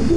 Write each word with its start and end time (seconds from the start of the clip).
Kembali 0.00 0.16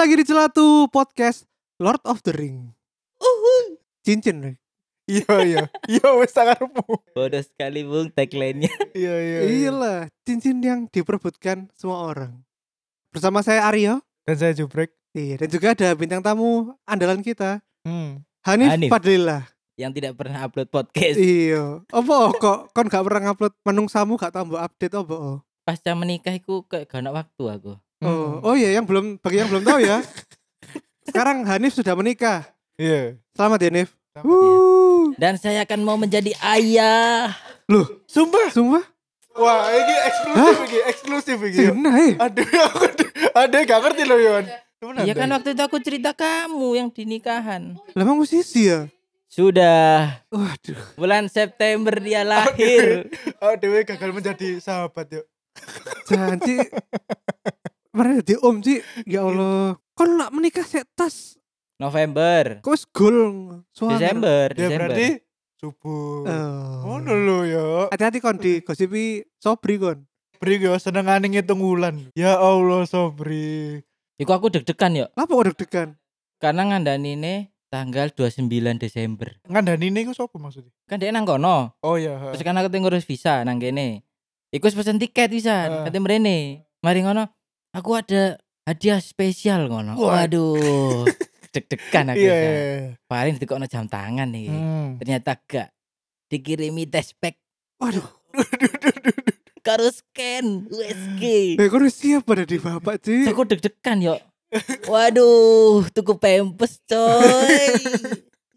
lagi 0.00 0.16
di 0.16 0.24
Celatu 0.24 0.88
Podcast 0.88 1.44
Lord 1.76 2.00
of 2.08 2.24
the 2.24 2.32
Ring. 2.32 2.72
Cincin, 4.00 4.40
Rek. 4.40 4.65
Iya 5.06 5.34
iya. 5.46 5.64
Iya 5.86 6.08
wis 6.18 6.34
tak 6.34 6.50
karepmu. 6.50 6.82
Bodoh 7.14 7.42
sekali 7.42 7.86
bung 7.86 8.10
tagline-nya. 8.10 8.74
Iya 8.90 9.14
iya. 9.22 9.38
iya. 9.46 9.70
Iyalah, 9.70 10.00
cincin 10.26 10.58
yang 10.58 10.90
diperebutkan 10.90 11.70
semua 11.78 12.02
orang. 12.10 12.32
Bersama 13.14 13.38
saya 13.40 13.62
Aryo. 13.70 14.02
Dan 14.26 14.34
saya 14.34 14.52
jubrek. 14.52 14.90
Iya, 15.16 15.40
dan 15.40 15.48
juga 15.48 15.72
ada 15.72 15.88
bintang 15.96 16.20
tamu 16.20 16.76
andalan 16.84 17.24
kita, 17.24 17.64
Hmm. 17.86 18.20
Hanif, 18.42 18.68
Hanif. 18.68 18.90
Fadlillah. 18.90 19.42
Yang 19.78 19.92
tidak 20.02 20.12
pernah 20.18 20.38
upload 20.42 20.68
podcast. 20.68 21.16
Iya. 21.16 21.86
Apa 21.88 22.34
kok 22.34 22.74
kon 22.74 22.90
gak 22.90 23.04
pernah 23.06 23.30
ngupload 23.30 23.54
menungsamu 23.62 24.18
gak 24.18 24.34
tambah 24.34 24.58
update 24.58 24.92
apa? 24.98 25.14
oh? 25.14 25.38
Pasca 25.62 25.94
menikah 25.94 26.34
iku 26.34 26.66
kayak 26.66 26.90
gak 26.90 27.06
ada 27.06 27.14
waktu 27.14 27.42
aku. 27.46 27.72
Oh, 28.02 28.42
oh 28.42 28.54
iya 28.58 28.74
yang 28.76 28.84
belum 28.84 29.22
bagi 29.22 29.38
yang 29.40 29.48
belum 29.48 29.62
tahu 29.62 29.80
ya. 29.86 30.02
Sekarang 31.08 31.46
Hanif 31.46 31.78
sudah 31.78 31.94
menikah. 31.94 32.42
Iya. 32.74 33.22
Selamat 33.38 33.62
ya, 33.62 33.68
Hanif. 33.70 33.94
Wuh. 34.22 35.12
Dan 35.16 35.36
saya 35.36 35.64
akan 35.64 35.80
mau 35.82 35.98
menjadi 35.98 36.32
ayah. 36.40 37.34
Loh, 37.66 37.84
Sumpah. 38.06 38.48
sumpah? 38.48 38.84
Wah, 39.36 39.68
ini 39.68 39.94
eksklusif 40.08 40.56
iki, 40.64 40.78
eksklusif 40.88 41.38
iki. 41.44 41.58
yo. 41.60 41.72
Sina 41.76 41.92
eh. 42.00 42.12
Aduh, 42.16 42.46
aku 42.72 42.84
ada 43.36 43.56
gak 43.60 43.80
ngerti 43.84 44.02
loh 44.08 44.16
Yon. 44.16 44.44
Iya 45.04 45.12
kan 45.12 45.28
waktu 45.28 45.52
itu 45.52 45.62
aku 45.64 45.76
cerita 45.80 46.12
kamu 46.12 46.68
yang 46.72 46.88
di 46.88 47.04
nikahan. 47.04 47.76
Lah 47.92 48.02
emang 48.04 48.16
musisi 48.16 48.68
ya? 48.68 48.88
Sudah 49.26 50.20
Waduh. 50.32 50.80
bulan 50.96 51.28
September 51.28 51.92
dia 51.96 52.24
lahir. 52.24 53.08
Oh, 53.44 53.52
Dewi 53.56 53.84
gagal 53.84 54.12
menjadi 54.12 54.56
sahabat 54.56 55.20
yuk. 55.20 55.26
Janji. 56.08 56.60
Mana 57.92 58.20
jadi 58.20 58.36
om 58.40 58.60
sih? 58.60 58.80
Ya 59.04 59.24
Allah. 59.24 59.76
Kon 59.92 60.16
nak 60.16 60.32
menikah 60.32 60.64
sek 60.64 60.84
tas. 60.92 61.35
November, 61.76 62.64
Kok 62.64 62.76
gol. 62.96 63.18
Desember, 63.72 64.48
Ya 64.56 64.56
Desember. 64.56 64.88
berarti 64.88 65.08
subuh. 65.60 66.24
Oh. 66.24 66.96
Oh, 66.96 66.98
lho 67.04 67.38
yo. 67.44 67.66
Hati-hati 67.92 68.20
kon 68.24 68.40
di 68.40 68.64
gosipi 68.64 69.20
Sobri 69.36 69.76
kon. 69.76 70.04
Bri 70.40 70.60
yo 70.60 70.76
senengane 70.80 71.28
ngitung 71.28 71.60
wulan. 71.60 72.08
Ya 72.16 72.36
Allah, 72.36 72.84
Sobri. 72.88 73.80
Iku 74.16 74.32
aku 74.32 74.48
deg-degan 74.48 74.96
yuk. 74.96 75.08
Apa 75.12 75.28
kok 75.28 75.46
deg-degan? 75.52 75.88
Karena 76.40 76.62
ngandani 76.68 77.16
ini 77.16 77.34
tanggal 77.68 78.08
29 78.12 78.48
Desember. 78.80 79.36
Ngandani 79.44 79.92
ini 79.92 80.08
ku 80.08 80.16
sapa 80.16 80.36
maksudnya? 80.40 80.72
Kan 80.88 81.00
dia 81.00 81.12
nang 81.12 81.28
kono. 81.28 81.76
Oh 81.84 82.00
iya. 82.00 82.16
ha. 82.16 82.32
Terus 82.32 82.44
kan 82.44 82.56
aku 82.56 82.72
ngurus 82.72 83.04
visa 83.04 83.44
nang 83.44 83.60
kene. 83.60 84.04
Iku 84.48 84.68
wis 84.68 84.76
pesen 84.76 84.96
tiket 84.96 85.28
bisa, 85.28 85.84
kate 85.84 86.00
mrene. 86.00 86.64
Mari 86.80 87.04
ngono, 87.04 87.28
aku 87.76 88.00
ada 88.00 88.40
hadiah 88.64 89.00
spesial 89.00 89.68
ngono. 89.68 90.00
Waduh. 90.00 91.04
Deg-degan 91.56 92.12
aku. 92.12 92.20
Iya. 92.20 92.36
kan. 92.36 92.52
iya, 92.52 92.62
iya. 92.68 92.88
Paling 93.08 93.34
jam 93.72 93.88
tangan 93.88 94.28
nih. 94.28 94.52
Hmm. 94.52 95.00
Ternyata 95.00 95.40
gak 95.48 95.68
dikirimi 96.28 96.84
tespek 96.84 97.40
Waduh. 97.76 98.08
karo 99.66 99.90
scan 99.90 100.70
USG. 100.70 101.22
Eh 101.58 101.68
wis 101.68 101.96
siap 101.98 102.24
pada 102.24 102.46
di 102.46 102.56
bapak 102.56 103.02
sih. 103.02 103.26
Aku 103.28 103.44
deg-degan 103.44 103.98
yo. 104.00 104.16
Waduh, 104.86 105.90
tuku 105.90 106.14
pempes 106.16 106.80
coy. 106.86 107.66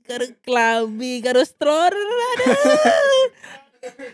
Karo 0.06 0.26
klambi, 0.46 1.20
karo 1.20 1.42
stroller 1.44 1.94
aduh. 1.94 3.26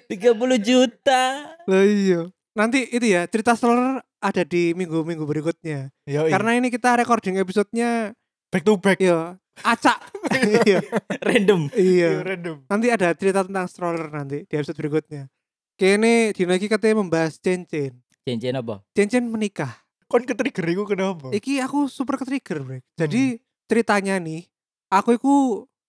30 0.07 0.59
juta. 0.59 1.23
Lah 1.67 1.83
iya. 1.83 2.31
Nanti 2.55 2.87
itu 2.87 3.05
ya 3.11 3.27
cerita 3.27 3.53
stroller 3.59 3.99
ada 4.23 4.43
di 4.47 4.71
minggu-minggu 4.73 5.27
berikutnya. 5.27 5.91
Yo, 6.07 6.31
Karena 6.31 6.55
ini 6.55 6.71
kita 6.71 6.95
recording 6.97 7.37
episodenya 7.37 8.15
back 8.55 8.63
to 8.63 8.73
back. 8.79 8.99
ya 9.03 9.35
acak. 9.63 9.99
Iya. 10.35 10.83
Random. 11.23 11.71
Iya. 11.75 12.19
Iya, 12.19 12.23
random. 12.23 12.57
Nanti 12.67 12.87
ada 12.91 13.11
cerita 13.15 13.43
tentang 13.43 13.67
stroller 13.71 14.07
nanti 14.11 14.43
di 14.43 14.53
episode 14.55 14.75
berikutnya. 14.75 15.31
Kini 15.75 16.31
Dino 16.31 16.55
iki 16.55 16.67
katanya 16.71 17.03
membahas 17.03 17.39
cincin. 17.39 17.95
Cincin 18.23 18.55
apa? 18.55 18.83
Cincin 18.95 19.27
menikah. 19.27 19.83
Kon 20.07 20.23
ke-trigger 20.23 20.65
iku 20.71 20.83
kenapa? 20.87 21.31
Iki 21.31 21.59
aku 21.63 21.87
super 21.87 22.19
ke-trigger, 22.19 22.63
Brek. 22.63 22.83
Jadi 22.95 23.39
ceritanya 23.67 24.19
nih, 24.21 24.45
aku 24.91 25.17
iku 25.17 25.35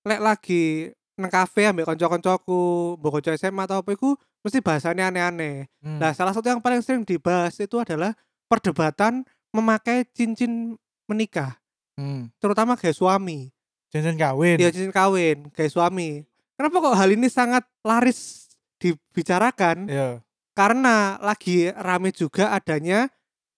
lek 0.06 0.22
lagi 0.22 0.90
nang 1.16 1.32
kafe 1.32 1.68
ambek 1.68 1.88
kanca-kancaku, 1.88 2.96
mbok 3.00 3.24
SMA 3.34 3.64
atau 3.64 3.80
apa 3.80 3.90
iku 3.92 4.14
mesti 4.44 4.60
bahasannya 4.60 5.04
aneh-aneh. 5.10 5.66
Hmm. 5.80 5.98
Nah, 6.00 6.12
salah 6.12 6.32
satu 6.36 6.48
yang 6.48 6.60
paling 6.60 6.80
sering 6.84 7.02
dibahas 7.02 7.56
itu 7.58 7.76
adalah 7.80 8.12
perdebatan 8.46 9.24
memakai 9.52 10.04
cincin 10.12 10.76
menikah, 11.08 11.56
Hmm. 11.96 12.28
terutama 12.36 12.76
gaya 12.76 12.92
suami. 12.92 13.48
Jangan 13.88 14.14
kawin. 14.14 14.56
Dia 14.60 14.68
cincin 14.68 14.92
kawin, 14.92 15.48
gaya 15.50 15.68
suami. 15.68 16.28
Kenapa 16.54 16.76
kok 16.78 16.96
hal 16.96 17.10
ini 17.10 17.26
sangat 17.26 17.64
laris 17.80 18.48
dibicarakan? 18.76 19.88
Iya. 19.88 20.08
Karena 20.52 21.16
lagi 21.18 21.68
rame 21.68 22.10
juga 22.10 22.52
adanya 22.52 23.08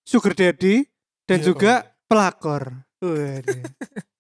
sugar 0.03 0.35
daddy 0.35 0.83
dan 1.27 1.39
Iya, 1.39 1.47
juga 1.47 1.73
oh. 1.79 1.87
pelakor. 2.07 2.63
Waduh. 2.99 3.63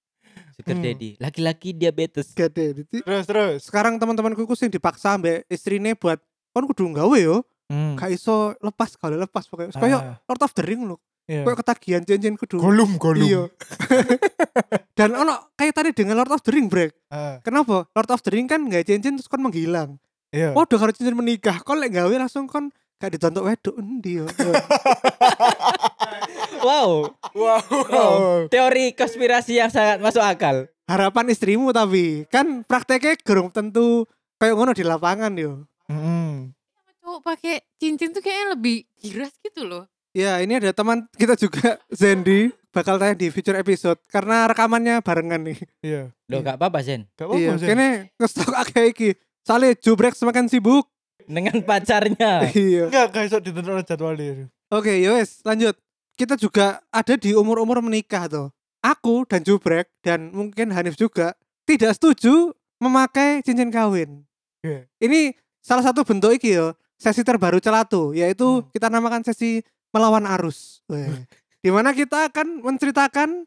Sugar 0.55 0.75
Hmm. 0.75 0.83
daddy. 0.83 1.11
Laki-laki 1.19 1.71
diabetes. 1.71 2.31
Sugar 2.31 2.51
daddy. 2.51 2.83
Terus 2.87 3.27
terus. 3.27 3.59
Sekarang 3.63 3.95
teman-temanku 3.95 4.43
ku 4.43 4.55
sing 4.55 4.71
dipaksa 4.71 5.15
ambek 5.15 5.47
istrine 5.47 5.95
buat 5.95 6.19
kon 6.51 6.67
kudu 6.67 6.91
gawe 6.93 7.19
yo, 7.19 7.47
Hmm. 7.69 7.95
gak 7.95 8.11
iso 8.11 8.57
lepas 8.59 8.97
kalau 8.97 9.15
lepas 9.15 9.45
pokoknya. 9.45 9.71
Kayak 9.71 10.01
Ah, 10.01 10.17
Lord 10.25 10.43
of 10.43 10.53
the 10.55 10.65
Ring 10.65 10.83
loh. 10.83 10.99
Iya. 11.29 11.45
Kayak 11.45 11.59
ketagihan 11.61 12.03
cincin 12.03 12.35
kudu. 12.35 12.57
Golum 12.59 12.97
golum. 12.97 13.23
Iya. 13.23 13.43
Dan 14.99 15.15
ono 15.15 15.53
kaitannya 15.55 15.95
dengan 15.95 16.19
Lord 16.19 16.35
of 16.35 16.43
the 16.43 16.51
Ring, 16.51 16.67
Brek. 16.67 16.91
Ah, 17.13 17.39
Kenapa? 17.45 17.87
Lord 17.87 18.11
of 18.11 18.21
the 18.25 18.33
Ring 18.33 18.49
kan 18.49 18.65
nggak 18.65 18.89
cincin 18.89 19.15
terus 19.15 19.29
kon 19.31 19.45
menghilang. 19.45 20.01
iya. 20.33 20.57
Oh, 20.57 20.65
udah 20.67 20.79
karo 20.81 20.91
cincin 20.91 21.15
menikah. 21.15 21.63
Kon 21.63 21.79
lek 21.79 21.95
gawe 21.95 22.15
langsung 22.17 22.49
kon 22.49 22.73
gak 22.99 23.15
ditontok 23.15 23.47
wedok 23.47 23.79
endi 23.79 24.19
yo. 24.19 24.27
Wow. 26.59 27.15
Wow. 27.39 27.63
Wow. 27.87 28.15
Teori 28.51 28.91
konspirasi 28.91 29.63
yang 29.63 29.71
sangat 29.71 30.03
masuk 30.03 30.19
akal. 30.19 30.67
Harapan 30.91 31.31
istrimu 31.31 31.71
tapi 31.71 32.27
kan 32.27 32.67
prakteknya 32.67 33.15
gerung 33.23 33.53
tentu 33.53 34.09
kayak 34.41 34.59
ngono 34.59 34.75
di 34.75 34.83
lapangan 34.83 35.33
yo. 35.39 35.65
Hmm. 35.87 36.53
cowok 36.99 37.25
pakai 37.25 37.65
cincin 37.81 38.13
tuh 38.13 38.21
kayaknya 38.21 38.53
lebih 38.53 38.85
giras 38.99 39.33
gitu 39.41 39.65
loh. 39.65 39.89
Ya, 40.17 40.41
ini 40.41 40.57
ada 40.57 40.73
teman 40.73 41.05
kita 41.15 41.37
juga 41.37 41.77
Zendi 42.01 42.49
bakal 42.73 42.97
tanya 42.97 43.15
di 43.15 43.29
future 43.29 43.59
episode 43.59 43.99
karena 44.09 44.49
rekamannya 44.49 45.01
barengan 45.05 45.41
nih. 45.45 45.59
Iya. 45.85 46.03
Loh 46.31 46.41
gak 46.41 46.57
apa-apa 46.59 46.81
Zen. 46.81 47.05
Gak 47.15 47.29
apa-apa 47.29 47.41
iya, 47.41 47.53
Zen. 47.61 47.69
kene 47.69 47.89
ngestok 48.17 48.53
akeh 48.65 48.85
iki. 48.93 49.11
Soalnya 49.45 49.77
jubrek 49.79 50.17
semakin 50.17 50.49
sibuk. 50.49 50.89
Dengan 51.29 51.61
pacarnya. 51.61 52.49
iya. 52.57 52.89
Enggak 52.89 53.07
guys, 53.13 53.31
kok 53.33 53.45
ditentukan 53.45 53.85
jadwalnya. 53.85 54.49
Oke, 54.73 54.97
yowes, 55.01 55.45
lanjut. 55.45 55.77
Kita 56.17 56.35
juga 56.35 56.81
ada 56.91 57.15
di 57.15 57.37
umur-umur 57.37 57.79
menikah 57.79 58.27
tuh. 58.27 58.49
Aku 58.81 59.23
dan 59.29 59.43
Jubrek 59.43 59.91
dan 60.01 60.31
mungkin 60.31 60.71
Hanif 60.73 60.95
juga 60.95 61.35
tidak 61.63 61.95
setuju 61.95 62.55
memakai 62.79 63.43
cincin 63.43 63.69
kawin. 63.69 64.23
Oke. 64.63 64.87
Ini 64.99 65.35
salah 65.61 65.85
satu 65.85 66.03
bentuk 66.03 66.33
iki 66.33 66.55
yo, 66.55 66.73
sesi 66.95 67.23
terbaru 67.23 67.59
celatu, 67.59 68.15
yaitu 68.15 68.63
Hmm. 68.63 68.67
kita 68.71 68.87
namakan 68.89 69.23
sesi 69.23 69.63
melawan 69.91 70.25
arus. 70.39 70.81
Weh. 70.87 71.09
Di 71.59 71.71
mana 71.73 71.91
kita 71.91 72.31
akan 72.31 72.63
menceritakan 72.63 73.45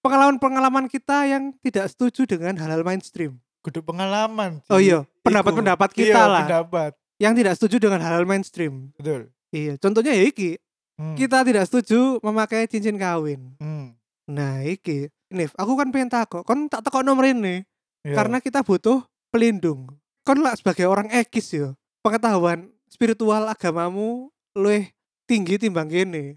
pengalaman-pengalaman 0.00 0.88
kita 0.88 1.28
yang 1.28 1.52
tidak 1.60 1.92
setuju 1.92 2.24
dengan 2.24 2.56
hal-hal 2.56 2.80
mainstream. 2.82 3.36
Kudu 3.60 3.84
pengalaman. 3.84 4.64
Oh 4.72 4.80
Ci. 4.80 4.88
iya, 4.88 5.04
pendapat-pendapat 5.20 5.90
kita 5.92 6.16
iya, 6.16 6.24
lah 6.24 6.44
pendapat. 6.48 6.92
yang 7.20 7.36
tidak 7.36 7.52
setuju 7.60 7.76
dengan 7.76 8.00
hal-hal 8.00 8.24
mainstream. 8.24 8.88
Betul. 8.96 9.28
Iya, 9.52 9.76
contohnya 9.76 10.16
ya 10.16 10.24
iki, 10.24 10.56
Hmm. 11.00 11.16
kita 11.16 11.40
tidak 11.48 11.64
setuju 11.64 12.20
memakai 12.20 12.68
cincin 12.68 13.00
kawin. 13.00 13.56
Hmm. 13.56 13.96
Nah, 14.28 14.60
iki, 14.60 15.08
Nif, 15.32 15.56
aku 15.56 15.72
kan 15.72 15.88
pengen 15.88 16.12
takut, 16.12 16.44
kon 16.44 16.68
tak 16.68 16.84
tekok 16.84 17.00
nomor 17.00 17.24
ini 17.24 17.64
Iya. 18.04 18.20
karena 18.20 18.36
kita 18.36 18.60
butuh 18.60 19.00
pelindung. 19.32 19.88
Kon 20.28 20.44
lah 20.44 20.52
sebagai 20.52 20.84
orang 20.84 21.08
ekis 21.08 21.56
yo, 21.56 21.72
pengetahuan 22.04 22.68
spiritual 22.84 23.48
agamamu 23.48 24.28
luwih 24.52 24.92
tinggi 25.30 25.62
timbang 25.62 25.86
gini. 25.86 26.34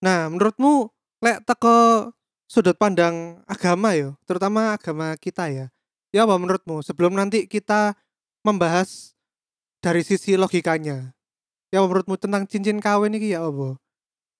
Nah, 0.00 0.32
menurutmu 0.32 0.88
lek 1.20 1.44
teko 1.44 2.08
sudut 2.48 2.72
pandang 2.80 3.44
agama 3.44 3.92
yo, 3.92 4.16
terutama 4.24 4.72
agama 4.72 5.12
kita 5.20 5.52
ya. 5.52 5.68
Ya 6.08 6.24
apa 6.24 6.40
menurutmu 6.40 6.80
sebelum 6.80 7.12
nanti 7.12 7.44
kita 7.44 7.92
membahas 8.40 9.12
dari 9.84 10.00
sisi 10.00 10.40
logikanya. 10.40 11.12
Ya 11.68 11.84
menurutmu 11.84 12.16
tentang 12.16 12.48
cincin 12.48 12.80
kawin 12.80 13.12
iki 13.12 13.36
ya 13.36 13.44
apa? 13.44 13.76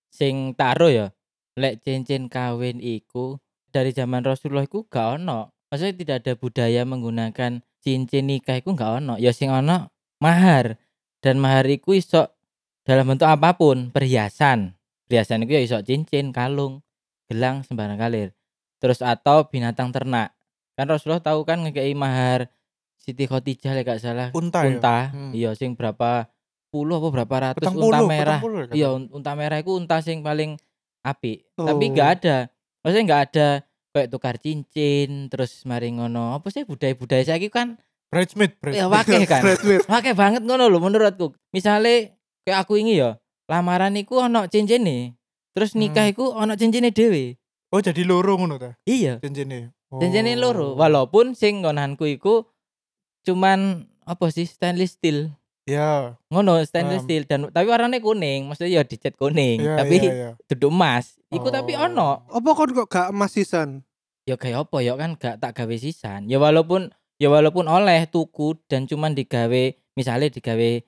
Sing 0.09 0.57
taro 0.57 0.89
ya, 0.89 1.13
lek 1.53 1.85
cincin 1.85 2.25
kawin 2.25 2.81
iku 2.81 3.37
dari 3.69 3.93
zaman 3.93 4.25
Rasulullah 4.25 4.65
iku 4.65 4.83
gak 4.89 5.21
ono. 5.21 5.53
Maksudnya 5.71 5.95
tidak 5.95 6.15
ada 6.25 6.33
budaya 6.35 6.81
menggunakan 6.83 7.63
cincin 7.79 8.27
nikah 8.27 8.59
iku 8.59 8.73
gak 8.75 8.99
ono. 8.99 9.15
Ya 9.21 9.31
sing 9.31 9.53
ono 9.53 9.93
mahar. 10.19 10.75
Dan 11.21 11.37
mahar 11.37 11.69
iku 11.69 11.93
iso 11.93 12.33
dalam 12.81 13.05
bentuk 13.05 13.25
apa 13.25 13.53
pun, 13.53 13.89
perhiasan. 13.89 14.73
Perhiasan 15.05 15.43
iku 15.43 15.53
ya 15.53 15.61
iso 15.61 15.77
cincin, 15.81 16.31
kalung, 16.31 16.81
gelang 17.27 17.61
sembarang 17.61 17.95
kalir. 17.95 18.31
Terus 18.79 18.99
atau 18.99 19.45
binatang 19.45 19.91
ternak. 19.91 20.33
Kan 20.73 20.87
Rasulullah 20.87 21.21
tahu 21.21 21.43
kan 21.43 21.61
ngekei 21.61 21.93
mahar 21.93 22.49
Siti 22.95 23.25
Khadijah 23.25 23.73
lek 23.73 23.85
gak 23.85 24.01
salah. 24.01 24.29
Unta 24.31 24.61
ya? 24.61 24.69
Unta. 24.71 24.97
Hmm. 25.09 25.31
Iya 25.33 25.53
sing 25.53 25.73
berapa 25.73 26.29
puluh 26.69 26.97
apa 26.97 27.09
berapa 27.11 27.35
ratus 27.51 27.61
Petang 27.61 27.75
unta 27.75 27.97
puluh, 27.99 28.07
merah. 28.07 28.39
puluh 28.39 28.59
ya, 28.69 28.73
Iya, 28.73 28.89
unta 28.93 29.31
merah 29.33 29.57
itu 29.57 29.73
unta 29.73 29.97
sing 29.99 30.21
paling. 30.21 30.57
Tapi 31.01 31.41
Oh. 31.57 31.65
gak 31.77 32.09
ada. 32.21 32.37
Maksudnya 32.81 33.03
gak 33.05 33.21
ada 33.29 33.47
kayak 33.91 34.07
tukar 34.07 34.35
cincin 34.37 35.27
terus 35.27 35.65
mari 35.65 35.89
ngono. 35.91 36.33
Apa 36.33 36.49
sih 36.49 36.63
budaya-budaya 36.63 37.25
saiki 37.27 37.49
kan 37.49 37.77
Bridesmaid, 38.11 38.53
ya 38.53 38.85
bridesmaid. 38.85 38.91
wakeh 38.91 39.21
kan. 39.25 39.41
Bridesmaid. 39.43 39.81
Wakeh 39.87 40.13
banget 40.13 40.41
ngono 40.43 40.65
lho 40.65 40.79
menurutku. 40.79 41.33
Misale 41.49 42.20
kayak 42.43 42.63
aku 42.63 42.77
ini 42.77 42.97
ya, 42.97 43.17
lamaran 43.45 43.93
iku 43.95 44.21
ono 44.21 44.45
cincin 44.45 44.81
nih. 44.81 45.03
Terus 45.51 45.75
nikah 45.75 46.07
Hmm. 46.07 46.13
iku 46.13 46.25
ono 46.31 46.55
cincinnya 46.55 46.89
dhewe. 46.89 47.35
Oh 47.71 47.79
jadi 47.79 48.03
loro 48.03 48.35
ngono 48.35 48.55
ta 48.55 48.75
Iya, 48.83 49.19
cincinnya. 49.19 49.71
Oh. 49.87 49.99
cincinnya 49.99 50.35
loro. 50.35 50.75
Walaupun 50.75 51.35
sing 51.35 51.59
ngonanku 51.61 52.07
iku 52.07 52.47
cuman 53.21 53.85
apa 54.01 54.25
sih 54.29 54.43
stainless 54.43 54.97
steel. 54.97 55.31
Ya. 55.63 56.17
Ngono 56.27 56.57
stainless 56.63 57.03
Paham. 57.03 57.07
steel 57.07 57.23
dan 57.29 57.39
tapi 57.47 57.67
warnanya 57.67 57.99
kuning, 57.99 58.49
maksudnya 58.49 58.71
ya 58.71 58.83
dicat 58.83 59.13
kuning, 59.13 59.61
Iya, 59.61 59.75
tapi 59.77 59.95
iya, 59.99 60.11
iya. 60.11 60.29
duduk 60.49 60.71
emas. 60.71 61.21
Iku 61.29 61.47
tapi 61.47 61.77
Oh. 61.77 61.85
ono. 61.85 62.25
Apa 62.27 62.49
kon 62.51 62.71
kok 62.73 62.87
gak 62.87 63.07
emas 63.09 63.31
sisan? 63.31 63.85
ya 64.21 64.37
kayak 64.37 64.69
apa 64.69 64.77
ya 64.79 64.93
kan 64.93 65.17
gak 65.17 65.41
tak 65.41 65.57
gawe 65.57 65.75
sisan 65.75 66.29
ya 66.29 66.37
walaupun 66.37 66.93
ya 67.17 67.25
walaupun 67.27 67.65
oleh 67.65 68.05
tuku 68.05 68.53
dan 68.69 68.85
cuman 68.85 69.17
digawe 69.17 69.63
misalnya 69.97 70.29
digawe 70.29 70.85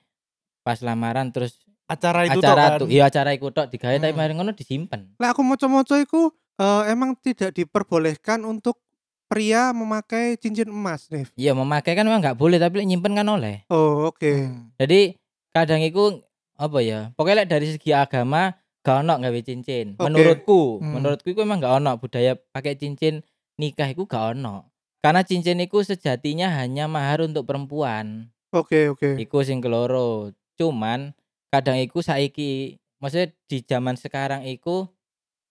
pas 0.64 0.80
lamaran 0.80 1.30
terus 1.30 1.60
Acara 1.86 2.24
itu 2.26 2.40
acara 2.40 2.80
tuh 2.80 2.88
kan. 2.88 2.90
iya 2.90 3.04
acara 3.06 3.30
iku 3.32 3.52
tok 3.52 3.68
digawe 3.68 3.94
tapi 3.94 4.10
Hmm. 4.10 4.18
mari 4.18 4.32
ngono 4.34 4.52
disimpen 4.52 5.14
Lah 5.18 5.30
aku 5.30 5.44
maca-maca 5.44 6.00
iku 6.00 6.32
eh, 6.56 6.84
emang 6.88 7.14
tidak 7.18 7.52
diperbolehkan 7.52 8.42
untuk 8.44 8.80
pria 9.26 9.70
memakai 9.72 10.36
cincin 10.36 10.70
emas 10.70 11.10
nih. 11.10 11.28
iya 11.36 11.52
memakai 11.52 11.94
kan 11.94 12.04
memang 12.04 12.22
nggak 12.22 12.36
boleh 12.36 12.56
tapi 12.56 12.82
nyimpen 12.82 13.14
kan 13.14 13.28
oleh 13.28 13.68
Oh, 13.68 14.08
oke. 14.08 14.24
Hmm. 14.24 14.72
jadi 14.76 15.20
kadang 15.50 15.82
iku 15.82 16.24
apa 16.56 16.80
ya 16.80 17.00
pokoknya 17.14 17.46
dari 17.46 17.68
segi 17.68 17.92
agama 17.92 18.56
gak 18.80 19.02
ono 19.02 19.16
gawe 19.18 19.40
cincin 19.42 19.94
Oke. 19.94 20.06
menurutku 20.06 20.62
Hmm. 20.78 20.92
menurutku 20.94 21.28
iku 21.30 21.42
emang 21.42 21.60
gak 21.60 21.78
ono 21.78 21.96
budaya 21.96 22.34
pakai 22.36 22.74
cincin 22.74 23.22
nikah 23.56 23.88
iku 23.88 24.06
gak 24.06 24.34
ono 24.34 24.72
karena 25.00 25.20
cincin 25.22 25.60
iku 25.60 25.82
sejatinya 25.82 26.48
hanya 26.54 26.86
mahar 26.86 27.22
untuk 27.22 27.44
perempuan 27.44 28.32
Oke, 28.52 28.86
oke. 28.88 29.18
Iku 29.18 29.42
sing 29.42 29.58
keloro. 29.58 30.30
Cuman 30.60 31.14
kadang 31.54 31.78
iku 31.78 32.02
saiki 32.02 32.82
maksudnya 32.98 33.36
di 33.50 33.58
zaman 33.62 34.00
sekarang 34.00 34.48
iku 34.48 34.90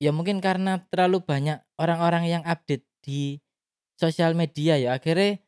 ya 0.02 0.10
mungkin 0.10 0.42
karena 0.42 0.82
terlalu 0.90 1.22
banyak 1.22 1.62
orang-orang 1.78 2.26
yang 2.26 2.42
update 2.42 2.82
di 3.04 3.38
sosial 3.94 4.34
media 4.34 4.74
ya 4.80 4.98
akhirnya 4.98 5.38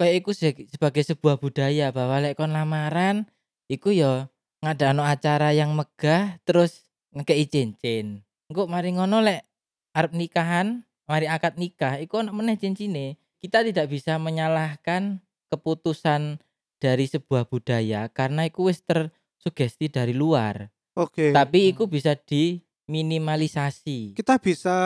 kayak 0.00 0.24
iku 0.24 0.30
se- 0.32 0.68
sebagai 0.72 1.04
sebuah 1.04 1.36
budaya 1.36 1.92
bahwa 1.92 2.22
lek 2.24 2.40
kon 2.40 2.56
lamaran 2.56 3.28
iku 3.68 3.92
ya 3.92 4.32
ngadano 4.64 5.04
acara 5.04 5.52
yang 5.52 5.76
megah 5.76 6.40
terus 6.48 6.88
ngekei 7.12 7.44
cincin. 7.44 8.24
Engko 8.48 8.64
mari 8.70 8.96
ngono 8.96 9.20
lek 9.20 9.44
arep 9.92 10.12
nikahan, 10.16 10.86
mari 11.04 11.26
akad 11.28 11.60
nikah 11.60 12.00
iku 12.00 12.24
ono 12.24 12.32
meneh 12.32 12.56
cincine. 12.56 13.20
Kita 13.40 13.64
tidak 13.64 13.88
bisa 13.88 14.20
menyalahkan 14.20 15.20
keputusan 15.48 16.40
dari 16.80 17.06
sebuah 17.06 17.46
budaya 17.46 18.08
karena 18.08 18.48
iku 18.48 18.72
wis 18.72 18.80
tersugesti 18.82 19.92
dari 19.92 20.16
luar. 20.16 20.72
Oke. 20.96 21.30
Tapi 21.30 21.76
iku 21.76 21.86
bisa 21.86 22.16
diminimalisasi. 22.16 24.16
Kita 24.16 24.40
bisa 24.40 24.76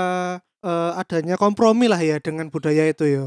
eh, 0.60 0.92
adanya 0.98 1.38
kompromi 1.38 1.88
lah 1.88 2.02
ya 2.02 2.18
dengan 2.18 2.50
budaya 2.50 2.90
itu 2.90 3.06
ya. 3.06 3.24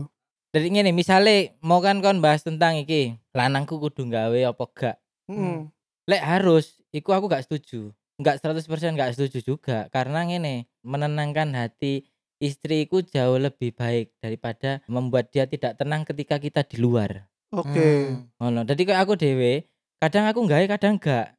Dari 0.52 0.68
ngene 0.72 0.92
misale 0.92 1.60
mau 1.64 1.80
kan 1.80 2.04
kon 2.04 2.24
bahas 2.24 2.44
tentang 2.44 2.80
iki, 2.80 3.16
lanangku 3.36 3.80
kudu 3.80 4.08
gawe 4.08 4.40
apa 4.48 4.64
gak? 4.72 4.98
Mm. 5.28 5.68
Lek 6.08 6.24
harus, 6.24 6.80
iku 6.96 7.12
aku 7.12 7.28
gak 7.28 7.44
setuju. 7.44 7.92
Enggak 8.18 8.40
100% 8.42 8.64
gak 8.96 9.14
setuju 9.14 9.44
juga 9.44 9.92
karena 9.92 10.24
ngene, 10.24 10.72
menenangkan 10.82 11.52
hati 11.54 12.08
istriku 12.40 13.02
jauh 13.04 13.38
lebih 13.38 13.74
baik 13.74 14.14
daripada 14.22 14.82
membuat 14.88 15.34
dia 15.34 15.50
tidak 15.50 15.78
tenang 15.78 16.06
ketika 16.08 16.40
kita 16.40 16.62
di 16.66 16.78
luar. 16.80 17.28
Oke. 17.54 18.12
Hmm. 18.12 18.28
Ngono. 18.40 18.62
Jadi 18.68 18.82
kayak 18.84 19.02
aku 19.08 19.14
dewe, 19.16 19.64
kadang 20.04 20.28
aku 20.28 20.44
gawe 20.44 20.66
kadang 20.68 21.00
gak. 21.00 21.36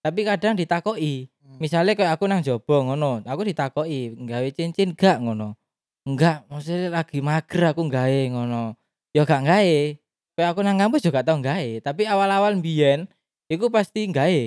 Tapi 0.00 0.20
kadang 0.22 0.54
ditakoki. 0.54 1.28
Hmm. 1.42 1.58
Misalnya 1.58 1.98
kayak 1.98 2.16
aku 2.16 2.24
nang 2.30 2.40
jobo 2.40 2.86
ngono, 2.86 3.26
aku 3.26 3.42
ditakoki, 3.42 4.14
gawe 4.14 4.48
cincin 4.54 4.94
gak 4.94 5.18
ngono. 5.18 5.58
Enggak, 6.06 6.48
maksudnya 6.48 6.88
lagi 6.88 7.20
mager 7.20 7.74
aku 7.74 7.82
gawe 7.90 8.20
ngono. 8.30 8.78
Ya 9.10 9.26
gak 9.26 9.42
gawe. 9.42 9.78
Kayak 10.38 10.48
aku 10.56 10.60
nang 10.64 10.78
kampus 10.80 11.04
juga 11.04 11.20
tau 11.26 11.36
gawe, 11.42 11.70
tapi 11.84 12.08
awal-awal 12.08 12.56
mbiyen 12.56 13.10
iku 13.50 13.68
pasti 13.68 14.08
gawe. 14.08 14.42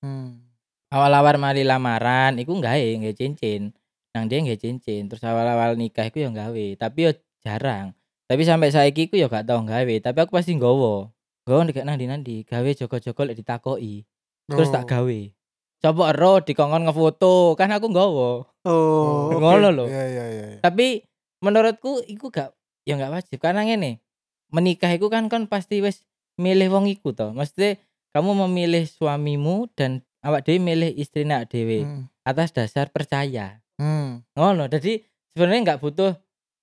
Hmm. 0.00 0.46
Awal-awal 0.90 1.36
mari 1.36 1.62
lamaran 1.66 2.38
iku 2.40 2.56
gawe, 2.56 2.80
gawe 3.02 3.14
cincin. 3.18 3.74
Nang 4.14 4.26
dia 4.30 4.40
gawe 4.40 4.58
cincin, 4.58 5.10
terus 5.10 5.22
awal-awal 5.26 5.76
nikah 5.76 6.08
iku 6.08 6.24
ya 6.24 6.30
gawe, 6.32 6.66
tapi 6.78 7.10
ya 7.10 7.12
jarang. 7.44 7.92
Tapi 8.30 8.46
sampai 8.46 8.70
saiki 8.70 9.10
iku 9.10 9.18
ya 9.18 9.26
gak 9.26 9.50
tau 9.50 9.58
gawe, 9.66 9.94
tapi 9.98 10.18
aku 10.22 10.30
pasti 10.30 10.54
nggawa. 10.54 11.10
Nggawa 11.42 11.60
nek 11.66 11.82
nang 11.82 11.98
ndi-ndi, 11.98 12.46
gawe 12.46 12.70
jogo-jogo 12.78 13.26
lek 13.26 13.42
ditakoki. 13.42 14.06
Terus 14.46 14.70
tak 14.70 14.86
Oh. 14.86 15.02
gawe. 15.02 15.20
Coba 15.82 16.14
ero 16.14 16.38
dikongkon 16.38 16.86
ngefoto, 16.86 17.58
kan 17.58 17.74
aku 17.74 17.90
nggawa. 17.90 18.46
Oh. 18.70 19.34
Ngono 19.34 19.74
lho. 19.74 19.84
Iya 19.90 20.04
iya 20.06 20.24
iya. 20.30 20.44
iya. 20.54 20.58
Tapi 20.62 21.02
menurutku 21.42 22.06
iku 22.06 22.30
gak 22.30 22.54
ya 22.86 22.94
gak 22.94 23.10
wajib 23.18 23.42
karena 23.42 23.66
ngene. 23.66 23.98
Menikah 24.54 24.94
iku 24.94 25.10
kan 25.10 25.26
kon 25.26 25.50
pasti 25.50 25.82
wis 25.82 26.06
milih 26.38 26.70
wong 26.70 26.86
iku 26.86 27.10
to. 27.10 27.34
Maksudnya 27.34 27.82
kamu 28.14 28.46
memilih 28.46 28.86
suamimu 28.86 29.66
dan 29.74 30.06
awak 30.22 30.46
dhewe 30.46 30.62
milih 30.62 30.94
istri 30.94 31.26
nak 31.26 31.50
dhewe 31.50 31.82
Hmm. 31.82 32.06
atas 32.22 32.54
dasar 32.54 32.94
percaya. 32.94 33.58
Hmm. 33.74 34.22
Ngono. 34.38 34.70
Jadi 34.70 35.02
sebenarnya 35.34 35.74
nggak 35.74 35.80
butuh 35.82 36.14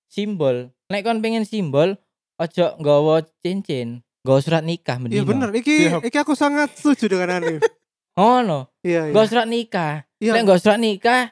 simbol. 0.08 0.72
Nek 0.88 1.04
kon 1.04 1.20
pengen 1.20 1.44
simbol, 1.44 2.00
ojo 2.40 2.66
nggawa 2.80 3.20
cincin, 3.44 4.00
nggawa 4.24 4.40
surat 4.40 4.64
nikah 4.64 4.96
Iya 4.96 5.20
mending. 5.20 5.28
bener, 5.28 5.48
iki 5.52 5.92
Siap. 5.92 6.00
iki 6.00 6.16
aku 6.16 6.32
sangat 6.32 6.72
setuju 6.80 7.12
dengan 7.12 7.36
Hanif. 7.36 7.60
Ngono. 8.16 8.72
Iya, 8.80 9.08
iya. 9.08 9.12
Nggawa 9.12 9.26
surat 9.28 9.46
nikah. 9.46 10.08
Iya. 10.16 10.32
Lek 10.32 10.42
nggawa 10.48 10.58
surat 10.58 10.80
nikah 10.80 11.22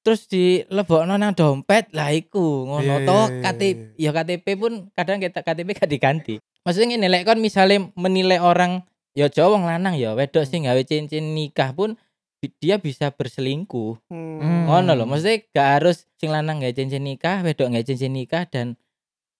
terus 0.00 0.24
dilebokno 0.24 1.20
nang 1.20 1.36
dompet 1.36 1.92
lah 1.92 2.08
iku 2.16 2.64
ngono 2.64 2.96
Iya, 2.96 3.04
to 3.04 3.18
iya, 3.18 3.28
iya, 3.28 3.42
KTP 3.44 3.76
iya. 4.00 4.08
ya 4.08 4.10
KTP 4.16 4.46
pun 4.56 4.72
kadang 4.96 5.18
kita 5.20 5.44
KTP 5.44 5.68
gak 5.76 5.90
diganti. 5.92 6.34
Maksudnya 6.64 6.96
ngene 6.96 7.08
lek 7.12 7.28
kon 7.28 7.44
misale 7.44 7.92
menilai 7.92 8.40
orang 8.40 8.88
ya 9.12 9.28
cowok 9.28 9.52
wong 9.52 9.64
lanang 9.68 10.00
ya 10.00 10.16
wedok 10.16 10.48
sing 10.48 10.64
gawe 10.64 10.80
cincin 10.80 11.36
nikah 11.36 11.76
pun 11.76 12.00
dia 12.46 12.78
bisa 12.78 13.10
berselingkuh. 13.10 13.98
Hmm. 14.06 14.70
Ngono 14.70 14.94
lho, 14.94 15.04
maksudnya 15.10 15.42
gak 15.50 15.68
harus 15.82 16.06
sing 16.22 16.30
lanang 16.30 16.62
gawe 16.62 16.70
cincin 16.70 17.02
nikah, 17.02 17.42
wedok 17.42 17.74
gawe 17.74 17.82
cincin 17.82 18.14
nikah 18.14 18.46
dan 18.46 18.78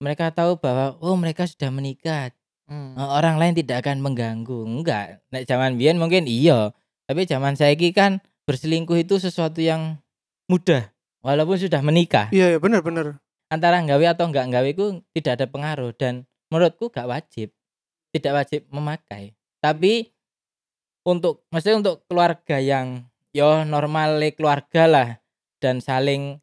mereka 0.03 0.35
tahu 0.35 0.59
bahwa 0.59 0.99
oh 0.99 1.15
mereka 1.15 1.47
sudah 1.47 1.71
menikah. 1.71 2.35
Hmm. 2.67 2.99
Eh, 2.99 3.09
Orang 3.09 3.39
lain 3.39 3.55
tidak 3.55 3.87
akan 3.87 4.03
mengganggu. 4.03 4.67
Enggak. 4.67 5.23
Nek 5.31 5.47
zaman 5.47 5.79
biyen 5.79 5.97
mungkin 6.03 6.27
iya, 6.27 6.75
tapi 7.07 7.25
zaman 7.25 7.55
saiki 7.55 7.95
kan 7.95 8.19
berselingkuh 8.51 8.99
itu 8.99 9.23
sesuatu 9.23 9.63
yang 9.63 10.01
mudah 10.51 10.91
walaupun 11.23 11.57
sudah 11.61 11.81
menikah. 11.81 12.29
Iya, 12.35 12.57
iya 12.57 12.59
bener 12.59 12.83
bener. 12.83 13.23
Antara 13.49 13.81
gawe 13.81 14.05
atau 14.13 14.29
enggak 14.29 14.51
gawe 14.51 14.69
itu 14.69 15.01
tidak 15.17 15.41
ada 15.41 15.47
pengaruh 15.49 15.95
dan 15.97 16.29
menurutku 16.53 16.93
gak 16.93 17.09
wajib. 17.09 17.55
Tidak 18.13 18.33
wajib 18.33 18.69
memakai. 18.69 19.33
Tapi 19.61 20.13
untuk 21.09 21.49
maksudnya 21.49 21.81
untuk 21.81 21.97
keluarga 22.05 22.61
yang 22.61 23.09
yo 23.33 23.65
normal 23.65 24.21
keluarga 24.37 24.85
lah 24.85 25.09
dan 25.57 25.81
saling 25.81 26.37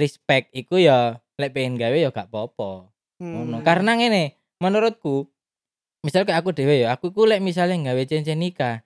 respect 0.00 0.48
iku 0.56 0.80
ya 0.80 1.20
lek 1.36 1.52
pengen 1.52 1.76
gawe 1.76 1.94
ya 1.94 2.08
gak 2.08 2.32
apa-apa. 2.32 2.88
Hmm. 3.20 3.60
Karena 3.62 3.94
ngene, 3.94 4.38
menurutku 4.64 5.28
misal 6.02 6.24
kayak 6.24 6.40
aku 6.40 6.50
dhewe 6.56 6.82
ya, 6.82 6.94
aku 6.96 7.12
ku 7.12 7.28
lek 7.28 7.44
misalnya 7.44 7.92
gawe 7.92 8.02
cincin 8.06 8.40
nikah, 8.40 8.82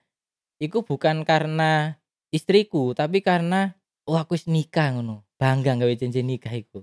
iku 0.61 0.85
bukan 0.85 1.25
karena 1.25 1.97
istriku, 2.29 2.93
tapi 2.93 3.25
karena 3.25 3.77
oh 4.05 4.17
aku 4.17 4.37
wis 4.37 4.45
nikah 4.45 4.93
ngono. 4.93 5.25
Bangga 5.37 5.77
gawe 5.77 5.93
cincin 5.97 6.29
nikah 6.29 6.53
iku. 6.53 6.81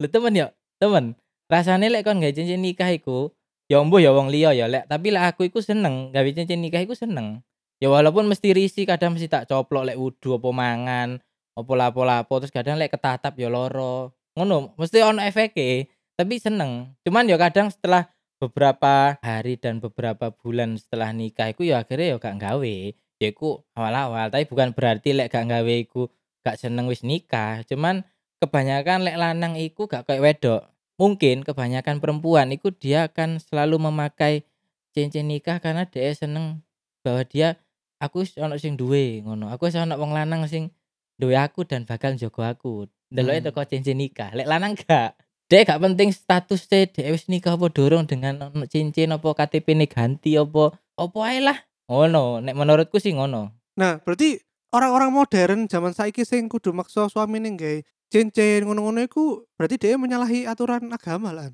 Lho 0.00 0.08
temen 0.08 0.32
ya, 0.32 0.52
temen. 0.80 1.16
Rasane 1.48 1.92
lek 1.92 2.04
kon 2.04 2.20
gawe 2.20 2.32
cincin 2.32 2.60
nikah 2.60 2.88
iku, 2.92 3.36
ya 3.66 3.82
mbuh 3.82 3.98
ya 3.98 4.14
wong 4.14 4.30
liya 4.30 4.54
ya 4.54 4.70
lek 4.70 4.86
tapi 4.86 5.10
lek 5.10 5.34
aku 5.34 5.50
iku 5.50 5.58
seneng 5.58 6.14
gawe 6.14 6.28
cincin 6.30 6.62
nikah 6.62 6.82
iku 6.82 6.94
seneng 6.94 7.42
ya 7.82 7.88
walaupun 7.92 8.28
mesti 8.28 8.56
risi 8.56 8.82
kadang 8.88 9.14
mesti 9.16 9.28
tak 9.28 9.48
coplok 9.50 9.92
lek 9.92 9.98
wudu 10.00 10.40
apa 10.40 10.48
mangan 10.52 11.08
apa 11.56 11.72
lapo-lapo 11.72 12.40
terus 12.40 12.52
kadang 12.52 12.76
lek 12.80 12.92
ketatap 12.92 13.36
ya 13.36 13.48
loro 13.48 14.16
ngono 14.36 14.76
mesti 14.76 15.00
ono 15.00 15.24
efeke 15.24 15.88
tapi 16.16 16.40
seneng. 16.40 16.96
Cuman 17.04 17.28
ya 17.28 17.36
kadang 17.36 17.68
setelah 17.68 18.08
beberapa 18.40 19.20
hari 19.20 19.60
dan 19.60 19.80
beberapa 19.80 20.32
bulan 20.32 20.80
setelah 20.80 21.12
nikah 21.12 21.52
iku 21.52 21.64
ya 21.64 21.84
akhirnya 21.84 22.16
ya 22.16 22.20
gak 22.20 22.36
gawe 22.40 22.76
ya 23.16 23.28
iku 23.32 23.64
awal-awal 23.72 24.28
tapi 24.28 24.44
bukan 24.44 24.76
berarti 24.76 25.16
lek 25.16 25.32
gak 25.32 25.48
gawe 25.48 25.74
iku 25.76 26.08
gak 26.40 26.56
seneng 26.56 26.88
wis 26.88 27.04
nikah. 27.04 27.62
Cuman 27.68 28.02
kebanyakan 28.40 29.04
lek 29.04 29.16
lanang 29.20 29.54
iku 29.60 29.86
gak 29.86 30.08
kayak 30.08 30.24
wedok. 30.24 30.62
Mungkin 30.96 31.44
kebanyakan 31.44 32.00
perempuan 32.00 32.48
itu 32.48 32.72
dia 32.72 33.12
akan 33.12 33.36
selalu 33.36 33.76
memakai 33.92 34.48
cincin 34.96 35.28
nikah 35.28 35.60
karena 35.60 35.84
dia 35.84 36.08
seneng 36.16 36.64
bahwa 37.04 37.20
dia 37.28 37.60
aku 38.00 38.24
wis 38.24 38.36
ono 38.36 38.56
sing 38.60 38.76
duwe 38.76 39.24
ngono. 39.24 39.48
Aku 39.52 39.68
wis 39.68 39.76
ono 39.76 39.96
wong 39.96 40.12
lanang 40.12 40.44
sing 40.48 40.72
duwe 41.16 41.36
aku 41.36 41.64
dan 41.64 41.88
bakal 41.88 42.16
jogo 42.16 42.44
aku. 42.44 42.88
Ndeloke 43.12 43.40
Hmm. 43.40 43.46
teko 43.50 43.60
cincin 43.64 43.96
nikah. 43.98 44.34
Lek 44.34 44.50
lanang 44.50 44.74
gak. 44.74 45.14
Dia 45.46 45.62
gak 45.62 45.78
penting 45.78 46.10
status 46.10 46.66
dia 46.66 46.90
wis 47.14 47.30
nikah 47.30 47.54
apa 47.54 47.70
dorong 47.70 48.10
dengan 48.10 48.50
ono 48.50 48.66
cincin 48.66 49.14
apa 49.14 49.30
KTP 49.30 49.78
ini 49.78 49.86
ganti 49.86 50.34
apa 50.34 50.74
apa 50.98 51.18
ae 51.30 51.38
lah. 51.40 51.58
Ngono. 51.86 52.42
Nek 52.42 52.54
menurutku 52.58 52.98
sih 52.98 53.14
ngono. 53.14 53.54
Nah, 53.78 54.02
berarti 54.02 54.42
orang-orang 54.74 55.14
modern 55.14 55.70
zaman 55.70 55.94
saiki 55.94 56.26
sing 56.26 56.50
kudu 56.50 56.74
maksa 56.74 57.06
suami 57.06 57.38
ning 57.38 57.54
gawe 57.54 57.78
cincin 58.10 58.66
ngono-ngono 58.66 59.06
iku 59.06 59.46
berarti 59.54 59.78
dia 59.78 59.94
menyalahi 59.98 60.50
aturan 60.50 60.90
agama 60.90 61.30
lah. 61.30 61.46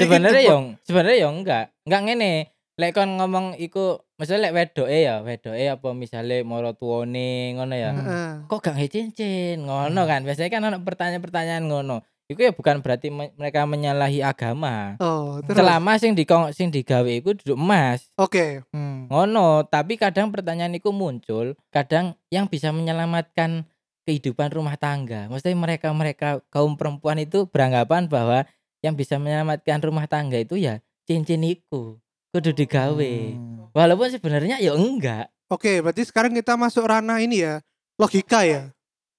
sebenarnya 0.00 0.42
yang 0.44 0.64
sebenarnya 0.84 1.18
yang 1.28 1.34
enggak. 1.40 1.64
Enggak 1.84 2.00
ngene 2.08 2.32
lek 2.76 2.92
kon 2.92 3.16
ngomong 3.16 3.56
iku 3.56 3.98
misalnya 4.14 4.48
lek 4.48 4.54
wedoke 4.54 4.94
ya 4.94 5.20
wedoke 5.20 5.64
apa 5.64 5.88
misalnya 5.92 6.40
moro 6.42 6.72
tuone 6.72 7.52
ngono 7.52 7.74
ya 7.74 7.90
Hmm. 7.90 8.00
Heeh. 8.00 8.30
kok 8.46 8.60
gak 8.60 8.74
nge 8.74 8.88
cincin 8.88 9.56
ngono 9.62 10.00
kan 10.04 10.22
biasanya 10.22 10.50
kan 10.50 10.62
ada 10.64 10.78
pertanyaan-pertanyaan 10.78 11.64
ngono 11.64 12.00
itu 12.24 12.40
ya 12.40 12.54
bukan 12.54 12.78
berarti 12.78 13.10
me- 13.10 13.34
mereka 13.34 13.66
menyalahi 13.66 14.22
agama 14.22 14.94
Oh, 14.96 15.42
terus. 15.42 15.58
selama 15.58 15.98
sing 15.98 16.14
di 16.14 16.22
sing 16.52 16.70
digawe 16.70 17.10
iku 17.10 17.34
duduk 17.34 17.58
emas 17.58 18.06
Oke. 18.14 18.62
Hmm. 18.70 19.10
ngono 19.10 19.66
tapi 19.66 19.98
kadang 19.98 20.30
pertanyaan 20.30 20.72
itu 20.72 20.88
muncul 20.90 21.58
kadang 21.68 22.14
yang 22.28 22.46
bisa 22.46 22.70
menyelamatkan 22.70 23.66
kehidupan 24.02 24.48
rumah 24.48 24.74
tangga 24.74 25.26
maksudnya 25.26 25.52
mereka 25.54 25.90
mereka 25.90 26.28
kaum 26.48 26.78
perempuan 26.78 27.18
itu 27.18 27.44
beranggapan 27.44 28.06
bahwa 28.06 28.46
yang 28.80 28.94
bisa 28.94 29.18
menyelamatkan 29.18 29.76
rumah 29.80 30.06
tangga 30.06 30.38
itu 30.38 30.56
ya 30.56 30.78
cincin 31.04 31.42
iku 31.42 31.98
kudu 32.30 32.50
digawe 32.54 33.12
Hmm. 33.34 33.70
walaupun 33.74 34.10
sebenarnya 34.10 34.58
ya 34.62 34.74
enggak 34.74 35.30
Oke, 35.50 35.82
berarti 35.82 36.06
sekarang 36.06 36.30
kita 36.30 36.54
masuk 36.54 36.86
ranah 36.86 37.18
ini 37.18 37.42
ya. 37.42 37.58
Logika 37.98 38.46
ya. 38.46 38.70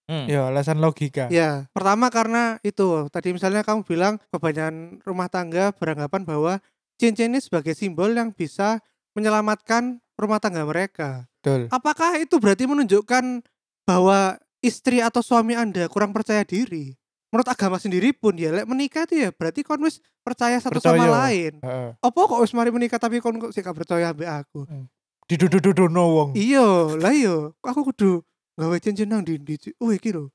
Hmm. 0.08 0.32
Ya, 0.32 0.48
alasan 0.48 0.80
logika. 0.80 1.28
Ya, 1.28 1.68
pertama 1.76 2.08
karena 2.08 2.56
itu 2.64 3.12
tadi 3.12 3.36
misalnya 3.36 3.68
kamu 3.68 3.84
bilang 3.84 4.16
kebanyakan 4.32 5.04
rumah 5.04 5.28
tangga 5.28 5.76
beranggapan 5.76 6.24
bahwa 6.24 6.54
cincin 6.96 7.36
ini 7.36 7.44
sebagai 7.44 7.76
simbol 7.76 8.16
yang 8.16 8.32
bisa 8.32 8.80
menyelamatkan 9.12 10.00
rumah 10.16 10.40
tangga 10.40 10.64
mereka. 10.64 11.28
Betul. 11.44 11.68
Apakah 11.68 12.16
itu 12.16 12.40
berarti 12.40 12.64
menunjukkan 12.64 13.44
bahwa 13.84 14.40
istri 14.64 15.04
atau 15.04 15.20
suami 15.20 15.60
Anda 15.60 15.92
kurang 15.92 16.16
percaya 16.16 16.48
diri? 16.48 16.96
Menurut 17.32 17.48
agama 17.48 17.80
sendiri 17.80 18.12
pun 18.12 18.36
ya, 18.36 18.52
lek 18.52 18.68
menikah 18.68 19.08
itu 19.08 19.24
ya 19.24 19.32
berarti 19.32 19.64
kon 19.64 19.80
wis 19.80 19.98
percaya 20.20 20.60
satu 20.60 20.78
sama 20.78 21.00
Percaya. 21.00 21.10
lain. 21.10 21.54
Heeh. 21.58 21.90
Apa 21.98 22.20
kok 22.22 22.44
wis 22.44 22.52
mari 22.52 22.70
menikah 22.70 23.00
tapi 23.00 23.18
kon 23.18 23.40
kok 23.40 23.56
sih 23.56 23.64
gak 23.64 23.72
percaya 23.74 24.12
ambek 24.12 24.28
aku? 24.28 24.68
Didudududono 25.26 26.04
wong. 26.04 26.30
Iya, 26.36 27.00
lah 27.00 27.10
iya, 27.10 27.56
kok 27.56 27.70
aku 27.72 27.82
kudu 27.90 28.12
gawe 28.54 28.76
cincin 28.78 29.08
nang 29.08 29.24
ndi 29.24 29.40
Ci? 29.56 29.72
Oh 29.80 29.90
iki 29.90 30.12
lho. 30.12 30.28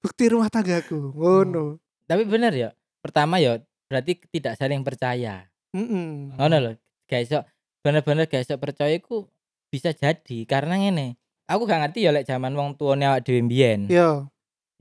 Bukti 0.00 0.28
rumah 0.28 0.48
tanggaku. 0.48 1.12
Ngono. 1.12 1.80
tapi 2.04 2.28
bener 2.28 2.52
ya 2.52 2.68
pertama 3.00 3.40
ya 3.40 3.56
berarti 3.88 4.20
tidak 4.28 4.60
saling 4.60 4.84
percaya 4.84 5.48
Heeh. 5.72 6.36
ngono 6.36 6.56
loh 6.60 6.74
gak 7.04 7.24
iso 7.24 7.40
bener-bener 7.80 8.28
gak 8.28 8.44
iso 8.44 8.60
percaya 8.60 8.92
iku 8.92 9.24
bisa 9.68 9.96
jadi 9.96 10.44
karena 10.44 10.76
ngene 10.76 11.16
aku 11.48 11.64
gak 11.64 11.80
ngerti 11.80 12.04
ya 12.04 12.12
lek 12.12 12.28
zaman 12.28 12.52
wong 12.52 12.76
tuane 12.76 13.08
awak 13.08 13.24
dhewe 13.24 13.40
mbiyen 13.40 13.88
Yo. 13.88 14.28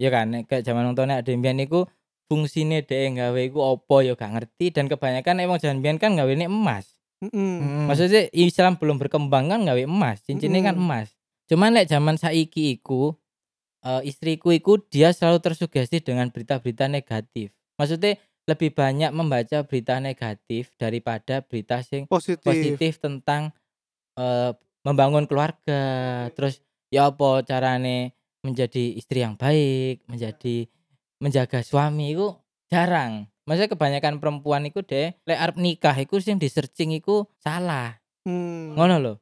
Ya 0.04 0.12
kan 0.12 0.28
nek 0.36 0.52
kayak 0.52 0.68
zaman 0.68 0.92
awak 0.92 1.24
dhewe 1.24 1.40
mbiyen 1.40 1.64
iku 1.64 1.88
fungsine 2.28 2.84
dhek 2.84 3.16
gawe 3.16 3.40
iku 3.40 3.60
apa 3.80 3.96
ya 4.04 4.14
gak 4.20 4.32
ngerti 4.36 4.66
dan 4.76 4.92
kebanyakan 4.92 5.40
emang 5.40 5.64
zaman 5.64 5.80
mbiyen 5.80 5.96
kan 5.96 6.12
gawe 6.20 6.28
emas 6.28 7.00
Heeh. 7.24 7.32
Hmm. 7.32 7.88
maksudnya 7.88 8.28
Islam 8.36 8.76
belum 8.76 9.00
berkembang 9.00 9.48
kan 9.48 9.64
gawe 9.64 9.80
emas 9.80 10.20
cincinnya 10.28 10.60
kan 10.60 10.76
Mm-mm. 10.76 10.84
emas 10.84 11.16
cuman 11.48 11.72
lek 11.72 11.88
zaman 11.88 12.20
saiki 12.20 12.76
iku 12.76 13.16
eh, 13.88 14.02
istriku 14.04 14.52
iku 14.52 14.84
dia 14.92 15.16
selalu 15.16 15.40
tersugesti 15.40 16.04
dengan 16.04 16.28
berita-berita 16.28 16.92
negatif 16.92 17.56
maksudnya 17.80 18.20
lebih 18.44 18.76
banyak 18.76 19.16
membaca 19.16 19.64
berita 19.64 20.04
negatif 20.04 20.76
daripada 20.76 21.40
berita 21.48 21.80
sing 21.80 22.12
Positif. 22.12 22.44
positif 22.44 23.00
tentang 23.00 23.56
eh, 24.20 24.52
membangun 24.84 25.24
keluarga 25.32 26.28
terus 26.36 26.60
ya 26.92 27.08
apa 27.08 27.40
carane 27.48 28.12
menjadi 28.44 29.00
istri 29.00 29.24
yang 29.24 29.40
baik 29.40 30.04
menjadi 30.06 30.68
menjaga 31.18 31.64
suami 31.64 32.14
itu 32.14 32.36
jarang 32.70 33.32
maksudnya 33.48 33.72
kebanyakan 33.72 34.20
perempuan 34.20 34.68
itu 34.68 34.84
deh 34.84 35.16
lek 35.24 35.40
arep 35.40 35.56
nikah 35.58 35.96
iku 35.96 36.20
sing 36.20 36.38
di 36.38 36.52
searching 36.52 36.94
iku 36.94 37.26
salah 37.40 37.98
Hmm. 38.24 38.72
ngono 38.80 39.04
loh 39.04 39.16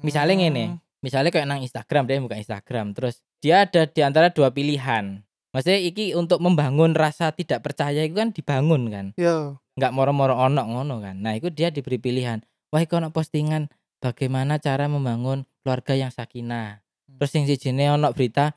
misalnya 0.00 0.32
ngene 0.48 0.80
misalnya 1.04 1.28
kayak 1.28 1.44
nang 1.44 1.60
Instagram 1.60 2.08
dia 2.08 2.24
buka 2.24 2.40
Instagram 2.40 2.96
terus 2.96 3.20
dia 3.44 3.68
ada 3.68 3.84
di 3.84 4.00
antara 4.00 4.32
dua 4.32 4.48
pilihan 4.48 5.20
maksudnya 5.52 5.76
iki 5.76 6.16
untuk 6.16 6.40
membangun 6.40 6.96
rasa 6.96 7.36
tidak 7.36 7.60
percaya 7.60 8.00
itu 8.08 8.16
kan 8.16 8.32
dibangun 8.32 8.88
kan 8.88 9.06
Yo. 9.20 9.60
nggak 9.76 9.92
moro-moro 9.92 10.40
ono 10.40 10.64
ngono 10.64 11.04
kan. 11.04 11.20
Nah, 11.20 11.36
itu 11.36 11.52
dia 11.52 11.68
diberi 11.68 12.00
pilihan. 12.00 12.40
Wah, 12.72 12.80
iku 12.80 12.96
ono 12.96 13.12
postingan 13.12 13.68
bagaimana 14.00 14.56
cara 14.56 14.88
membangun 14.88 15.44
keluarga 15.60 15.92
yang 15.92 16.08
sakinah. 16.08 16.80
Terus 17.20 17.30
yang 17.36 17.44
sijine 17.44 17.84
ono 17.92 18.08
berita 18.16 18.56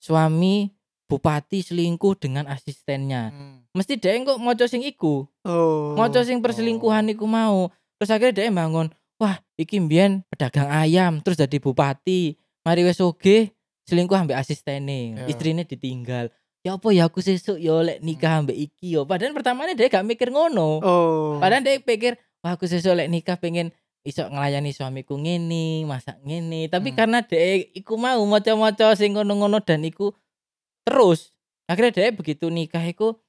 suami 0.00 0.72
bupati 1.10 1.60
selingkuh 1.60 2.16
dengan 2.16 2.48
asistennya. 2.48 3.34
Hmm. 3.34 3.66
Mesti 3.76 4.00
dia 4.00 4.16
kok 4.22 4.40
moco 4.40 4.64
sing 4.64 4.80
iku. 4.86 5.28
Oh. 5.44 5.92
Moco 5.98 6.22
sing 6.22 6.40
perselingkuhan 6.40 7.12
iku 7.12 7.28
mau. 7.28 7.68
Terus 8.00 8.10
akhirnya 8.16 8.48
dia 8.48 8.48
bangun, 8.48 8.88
wah, 9.20 9.36
iki 9.60 9.76
mbiyen 9.76 10.24
pedagang 10.32 10.72
ayam 10.72 11.20
terus 11.20 11.36
jadi 11.36 11.60
bupati. 11.60 12.40
Mari 12.64 12.86
wes 12.88 13.02
oge 13.04 13.52
selingkuh 13.84 14.16
ambek 14.16 14.40
asistene. 14.40 15.20
Ya. 15.20 15.24
Istrine 15.28 15.68
ditinggal. 15.68 16.32
Ya 16.60 16.76
apa 16.76 16.92
ya 16.92 17.08
aku 17.08 17.24
sesuk 17.24 17.56
ya 17.56 17.80
lek 17.80 18.00
nikah 18.00 18.40
ambek 18.40 18.56
iki 18.56 18.96
yo. 18.96 19.04
Padahal 19.04 19.32
pertamanya 19.36 19.76
dia 19.76 19.88
gak 19.88 20.04
mikir 20.04 20.28
ngono. 20.32 20.80
Oh. 20.80 21.40
Padahal 21.40 21.64
dia 21.64 21.80
pikir, 21.80 22.20
wah 22.40 22.56
aku 22.56 22.64
sesuk 22.68 22.96
lek 22.96 23.08
nikah 23.08 23.36
pengen 23.36 23.72
iso 24.00 24.24
ngelayani 24.26 24.72
suamiku 24.72 25.16
ngene, 25.20 25.84
masak 25.84 26.16
ngene. 26.24 26.72
Tapi 26.72 26.92
Hmm. 26.92 26.96
karena 26.96 27.18
dia 27.24 27.60
iku 27.76 28.00
mau 28.00 28.20
maca-maca 28.24 28.96
sing 28.96 29.12
ngono-ngono 29.12 29.60
dan 29.60 29.84
iku 29.84 30.16
terus 30.88 31.36
akhirnya 31.68 31.92
dia 31.92 32.10
begitu 32.16 32.48
nikah 32.48 32.82
iku 32.88 33.20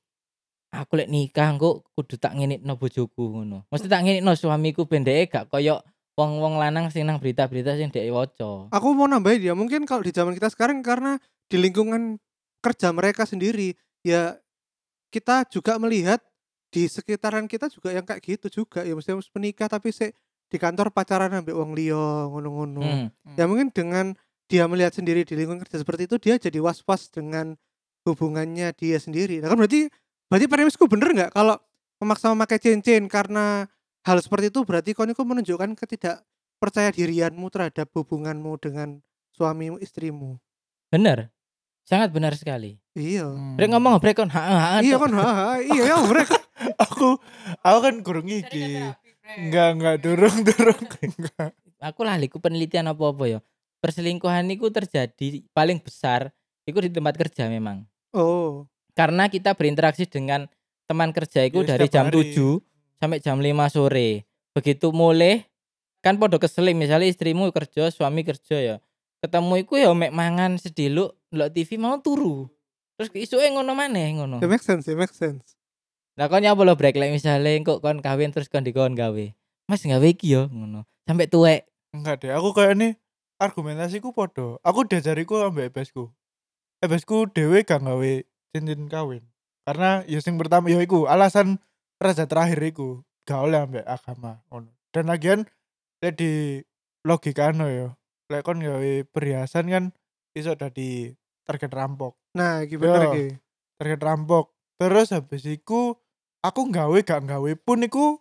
aku 0.72 1.04
lek 1.04 1.12
nikah 1.12 1.52
engko 1.52 1.84
kudu 1.94 2.16
tak 2.16 2.40
ngenekno 2.40 2.80
bojoku 2.80 3.24
ngono. 3.36 3.68
Mesti 3.68 3.92
tak 3.92 4.08
ngenekno 4.08 4.32
suamiku 4.40 4.88
ben 4.88 5.04
dhek 5.04 5.28
gak 5.32 5.46
koyo 5.52 5.84
wong-wong 6.16 6.60
lanang 6.60 6.88
sing 6.92 7.04
nang 7.04 7.20
berita-berita 7.20 7.76
sing 7.76 7.92
dhek 7.92 8.08
waca. 8.12 8.72
Aku 8.72 8.96
mau 8.96 9.08
nambahin 9.08 9.52
ya, 9.52 9.54
mungkin 9.56 9.84
kalau 9.84 10.04
di 10.04 10.16
zaman 10.16 10.32
kita 10.36 10.48
sekarang 10.52 10.80
karena 10.80 11.20
di 11.52 11.60
lingkungan 11.60 12.20
kerja 12.64 12.96
mereka 12.96 13.28
sendiri, 13.28 13.76
ya 14.06 14.40
kita 15.12 15.44
juga 15.52 15.76
melihat 15.76 16.24
di 16.72 16.88
sekitaran 16.88 17.52
kita 17.52 17.68
juga 17.68 17.92
yang 17.92 18.08
kayak 18.08 18.24
gitu 18.24 18.64
juga 18.64 18.88
ya 18.88 18.96
mesti 18.96 19.12
menikah 19.36 19.68
tapi 19.68 19.92
sih 19.92 20.16
di 20.52 20.58
kantor 20.60 20.92
pacaran 20.92 21.32
ambek 21.32 21.56
wong 21.56 21.72
liya 21.72 22.28
ngono-ngono. 22.28 22.84
Hmm. 22.84 23.08
Ya 23.40 23.48
mungkin 23.48 23.72
dengan 23.72 24.20
dia 24.52 24.68
melihat 24.68 24.92
sendiri 24.92 25.24
di 25.24 25.40
lingkungan 25.40 25.64
kerja 25.64 25.80
seperti 25.80 26.12
itu 26.12 26.20
dia 26.20 26.36
jadi 26.36 26.60
was-was 26.60 27.08
dengan 27.08 27.56
hubungannya 28.04 28.76
dia 28.76 29.00
sendiri. 29.00 29.40
Nah 29.40 29.48
kan 29.48 29.56
berarti 29.56 29.88
berarti 30.28 30.46
premisku 30.52 30.92
bener 30.92 31.16
nggak 31.16 31.32
kalau 31.32 31.56
memaksa 32.04 32.36
memakai 32.36 32.60
cincin 32.60 33.08
karena 33.08 33.72
hal 34.04 34.18
seperti 34.20 34.52
itu 34.52 34.68
berarti 34.68 34.92
kau 34.92 35.08
itu 35.08 35.24
menunjukkan 35.24 35.72
ketidak 35.80 36.20
percaya 36.60 36.92
dirianmu 36.92 37.48
terhadap 37.48 37.88
hubunganmu 37.96 38.60
dengan 38.60 39.00
suamimu 39.32 39.80
istrimu. 39.80 40.36
Bener. 40.92 41.32
Sangat 41.88 42.14
benar 42.14 42.36
sekali. 42.36 42.78
Iya. 42.94 43.32
Hmm. 43.32 43.56
Brek 43.56 43.72
ngomong 43.72 43.98
brek 44.04 44.20
kon 44.20 44.30
ha 44.30 44.42
ha. 44.44 44.68
Iya 44.84 45.00
kan, 45.00 45.12
ha, 45.16 45.26
ha, 45.26 45.50
iya 45.64 45.96
ya 45.96 45.98
mereka. 46.12 46.38
aku 46.78 47.18
aku 47.66 47.80
kan 47.82 47.96
kurang 48.06 48.28
iki. 48.30 48.78
Enggak, 49.38 49.70
enggak 49.76 49.96
durung 50.02 50.38
durung. 50.48 50.84
Enggak. 51.00 51.50
aku 51.82 52.02
lali 52.06 52.28
ku 52.28 52.38
penelitian 52.38 52.90
apa-apa 52.90 53.26
ya. 53.28 53.40
Perselingkuhan 53.82 54.46
itu 54.50 54.70
terjadi 54.70 55.42
paling 55.52 55.82
besar 55.82 56.30
itu 56.64 56.78
di 56.78 56.94
tempat 56.94 57.18
kerja 57.18 57.50
memang. 57.50 57.82
Oh, 58.14 58.70
Karena 58.94 59.26
kita 59.26 59.56
berinteraksi 59.56 60.06
dengan 60.06 60.46
teman 60.86 61.10
kerja 61.10 61.42
iku 61.42 61.64
Ya, 61.64 61.74
dari 61.74 61.88
jam 61.88 62.12
hari. 62.12 62.36
7 62.36 62.60
sampai 63.00 63.18
jam 63.18 63.40
5 63.40 63.50
sore. 63.68 64.28
Begitu 64.52 64.92
mulai 64.92 65.48
kan 66.02 66.20
podo 66.20 66.38
keseling 66.38 66.78
misalnya 66.78 67.08
istrimu 67.08 67.50
kerja, 67.50 67.90
suami 67.90 68.22
kerja 68.22 68.58
ya. 68.60 68.76
Ketemu 69.22 69.66
iku 69.66 69.78
ya 69.78 69.90
mek 69.94 70.12
mangan 70.12 70.58
sediluk 70.58 71.18
ndelok 71.32 71.50
TV 71.50 71.70
mau 71.78 71.98
turu. 71.98 72.46
Terus 73.00 73.10
isuke 73.16 73.48
ngono 73.50 73.74
maneh 73.74 74.14
ngono. 74.14 74.38
Ya 74.38 74.46
make 74.46 74.62
sense, 74.62 74.86
ya 74.86 74.94
make 74.94 75.16
sense. 75.16 75.58
Lah 76.20 76.28
kon 76.28 76.44
ya 76.44 76.52
lo 76.52 76.76
break 76.76 77.00
like 77.00 77.16
misalnya 77.16 77.56
kok 77.64 77.80
kon 77.80 78.04
kawin 78.04 78.36
terus 78.36 78.52
kon 78.52 78.68
dikon 78.68 78.96
gawe. 78.96 79.26
Mas 79.72 79.84
gawe 79.84 80.04
iki 80.04 80.36
yo 80.36 80.52
ngono. 80.52 80.84
Sampai 81.08 81.32
tuwek. 81.32 81.68
Enggak 81.92 82.24
deh, 82.24 82.32
aku 82.32 82.56
kayak 82.56 82.76
nih 82.80 82.92
argumentasiku 83.40 84.12
podo. 84.12 84.60
Aku 84.64 84.88
diajariku 84.88 85.44
ambek 85.44 85.72
ebesku. 85.72 86.12
Ebesku 86.84 87.28
dhewe 87.32 87.64
gak 87.64 87.84
gawe 87.84 88.12
cincin 88.52 88.88
kawin. 88.92 89.24
Karena 89.64 90.04
ya 90.10 90.20
sing 90.20 90.36
pertama 90.36 90.68
ya 90.68 90.80
iku 90.84 91.08
alasan 91.08 91.62
raja 92.02 92.26
terakhir 92.28 92.60
iku 92.64 93.06
gak 93.24 93.40
oleh 93.42 93.60
ambek 93.64 93.86
agama 93.88 94.44
ngono. 94.52 94.72
Dan 94.92 95.08
lagian 95.08 95.48
lek 96.04 96.20
di 96.20 96.62
logikano 97.08 97.72
ya. 97.72 97.96
Lek 98.28 98.44
kon 98.44 98.60
gawe 98.60 98.92
perhiasan 99.08 99.72
kan 99.72 99.84
iso 100.36 100.56
dadi 100.56 101.12
target 101.48 101.72
rampok. 101.72 102.16
Nah, 102.38 102.64
iki 102.64 102.80
bener 102.80 103.04
Yo. 103.04 103.12
iki. 103.12 103.28
Target 103.82 104.02
rampok. 104.04 104.56
Terus 104.82 105.14
habis 105.14 105.46
iku 105.46 105.94
aku 106.42 106.74
gawe 106.74 106.98
gak 107.06 107.30
gawe 107.30 107.52
pun 107.62 107.86
iku 107.86 108.18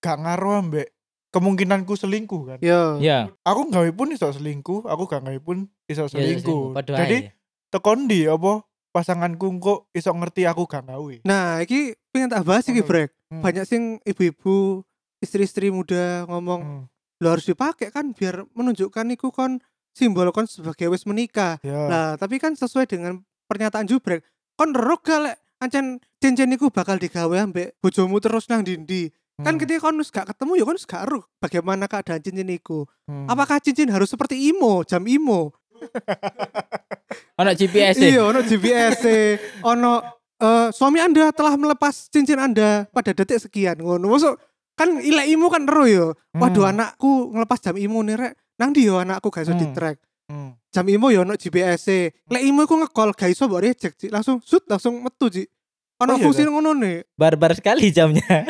gak 0.00 0.16
ngaruh 0.16 0.64
ambek 0.64 0.96
kemungkinanku 1.28 1.92
selingkuh 1.92 2.42
kan. 2.48 2.58
Yo. 2.64 2.96
Ya. 3.04 3.28
aku 3.44 3.68
gawe 3.68 3.90
pun 3.92 4.08
iso 4.16 4.32
selingkuh, 4.32 4.88
aku 4.88 5.04
gak 5.04 5.28
gawe 5.28 5.38
pun 5.44 5.68
iso 5.84 6.08
ya 6.08 6.10
selingkuh. 6.10 6.72
padha 6.72 7.04
Jadi 7.04 7.28
tekon 7.68 8.08
di 8.08 8.24
apa 8.24 8.64
pasanganku 8.90 9.46
kok 9.60 9.80
iso 9.92 10.10
ngerti 10.10 10.48
aku 10.48 10.64
gak 10.64 10.88
gawe. 10.88 11.14
Nah, 11.28 11.60
iki 11.60 11.94
pengen 12.10 12.32
tak 12.32 12.48
bahas 12.48 12.64
iki. 12.66 12.80
Brek. 12.80 13.12
Hmm. 13.30 13.44
Banyak 13.44 13.68
sing 13.68 14.00
ibu-ibu, 14.02 14.82
istri-istri 15.22 15.70
muda 15.70 16.26
ngomong, 16.26 16.60
Hmm. 16.64 16.84
lo 17.20 17.28
harus 17.30 17.46
dipakai 17.46 17.92
kan 17.94 18.16
biar 18.16 18.48
menunjukkan 18.56 19.06
iku 19.14 19.30
kon 19.30 19.60
simbol 19.94 20.32
kon 20.32 20.48
sebagai 20.48 20.88
wis 20.90 21.04
menikah. 21.04 21.60
Ya. 21.60 21.86
Nah, 21.86 22.08
tapi 22.16 22.40
kan 22.42 22.56
sesuai 22.56 22.88
dengan 22.88 23.22
pernyataan 23.46 23.86
Jubrek, 23.86 24.24
kon 24.56 24.72
lek 24.74 25.36
ancen 25.60 26.00
cincin 26.18 26.50
iku 26.50 26.72
bakal 26.72 26.96
digawe 26.96 27.36
ambek 27.36 27.76
bojomu 27.78 28.16
terus 28.18 28.48
nang 28.48 28.64
dindi. 28.64 29.12
Kan 29.40 29.56
Hmm. 29.56 29.60
ketika 29.60 29.88
kon 29.88 29.96
gak 30.00 30.26
ketemu 30.28 30.52
ya 30.60 30.64
kon 30.64 30.76
gak 30.76 31.02
eruh 31.08 31.24
bagaimana 31.40 31.84
keadaan 31.88 32.20
cincin 32.20 32.48
iku. 32.48 32.84
Hmm. 33.08 33.24
Apakah 33.24 33.56
cincin 33.60 33.88
harus 33.88 34.08
seperti 34.08 34.36
imo, 34.36 34.84
jam 34.84 35.00
imo? 35.04 35.56
Ono 37.40 37.50
GPS 37.52 37.96
-e. 37.96 38.12
Iya, 38.12 38.20
ono 38.22 38.44
GPS, 38.44 38.96
-e, 39.04 39.18
ono 39.64 40.04
eh, 40.36 40.68
suami 40.72 41.00
Anda 41.00 41.32
telah 41.32 41.56
melepas 41.56 42.12
cincin 42.12 42.36
Anda 42.36 42.84
pada 42.92 43.16
detik 43.16 43.40
sekian 43.40 43.80
ngono. 43.80 44.12
Masuk 44.12 44.36
kan 44.76 45.00
ilek 45.00 45.28
imo 45.28 45.48
kan 45.48 45.64
ero 45.64 45.84
yo. 45.84 46.06
Waduh 46.32 46.64
Hmm. 46.64 46.72
anakku 46.76 47.32
ngelepas 47.32 47.58
jam 47.60 47.76
imo 47.76 48.00
nih 48.04 48.16
rek. 48.16 48.32
Nang 48.60 48.76
di 48.76 48.84
yo 48.84 49.00
anakku 49.00 49.32
gak 49.32 49.48
iso 49.48 49.56
Hmm. 49.56 49.60
di 49.60 49.66
track. 49.72 49.96
Hmm. 50.30 50.54
Jam 50.70 50.86
imo 50.86 51.10
yo 51.10 51.26
ono 51.26 51.34
GPS. 51.34 51.82
-e. 51.84 51.98
Lek 52.30 52.42
imo 52.46 52.62
iku 52.62 52.78
ngekol 52.78 53.10
gak 53.12 53.26
iso 53.28 53.50
mbok 53.50 53.60
reject, 53.60 53.98
Ci. 53.98 54.06
Langsung 54.06 54.38
sut 54.40 54.62
langsung 54.64 55.02
metu, 55.02 55.26
Ci. 55.26 55.42
Ono 55.98 56.14
Oh, 56.14 56.16
iya, 56.16 56.22
fungsi 56.22 56.46
ngono 56.46 56.70
nih. 56.72 57.02
Barbar 57.12 57.52
sekali 57.52 57.90
jamnya. 57.90 58.22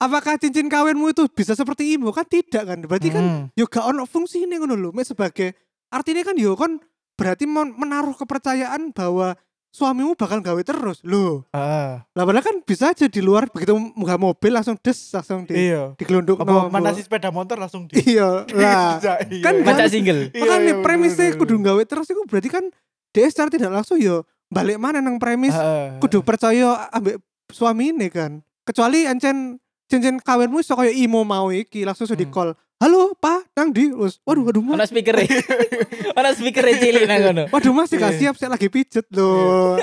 Apakah 0.00 0.38
cincin 0.38 0.70
kawinmu 0.70 1.10
itu 1.10 1.26
bisa 1.28 1.52
seperti 1.52 1.98
imo? 1.98 2.14
Kan 2.14 2.24
tidak 2.24 2.64
kan. 2.64 2.78
Berarti 2.80 3.08
kan 3.10 3.24
Hmm. 3.24 3.42
yo 3.52 3.66
gak 3.66 3.84
ono 3.84 4.06
fungsi 4.06 4.46
ini 4.46 4.56
ngono 4.56 4.72
lho. 4.72 4.88
Mek 4.88 5.04
sebagai 5.04 5.52
artinya 5.90 6.22
kan 6.22 6.38
yo 6.38 6.54
kon 6.54 6.78
berarti 7.14 7.44
mon- 7.44 7.74
menaruh 7.74 8.14
kepercayaan 8.14 8.94
bahwa 8.94 9.34
suamimu 9.74 10.14
bakal 10.14 10.38
gawe 10.38 10.62
terus 10.62 11.02
loh. 11.02 11.42
Ah, 11.50 12.06
Lah 12.14 12.22
padahal 12.22 12.46
kan 12.46 12.56
bisa 12.62 12.94
aja 12.94 13.10
di 13.10 13.18
luar 13.18 13.50
begitu 13.50 13.74
munggah 13.74 14.14
mobil 14.14 14.54
langsung 14.54 14.78
des 14.78 14.94
langsung 15.10 15.42
di 15.42 15.74
iya. 15.74 15.98
digelunduk 15.98 16.38
Apa 16.38 16.70
mana 16.70 16.94
sih 16.94 17.02
sepeda 17.02 17.34
motor 17.34 17.58
langsung 17.58 17.90
di 17.90 17.98
Iya 18.14 18.46
lah. 18.54 19.02
Iya, 19.02 19.14
Kan 19.42 19.54
iya. 19.58 19.66
Baca 19.66 19.84
single. 19.90 20.30
Iya, 20.30 20.40
Makanya 20.46 20.74
iya, 20.78 20.82
premisnya 20.86 21.26
kudu 21.34 21.58
gawe 21.58 21.82
terus 21.82 22.06
itu 22.06 22.22
berarti 22.30 22.48
kan 22.54 22.64
dia 23.10 23.26
secara 23.26 23.50
tidak 23.50 23.74
langsung 23.74 23.98
yo 23.98 24.22
balik 24.46 24.78
mana 24.78 25.02
nang 25.02 25.18
premis 25.18 25.50
ah, 25.50 25.98
kudu 25.98 26.22
percaya 26.22 26.86
ambek 26.94 27.18
suami 27.50 27.90
ini 27.90 28.06
kan. 28.14 28.46
Kecuali 28.62 29.10
ancen 29.10 29.58
cincin 29.86 30.16
kawinmu 30.18 30.58
iso 30.58 30.72
kaya 30.72 30.90
imo 30.90 31.22
mau 31.22 31.48
iki 31.48 31.82
langsung 31.82 32.04
sudah 32.04 32.16
di 32.16 32.24
Hmm. 32.24 32.34
call. 32.34 32.50
Halo, 32.74 33.14
Pak, 33.16 33.54
nang 33.54 33.70
di? 33.70 33.88
Terus, 33.88 34.18
waduh, 34.22 34.44
waduh, 34.44 34.60
Mas. 34.60 34.90
speaker 34.90 35.14
-e. 35.16 35.24
Ono 36.12 36.28
speaker 36.34 36.64
cilik 36.82 37.06
nang 37.06 37.20
ngono. 37.22 37.42
Waduh, 37.48 37.72
Mas, 37.72 37.88
gak 37.88 38.12
Iya. 38.12 38.18
siap, 38.18 38.34
saya 38.36 38.50
lagi 38.50 38.68
pijet 38.68 39.06
loh. 39.10 39.78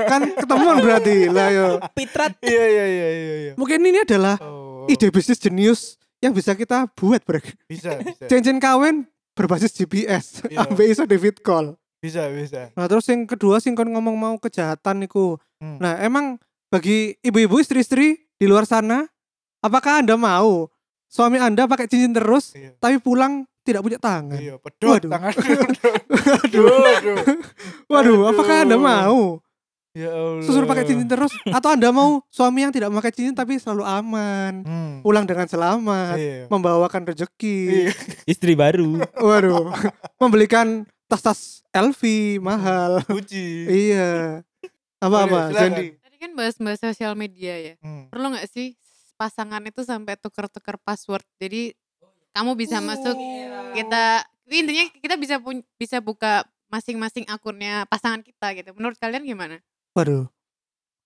kan 0.00 0.24
ketemuan 0.34 0.80
berarti 0.80 1.28
lah 1.28 1.48
yo. 1.48 1.66
Pitrat. 1.92 2.34
Iya 2.40 2.64
iya 2.64 2.84
iya 2.86 3.08
iya 3.08 3.34
iya. 3.38 3.52
Mungkin 3.54 3.78
ini 3.80 4.02
adalah 4.02 4.40
Oh, 4.40 4.88
ide 4.88 5.08
bisnis 5.08 5.38
jenius 5.38 5.94
yang 6.18 6.32
bisa 6.32 6.52
kita 6.52 6.90
buat, 6.90 7.22
Brek. 7.22 7.54
bisa 7.66 8.00
bisa. 8.00 8.24
Cincin 8.26 8.58
kawin 8.58 9.06
berbasis 9.36 9.70
GPS. 9.72 10.42
Iya. 10.44 10.58
Ambek 10.64 10.88
iso 10.88 11.04
David 11.04 11.38
call. 11.40 11.76
Bisa 11.98 12.26
bisa. 12.30 12.70
Nah, 12.72 12.86
terus 12.86 13.06
yang 13.06 13.26
kedua 13.26 13.58
sing 13.58 13.74
kon 13.74 13.86
ngomong 13.86 14.16
mau 14.16 14.34
kejahatan 14.36 15.02
niku. 15.02 15.34
Hmm. 15.58 15.78
Nah, 15.78 15.98
emang 15.98 16.38
bagi 16.66 17.14
ibu-ibu 17.20 17.58
istri-istri 17.58 18.26
di 18.38 18.46
luar 18.46 18.64
sana, 18.64 19.02
apakah 19.58 20.00
Anda 20.00 20.14
mau 20.14 20.70
suami 21.04 21.36
Anda 21.36 21.66
pakai 21.66 21.86
cincin 21.86 22.12
terus 22.12 22.52
Iya. 22.52 22.78
tapi 22.78 22.96
pulang 22.96 23.42
tidak 23.62 23.82
punya 23.82 23.98
tangan? 23.98 24.38
Iya, 24.38 24.54
pedot 24.56 24.96
Waduh. 24.96 25.10
tangan. 25.10 25.32
Waduh. 26.38 26.64
Waduh. 26.64 27.16
Waduh, 27.86 28.18
apakah 28.28 28.62
Anda 28.62 28.76
mau 28.76 29.42
Ya 29.90 30.08
Allah. 30.08 30.40
susur 30.40 30.62
pakai 30.62 30.86
cincin 30.86 31.04
terus 31.04 31.34
atau 31.44 31.68
Anda 31.68 31.90
mau 31.90 32.22
suami 32.28 32.62
yang 32.62 32.70
tidak 32.70 32.88
memakai 32.88 33.10
cincin 33.10 33.34
tapi 33.34 33.58
selalu 33.58 33.82
aman, 33.82 34.52
Hmm. 34.62 34.94
pulang 35.02 35.26
dengan 35.26 35.44
selamat, 35.44 36.14
Iya. 36.14 36.46
membawakan 36.46 37.02
rezeki. 37.04 37.58
Iya. 37.66 37.92
Istri 38.24 38.54
baru. 38.54 39.02
Waduh, 39.12 39.74
membelikan 40.16 40.86
tas-tas 41.04 41.66
LV 41.68 42.00
mahal. 42.38 43.02
Gucci. 43.04 43.66
iya. 43.66 44.46
Apa-apa. 44.98 45.50
Zandi? 45.50 45.97
Tadi 46.18 46.34
kan 46.34 46.34
bahas-bahas 46.34 46.82
sosial 46.82 47.14
media 47.14 47.54
ya. 47.54 47.74
Hmm. 47.78 48.10
Perlu 48.10 48.34
nggak 48.34 48.50
sih 48.50 48.74
pasangan 49.14 49.62
itu 49.62 49.86
sampai 49.86 50.18
tuker-tuker 50.18 50.74
password. 50.82 51.22
Jadi 51.38 51.78
kamu 52.34 52.58
bisa 52.58 52.82
masuk 52.82 53.14
kita 53.70 54.26
intinya 54.50 54.90
kita 54.98 55.14
bisa 55.14 55.38
pun 55.38 55.62
bisa 55.78 56.02
buka 56.02 56.42
masing-masing 56.66 57.22
akunnya 57.30 57.86
pasangan 57.86 58.26
kita 58.26 58.50
gitu. 58.58 58.74
Menurut 58.74 58.98
kalian 58.98 59.22
gimana? 59.22 59.62
Waduh. 59.94 60.26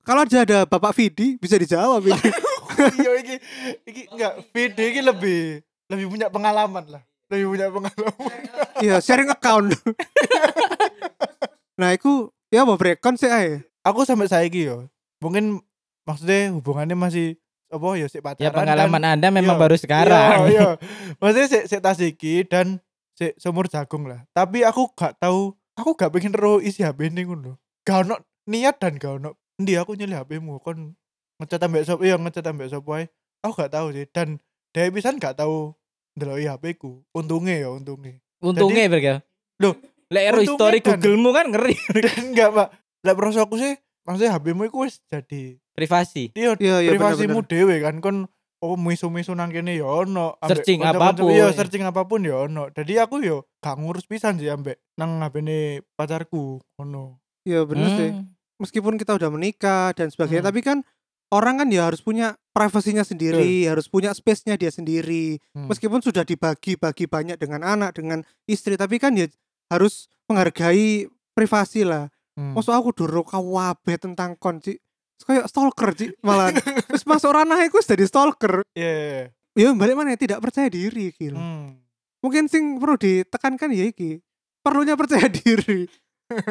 Kalau 0.01 0.25
aja 0.25 0.48
ada 0.48 0.64
Bapak 0.64 0.96
Vidi 0.96 1.37
bisa 1.37 1.61
dijawab 1.61 2.09
ini. 2.09 2.16
Iya 2.72 3.12
iki 3.20 3.37
iki 3.85 4.03
enggak 4.16 4.33
VD 4.48 4.79
iki 4.96 5.01
lebih 5.05 5.61
lebih 5.92 6.07
punya 6.09 6.33
pengalaman 6.33 6.88
lah. 6.88 7.03
Lebih 7.29 7.46
punya 7.53 7.66
pengalaman. 7.68 8.40
Iya, 8.81 8.96
sharing 9.05 9.29
account. 9.29 9.77
nah, 11.81 11.92
itu 11.92 12.33
ya 12.48 12.64
apa 12.64 12.81
brekon 12.81 13.20
sih 13.20 13.29
ae. 13.29 13.61
Aku 13.85 14.09
sampai 14.09 14.27
saiki 14.27 14.72
yo. 14.72 14.88
Mungkin 15.23 15.63
maksudnya 16.03 16.51
hubungannya 16.51 16.99
masih 16.99 17.39
apa 17.71 17.87
ya 17.95 18.05
sik 18.05 18.21
pacaran. 18.21 18.43
Ya 18.43 18.51
pengalaman 18.51 19.03
Anda 19.07 19.31
memang 19.31 19.57
Iya. 19.57 19.63
baru 19.63 19.77
sekarang. 19.79 20.51
Iya, 20.51 20.51
iya. 20.51 20.69
Maksudnya 21.17 21.49
sik 21.49 21.65
sik 21.67 21.81
tas 21.81 22.03
iki 22.03 22.43
dan 22.45 22.83
sik 23.15 23.39
sumur 23.39 23.65
jagung 23.65 24.05
lah. 24.05 24.27
Tapi 24.31 24.61
aku 24.61 24.91
gak 24.93 25.17
tahu, 25.17 25.55
aku 25.73 25.95
gak 25.95 26.11
pengen 26.11 26.35
ro 26.35 26.59
isi 26.59 26.83
HP 26.83 27.09
ini 27.09 27.25
ngono. 27.25 27.57
Gak 27.87 28.05
ono 28.05 28.19
niat 28.45 28.77
dan 28.77 28.99
gak 28.99 29.23
ono. 29.23 29.39
Ndi 29.57 29.79
aku 29.79 29.95
nyeli 29.95 30.13
HP-mu 30.13 30.59
kon 30.59 30.99
ngecat 31.39 31.63
ambek 31.63 31.87
sop 31.87 32.03
iya 32.03 32.19
ngecat 32.19 32.45
ambek 32.45 32.69
sop 32.69 32.85
wae. 32.85 33.07
Aku 33.41 33.55
gak 33.55 33.73
tahu 33.73 33.95
sih 33.95 34.05
dan 34.11 34.37
dari 34.71 34.91
pisan 34.91 35.17
gak 35.17 35.39
tahu 35.39 35.73
ndeloki 36.13 36.45
HP 36.45 36.77
ku. 36.77 37.01
Untungnya 37.15 37.57
ya 37.57 37.69
untungnya. 37.71 38.19
Untungnya 38.43 38.91
berarti. 38.91 39.07
ya. 39.07 39.17
Loh, 39.63 39.79
lek 40.11 40.25
ero 40.29 40.41
kan- 40.83 40.99
Google-mu 40.99 41.31
kan 41.31 41.47
ngeri. 41.49 41.79
Dan 42.05 42.35
enggak, 42.35 42.51
Pak. 42.51 42.69
Lah 43.01 43.15
prosoku 43.15 43.55
sih 43.57 43.73
maksudnya 44.03 44.33
HP-mu 44.33 44.62
iku 44.65 44.83
wis 44.83 45.01
jadi 45.05 45.57
Privasi. 45.73 46.35
iya 46.35 46.53
Iya, 46.55 46.77
iya 46.81 46.91
privasimu 46.93 47.41
dhewe 47.43 47.81
kan 47.81 47.99
kon 47.99 48.29
oh 48.61 48.77
misu-misu 48.77 49.33
nang 49.33 49.49
kene 49.49 49.75
ya 49.75 49.87
ono 49.87 50.37
Searching 50.38 50.79
kanca-kanca- 50.79 51.11
apa 51.11 51.19
pun. 51.19 51.31
iya 51.31 51.47
searching 51.51 51.83
apa 51.83 52.03
pun 52.05 52.21
ya 52.21 52.37
ono 52.41 52.69
jadi 52.69 53.03
aku 53.03 53.19
yo 53.19 53.49
gak 53.59 53.75
ngurus 53.75 54.05
pisan 54.05 54.37
sih 54.37 54.47
ambek 54.47 54.79
nang 54.95 55.19
HP 55.19 55.43
pacarku 55.93 56.61
ono 56.77 57.19
Iya 57.43 57.67
bener 57.67 57.88
sih. 57.93 58.11
Hmm. 58.12 58.31
Meskipun 58.57 58.95
kita 58.95 59.19
udah 59.19 59.27
menikah 59.27 59.91
dan 59.91 60.07
sebagainya, 60.07 60.47
Hmm. 60.47 60.51
tapi 60.55 60.62
kan 60.62 60.79
orang 61.29 61.59
kan 61.59 61.67
ya 61.67 61.91
harus 61.91 61.99
punya 61.99 62.38
privasinya 62.53 63.03
sendiri, 63.03 63.67
harus 63.67 63.91
punya 63.91 64.15
space-nya 64.15 64.55
dia 64.55 64.71
sendiri. 64.71 65.43
Hmm. 65.51 65.67
Meskipun 65.67 65.99
sudah 65.99 66.23
dibagi-bagi 66.23 67.11
banyak 67.11 67.35
dengan 67.37 67.67
anak, 67.67 67.99
dengan 67.99 68.23
istri, 68.45 68.79
tapi 68.79 69.03
kan 69.03 69.19
ya 69.19 69.27
harus 69.67 70.07
menghargai 70.29 71.11
privasi 71.33 71.83
lah. 71.83 72.12
Hmm. 72.33 72.57
Maksud 72.57 72.73
aku 72.73 72.90
dulu 72.97 73.23
kawabe 73.23 74.01
tentang 74.01 74.37
kon, 74.37 74.59
Ci. 74.59 74.81
Kayak 75.23 75.47
stalker, 75.47 75.90
Ci, 75.95 76.07
malah. 76.25 76.51
Terus 76.88 77.05
masuk 77.05 77.31
ranah 77.37 77.61
iku 77.62 77.79
wis 77.79 77.87
jadi 77.87 78.03
stalker. 78.09 78.66
Iya, 78.75 78.90
iya, 78.90 79.07
iya. 79.55 79.68
Ya 79.68 79.77
balik 79.77 79.95
mana 79.95 80.16
tidak 80.16 80.40
percaya 80.40 80.73
diri 80.73 81.12
gitu. 81.12 81.37
Hmm. 81.37 81.77
Mungkin 82.25 82.49
sing 82.49 82.81
perlu 82.81 82.97
ditekankan 82.97 83.68
ya 83.71 83.85
iki. 83.87 84.18
Perlunya 84.64 84.97
percaya 84.97 85.29
diri. 85.45 85.87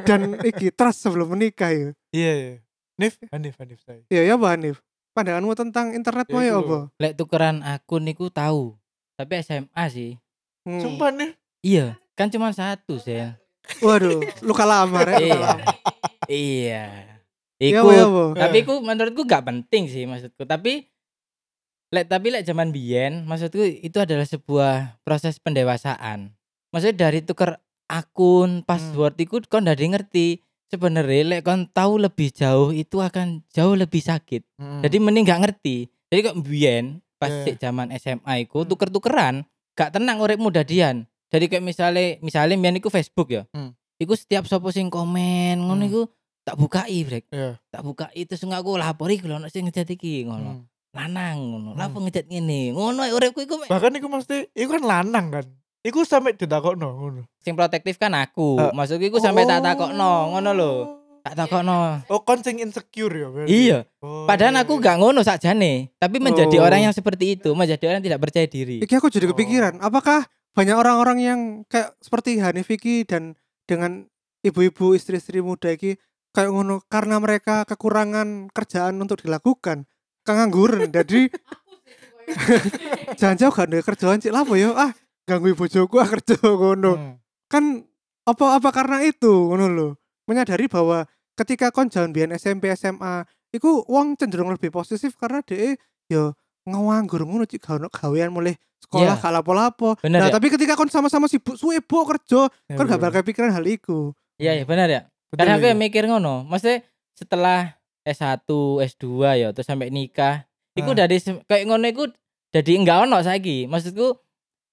Dan 0.05 0.37
iki 0.45 0.69
trust 0.69 1.01
sebelum 1.01 1.33
menikah 1.33 1.73
ya. 1.73 1.89
Iya, 2.13 2.31
iya. 2.37 2.53
Nif, 3.01 3.17
Hanif, 3.33 3.57
Hanif 3.57 3.81
saya. 3.81 4.05
Ya 4.13 4.21
ya 4.21 4.37
Mbak 4.37 4.51
Hanif. 4.53 4.77
pandanganmu 5.11 5.51
tentang 5.59 5.91
internet 5.91 6.29
Ya 6.29 6.31
mau 6.31 6.39
ya 6.45 6.53
apa? 6.55 6.77
Lek 6.95 7.13
tukeran 7.19 7.65
akun 7.65 8.05
niku 8.05 8.29
tahu. 8.31 8.77
Tapi 9.17 9.41
SMA 9.43 9.83
sih. 9.89 10.11
Hmm. 10.63 10.79
Sumpah 10.79 11.09
nih. 11.11 11.33
Iya, 11.61 11.85
kan 12.15 12.29
cuma 12.29 12.53
satu, 12.53 12.95
Sel. 12.95 13.35
Waduh, 13.79 14.19
luka 14.43 14.63
lama 14.65 14.99
ya. 15.05 15.15
luka 15.15 15.21
iya. 15.21 15.59
iya. 16.27 16.83
Ya 17.61 17.77
Iku 17.77 17.93
ya 17.93 18.05
tapi 18.33 18.65
iku 18.65 18.81
menurutku 18.81 19.21
gak 19.29 19.45
penting 19.45 19.85
sih 19.85 20.09
maksudku. 20.09 20.49
Tapi 20.49 20.89
lek 21.93 22.09
tapi 22.09 22.33
lek 22.33 22.47
zaman 22.47 22.73
biyen 22.73 23.27
maksudku 23.29 23.61
itu 23.61 23.97
adalah 24.01 24.25
sebuah 24.25 24.97
proses 25.05 25.37
pendewasaan. 25.37 26.33
Maksudnya 26.73 27.09
dari 27.09 27.21
tuker 27.21 27.61
akun, 27.85 28.65
password 28.65 29.19
iku 29.21 29.43
kon 29.45 29.69
dari 29.69 29.91
ngerti 29.91 30.39
sebenarnya 30.71 31.37
lek 31.37 31.41
kon 31.45 31.67
tahu 31.69 32.01
lebih 32.01 32.31
jauh 32.33 32.71
itu 32.73 32.97
akan 32.97 33.45
jauh 33.53 33.77
lebih 33.77 34.01
sakit. 34.01 34.41
Hmm. 34.57 34.81
Jadi 34.81 34.97
mending 34.97 35.27
gak 35.29 35.41
ngerti. 35.45 35.85
Jadi 36.09 36.19
kok 36.33 36.37
biyen 36.41 36.97
pas 37.21 37.29
Yeah. 37.29 37.61
zaman 37.61 37.93
SMA 37.93 38.41
iku 38.41 38.65
Hmm. 38.65 38.73
tuker-tukeran 38.73 39.35
gak 39.77 39.93
tenang 39.93 40.17
uripmu 40.17 40.49
dadian. 40.49 41.05
Jadi 41.31 41.45
kayak 41.47 41.63
misalnya 41.63 42.05
misalnya 42.19 42.59
biyen 42.59 42.77
iku 42.77 42.91
Facebook 42.91 43.31
ya. 43.31 43.47
Hmm. 43.55 43.71
Iku 43.97 44.13
setiap 44.13 44.43
sopo 44.45 44.69
sing 44.69 44.91
komen 44.91 45.63
ngono 45.63 45.79
Hmm. 45.79 45.89
iku 45.89 46.01
tak 46.43 46.59
bukai 46.59 46.99
brek. 47.07 47.25
Iya. 47.31 47.55
Tak 47.71 47.81
bukai 47.81 48.19
terus 48.27 48.43
enggak 48.43 48.61
aku 48.61 48.75
lapori 48.75 49.15
lho 49.17 49.39
ono 49.39 49.47
sing 49.47 49.63
ngejat 49.65 49.87
iki 49.87 50.27
ngono. 50.27 50.51
Hmm. 50.51 50.63
Lanang 50.91 51.37
ngono. 51.39 51.69
Hmm. 51.71 51.79
Lapo 51.79 51.97
ngejat 52.03 52.27
ngene. 52.27 52.75
Ngono 52.75 53.07
uripku 53.07 53.41
iku. 53.41 53.63
Bahkan 53.63 53.95
iku 53.95 54.07
mesti 54.11 54.51
iku 54.51 54.75
kan 54.75 54.83
lanang 54.83 55.27
kan. 55.31 55.45
Iku 55.81 56.03
sampai 56.03 56.35
ditakokno 56.35 56.87
ngono. 56.91 57.21
sing 57.41 57.57
protektif 57.57 57.97
kan 57.97 58.13
aku. 58.13 58.59
Ah. 58.59 58.69
Maksudku 58.69 59.01
iku 59.07 59.17
sampai 59.17 59.47
tak 59.47 59.63
takokno 59.63 60.35
ngono 60.35 60.51
lho. 60.51 60.73
Tak 61.21 61.37
takokno. 61.37 62.01
Oh, 62.09 62.21
kon 62.21 62.41
sing 62.41 62.57
insecure 62.57 63.13
ya 63.13 63.29
berarti. 63.29 63.49
Iya. 63.49 63.79
Oh, 64.01 64.25
Padahal 64.25 64.57
iya, 64.57 64.65
aku 64.65 64.81
gak 64.81 64.97
ngono 64.97 65.21
sakjane, 65.21 65.93
tapi 66.01 66.17
menjadi 66.17 66.57
Oh. 66.57 66.65
orang 66.65 66.89
yang 66.89 66.93
seperti 66.97 67.37
itu, 67.37 67.53
menjadi 67.53 67.81
orang 67.85 68.01
yang 68.01 68.07
tidak 68.09 68.21
percaya 68.25 68.49
diri. 68.49 68.81
Iki 68.81 68.93
aku 68.97 69.13
jadi 69.13 69.29
Oh. 69.29 69.37
kepikiran, 69.37 69.77
apakah 69.77 70.25
banyak 70.51 70.75
orang-orang 70.75 71.17
yang 71.21 71.39
kayak 71.71 71.95
seperti 72.03 72.43
Hanif 72.43 72.67
iki 72.67 73.07
dan 73.07 73.39
dengan 73.67 74.07
ibu-ibu 74.43 74.97
istri-istri 74.97 75.39
muda 75.39 75.71
iki 75.71 75.95
kayak 76.35 76.51
ngono 76.51 76.83
karena 76.87 77.19
mereka 77.19 77.63
kekurangan 77.67 78.51
kerjaan 78.51 78.99
untuk 78.99 79.23
dilakukan 79.23 79.87
kengangguran 80.27 80.91
jadi 80.95 81.31
jangan 83.19 83.37
jauh 83.37 83.53
gak 83.53 83.67
ada 83.71 83.79
kerjaan 83.83 84.19
cik 84.21 84.33
lapo 84.33 84.55
yo 84.55 84.75
ah 84.75 84.91
ganggu 85.27 85.53
bojoku 85.55 85.95
ah 86.01 86.09
kerja 86.09 86.37
ngono. 86.41 86.91
Hmm. 86.97 87.13
kan 87.51 87.63
apa 88.23 88.59
apa 88.59 88.69
karena 88.71 89.03
itu 89.03 89.29
ngono 89.29 89.65
lho. 89.71 89.87
Menyadari 90.29 90.71
bahwa 90.71 91.03
ketika 91.35 91.73
kon 91.73 91.91
jalan 91.91 92.15
biyen 92.15 92.31
SMP 92.35 92.71
SMA 92.77 93.27
iku 93.51 93.83
wong 93.87 94.15
cenderung 94.15 94.51
lebih 94.53 94.71
positif 94.71 95.15
karena 95.19 95.43
de 95.43 95.75
yo 96.07 96.35
ngawanggur 96.67 97.23
ngono 97.27 97.43
cik. 97.47 97.63
Gak 97.63 97.83
ono 97.83 97.87
gawean 97.91 98.31
mulai 98.31 98.55
sekolah 98.81 99.13
Iya. 99.13 99.21
gak 99.21 99.33
lapo-lapo 99.33 99.89
nah 100.03 100.25
ya? 100.25 100.33
tapi 100.33 100.49
ketika 100.49 100.73
kon 100.73 100.89
sama-sama 100.89 101.25
sibuk 101.25 101.53
suwe 101.53 101.77
bo 101.79 102.03
kerja 102.03 102.49
Ya, 102.65 102.75
kon 102.75 102.85
gak 102.85 102.97
bakal 102.97 103.21
kepikiran 103.21 103.51
hal 103.51 103.63
iku 103.63 104.11
Iya, 104.35 104.57
iya 104.57 104.65
benar 104.65 104.89
ya. 104.89 105.01
Betul, 105.29 105.37
Karena 105.37 105.53
aku 105.55 105.63
iya. 105.63 105.71
yang 105.71 105.79
mikir 105.79 106.03
ngono. 106.05 106.41
Maksudnya 106.43 106.81
setelah 107.13 107.77
S1, 108.01 108.41
S2 108.81 109.05
ya 109.37 109.47
terus 109.51 109.63
sampai 109.63 109.87
nikah, 109.87 110.43
iku 110.73 110.91
Ah. 110.91 111.05
dari 111.05 111.21
kayak 111.21 111.63
ngono 111.63 111.85
iku 111.85 112.09
jadi 112.49 112.71
enggak 112.73 113.05
ono 113.05 113.21
saiki. 113.21 113.69
Maksudku 113.69 114.17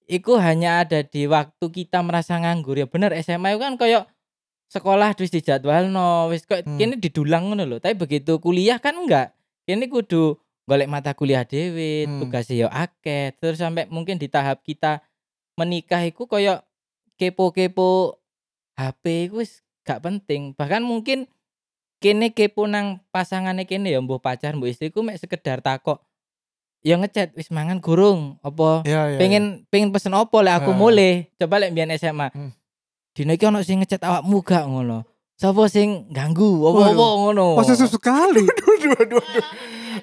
iku 0.03 0.35
hanya 0.35 0.81
ada 0.81 0.99
di 0.99 1.29
waktu 1.29 1.61
kita 1.63 2.01
merasa 2.01 2.35
nganggur 2.35 2.75
ya 2.75 2.89
bener 2.89 3.13
SMA 3.15 3.53
itu 3.53 3.61
kan 3.61 3.77
kayak 3.77 4.09
sekolah 4.65 5.13
terus 5.13 5.29
dijadwalno 5.29 6.27
wis 6.27 6.43
kok 6.43 6.61
Hmm. 6.61 6.77
kene 6.77 6.97
didulang 6.97 7.45
ngono 7.45 7.65
lho 7.65 7.77
tapi 7.77 7.93
begitu 7.93 8.37
kuliah 8.37 8.77
kan 8.77 8.93
enggak 8.95 9.37
kene 9.63 9.85
kudu 9.85 10.33
golek 10.69 10.85
mata 10.85 11.11
kuliah 11.11 11.41
dhewe 11.41 12.05
Hmm. 12.05 12.21
tugasnya 12.21 12.55
yo 12.55 12.69
akeh. 12.69 13.33
Terus 13.35 13.57
sampai 13.57 13.89
mungkin 13.89 14.15
di 14.15 14.29
tahap 14.29 14.61
kita 14.61 15.01
menikah 15.57 16.05
iku 16.05 16.23
koyo 16.23 16.61
kepo-kepo 17.17 18.21
HP 18.73 19.03
iku 19.27 19.41
wis 19.41 19.65
gak 19.81 19.99
penting. 19.99 20.53
Bahkan 20.53 20.79
mungkin 20.81 21.25
kene 21.97 22.31
kepo 22.31 22.63
nang 22.63 23.01
pasangane 23.09 23.65
kene 23.65 23.89
ya 23.89 23.99
mbuh 23.99 24.17
pacar 24.17 24.53
mbuh 24.53 24.69
istriku 24.69 25.01
mek 25.01 25.19
sekedar 25.19 25.59
takok 25.59 25.99
ya 26.79 26.95
ngechat 26.95 27.35
wis 27.35 27.51
mangan 27.51 27.83
gurung 27.83 28.39
apa? 28.39 28.87
Iya, 28.87 29.01
iya. 29.11 29.17
pengen 29.19 29.43
pengen 29.67 29.91
pesen 29.91 30.15
opo 30.15 30.39
lek 30.39 30.63
aku 30.63 30.71
Ah. 30.71 30.79
mulai 30.79 31.27
coba 31.35 31.59
lek 31.59 31.75
mbiyen 31.75 31.91
SMA 31.91 32.31
Hmm. 32.31 32.55
dino 33.11 33.35
iki 33.35 33.43
ono 33.43 33.59
sing 33.59 33.83
ngechat 33.83 33.99
awakmu 33.99 34.39
gak? 34.39 34.63
ngono. 34.63 35.03
Sapa 35.35 35.67
sing 35.67 36.07
ganggu? 36.07 36.63
Apa-apa 36.63 37.05
ngono. 37.17 37.55
Posesif 37.55 37.87
sekali. 37.89 38.43
Aduh 38.47 38.75
aduh 38.75 39.19
aduh. 39.19 39.23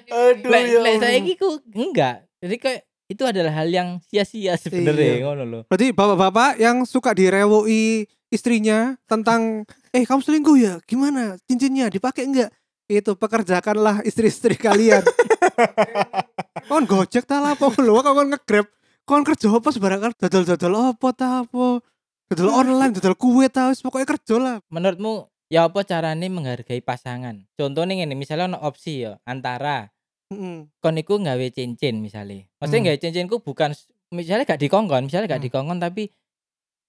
Aduh 0.13 0.49
lek 0.49 0.63
ya. 0.63 0.79
lek 0.79 0.93
Allah. 0.93 1.03
saiki 1.03 1.33
ku 1.35 1.49
enggak. 1.71 2.15
Jadi 2.37 2.55
kayak 2.57 2.81
itu 3.07 3.23
adalah 3.23 3.53
hal 3.55 3.67
yang 3.67 3.89
sia-sia 4.03 4.53
sebenarnya 4.55 5.15
Iya. 5.15 5.23
ngono 5.23 5.43
loh 5.43 5.61
berarti 5.65 5.91
bapak-bapak 5.91 6.59
yang 6.59 6.83
suka 6.83 7.11
direwoi 7.11 8.03
istrinya 8.27 8.99
tentang 9.05 9.63
eh 9.89 10.03
kamu 10.03 10.19
selingkuh 10.19 10.57
ya? 10.57 10.73
Gimana? 10.83 11.39
Cincinnya 11.43 11.87
dipakai 11.87 12.27
enggak? 12.27 12.51
Itu 12.85 13.15
pekerjakanlah 13.15 14.03
istri-istri 14.03 14.55
kalian. 14.55 15.03
Kon 16.67 16.83
gojek 16.83 17.23
ta 17.23 17.39
apa? 17.43 17.65
Lho 17.79 17.97
kok 17.97 18.13
kon 18.13 18.29
ngegrab? 18.29 18.67
Kon 19.03 19.23
kerja 19.23 19.47
apa 19.49 19.69
sembarangan 19.71 20.11
dodol-dodol 20.13 20.73
apa 20.91 21.07
ta 21.11 21.27
apa? 21.41 21.79
Dodol 22.27 22.51
online 22.51 22.91
dodol 22.91 23.15
kue 23.15 23.47
ta 23.47 23.71
wis 23.71 23.79
pokoknya 23.79 24.03
kerja 24.05 24.35
lah. 24.35 24.55
Menurutmu 24.67 25.31
ya 25.47 25.67
apa 25.67 25.83
carane 25.83 26.27
menghargai 26.27 26.79
pasangan 26.79 27.47
contohnya 27.55 27.95
ini 27.97 28.13
misalnya 28.13 28.51
ono 28.55 28.59
opsi 28.61 29.07
ya 29.07 29.15
antara 29.23 29.91
Heeh. 30.27 30.67
kon 30.83 30.99
iku 30.99 31.17
nggawe 31.17 31.47
cincin 31.49 32.03
misalnya 32.03 32.43
maksudnya 32.59 32.79
Hmm. 32.79 32.85
nggawe 32.91 32.99
cincinku 32.99 33.35
bukan 33.39 33.71
s- 33.71 33.87
misalnya 34.11 34.43
gak 34.43 34.59
dikongkon 34.59 35.07
misalnya 35.07 35.31
gak 35.31 35.39
Hmm. 35.39 35.47
dikongkon 35.47 35.79
tapi 35.79 36.11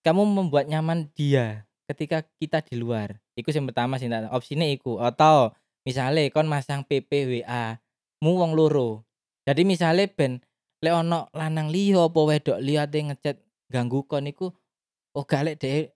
kamu 0.02 0.22
membuat 0.26 0.66
nyaman 0.66 1.10
dia 1.14 1.66
ketika 1.86 2.26
kita 2.38 2.60
di 2.60 2.76
luar 2.76 3.18
iku 3.34 3.48
yang 3.48 3.66
pertama 3.66 3.96
sih 3.96 4.10
tak 4.10 4.26
opsinya 4.28 4.66
iku 4.66 4.98
atau 4.98 5.54
misalnya 5.86 6.26
kon 6.28 6.50
masang 6.50 6.82
PP 6.82 7.10
WA 7.42 7.78
mu 8.20 8.34
wong 8.36 8.52
loro 8.52 9.06
jadi 9.46 9.62
misalnya 9.62 10.10
ben 10.10 10.42
lek 10.78 10.94
ono 10.94 11.30
lanang 11.32 11.70
liya 11.70 12.06
apa 12.06 12.20
wedok 12.20 12.58
liya 12.58 12.84
ate 12.84 12.98
ngechat 13.00 13.36
ganggu 13.66 14.02
kon 14.04 14.26
iku 14.26 14.50
oh 15.14 15.24
gak 15.24 15.46
lek 15.46 15.56
deh 15.58 15.90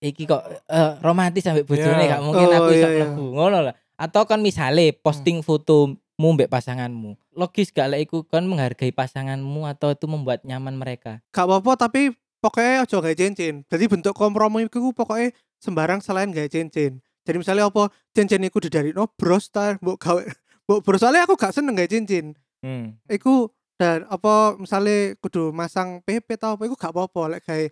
iki 0.00 0.24
kok 0.24 0.42
eh, 0.46 0.92
romantis 1.00 1.42
sampai 1.42 1.62
bojone 1.62 1.98
Iya. 2.00 2.16
gak 2.16 2.22
mungkin 2.22 2.46
Oh, 2.46 2.54
aku 2.56 2.70
iso 2.70 2.78
iya, 2.80 2.88
iya. 2.88 3.06
mlebu. 3.10 3.24
Ngono 3.34 3.58
lah 3.66 3.74
atau 3.98 4.22
kan 4.24 4.38
misalnya 4.38 4.94
posting 4.94 5.42
fotomu 5.42 5.94
mbek 6.34 6.46
pasanganmu. 6.46 7.18
Logis 7.34 7.70
gak? 7.70 7.90
Lek 7.90 8.06
iku 8.06 8.22
kon 8.22 8.46
menghargai 8.46 8.90
pasanganmu 8.90 9.66
atau 9.66 9.90
itu 9.90 10.06
membuat 10.06 10.42
nyaman 10.42 10.74
mereka? 10.74 11.18
Gak 11.30 11.44
apa-apa 11.44 11.88
tapi 11.88 12.14
pokoknya 12.38 12.86
aja 12.86 12.96
gawe 12.96 13.12
cincin. 13.12 13.66
Jadi 13.66 13.84
bentuk 13.86 14.14
kompromi 14.14 14.66
iku 14.66 14.94
pokoknya 14.94 15.34
sembarang 15.58 15.98
selain 15.98 16.30
gawe 16.30 16.46
cincin. 16.46 17.02
Jadi 17.26 17.36
misalnya 17.36 17.66
apa? 17.66 17.90
Cincin 18.10 18.40
iku 18.40 18.62
dari 18.62 18.94
no 18.94 19.10
bros 19.10 19.50
ta? 19.50 19.74
Mbok 19.82 19.98
gawe 19.98 20.22
mbok 20.64 20.80
bros. 20.80 21.02
Soalnya 21.02 21.26
aku 21.26 21.34
gak 21.34 21.50
seneng 21.52 21.74
gawe 21.74 21.90
cincin. 21.90 22.38
Hmm. 22.58 22.98
iku 23.06 23.50
dan 23.74 24.02
apa? 24.06 24.54
Misalnya 24.54 25.14
kudu 25.18 25.50
masang 25.50 26.02
PP 26.02 26.34
tau 26.34 26.54
apa? 26.54 26.66
Iku 26.66 26.74
gak 26.74 26.90
apa-apa. 26.90 27.34
Lek 27.34 27.42
gawe 27.42 27.64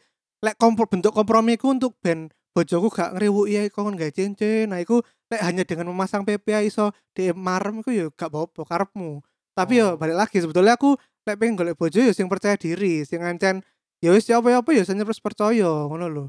lek 0.44 0.56
kompro, 0.60 0.84
bentuk 0.88 1.12
kompromi 1.12 1.56
iku 1.56 1.72
untuk 1.72 1.96
ben 2.00 2.28
bojoku 2.52 2.88
gak 2.88 3.16
ngriwuki 3.16 3.52
ya 3.52 3.60
kon 3.68 3.96
gawe 3.96 4.08
cincin 4.08 4.72
nah 4.72 4.80
iku 4.80 5.04
lek 5.28 5.40
hanya 5.44 5.62
dengan 5.64 5.92
memasang 5.92 6.24
PP 6.24 6.44
ya 6.48 6.60
iso 6.64 6.92
di 7.12 7.28
marem 7.36 7.84
iku 7.84 7.90
ya 7.92 8.06
gak 8.12 8.32
apa-apa 8.32 8.64
karepmu 8.64 9.20
tapi 9.56 9.80
yo 9.80 9.92
Oh. 9.92 10.00
balik 10.00 10.16
lagi 10.16 10.40
sebetulnya 10.40 10.76
aku 10.76 10.96
lek 11.28 11.36
pengen 11.36 11.56
golek 11.56 11.76
bojo 11.76 12.00
yo 12.00 12.12
sing 12.16 12.28
percaya 12.28 12.56
diri 12.56 13.04
sing 13.04 13.20
ngancen 13.20 13.60
ya 14.00 14.12
wis 14.12 14.24
ya 14.28 14.40
apa 14.40 14.52
ya 14.52 14.60
ya 14.72 14.84
sing 14.84 14.96
terus 15.00 15.20
percaya 15.20 15.68
ngono 15.88 16.06
lho 16.08 16.24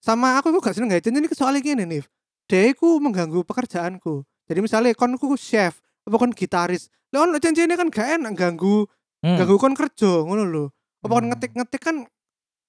sama 0.00 0.40
aku 0.40 0.48
iku 0.52 0.60
gak 0.64 0.76
seneng 0.76 0.92
gawe 0.96 1.02
cincin 1.04 1.24
iki 1.24 1.36
soalnya 1.36 1.60
gini 1.60 1.84
nih 1.84 2.04
dia 2.48 2.72
iku 2.72 2.96
mengganggu 3.00 3.44
pekerjaanku 3.44 4.24
jadi 4.48 4.60
misalnya 4.64 4.96
kon 4.96 5.16
ku 5.20 5.36
chef 5.36 5.80
apa 6.08 6.16
kon 6.16 6.32
gitaris 6.32 6.88
lek 7.12 7.20
ono 7.20 7.36
cincinnya 7.36 7.76
kan 7.76 7.88
gak 7.92 8.20
enak 8.20 8.32
ganggu 8.36 8.88
Hmm. 9.20 9.36
ganggu 9.36 9.60
kon 9.60 9.76
kerja 9.76 10.24
ngono 10.24 10.48
lho 10.48 10.64
apa 11.04 11.12
kon 11.12 11.28
Hmm. 11.28 11.30
ngetik-ngetik 11.36 11.80
kan 11.84 11.96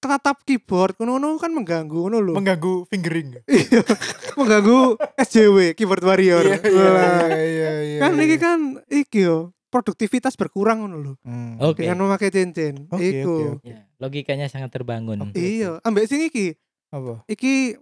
ketatap 0.01 0.41
keyboard 0.41 0.97
ngono 0.97 1.37
kan 1.37 1.49
mengganggu 1.49 1.93
ngono 2.01 2.17
lho 2.19 2.33
mengganggu 2.33 2.89
fingering. 2.89 3.37
Iya, 3.47 3.85
mengganggu 4.33 4.97
SJW 5.15 5.57
keyboard 5.71 6.01
warrior 6.01 6.41
Iya 6.41 6.57
iya 6.57 6.89
iya 7.37 7.71
iya. 7.85 7.99
kan 7.99 8.11
iya. 8.11 8.23
ini 8.23 8.35
kan 8.35 8.59
iki 8.87 9.21
yo 9.21 9.37
produktivitas 9.69 10.33
berkurang 10.33 10.81
ngono 10.81 10.97
lho 10.97 11.13
Hmm. 11.21 11.61
Oke. 11.61 11.85
dengan 11.85 12.01
memakai 12.01 12.27
cincin 12.27 12.89
Oke, 12.89 13.21
iku 13.21 13.55
oke, 13.55 13.63
Ya, 13.63 13.85
logikanya 13.95 14.47
sangat 14.47 14.69
terbangun 14.69 15.21
Oke. 15.21 15.37
iya 15.37 15.77
ambek 15.81 16.05
sing 16.05 16.25
iki 16.25 16.57
Apa? 16.89 17.21
iki 17.25 17.77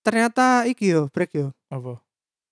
ternyata 0.00 0.64
iki 0.64 0.90
yo 0.90 1.06
break 1.08 1.30
yo 1.32 1.52
Apa? 1.68 2.00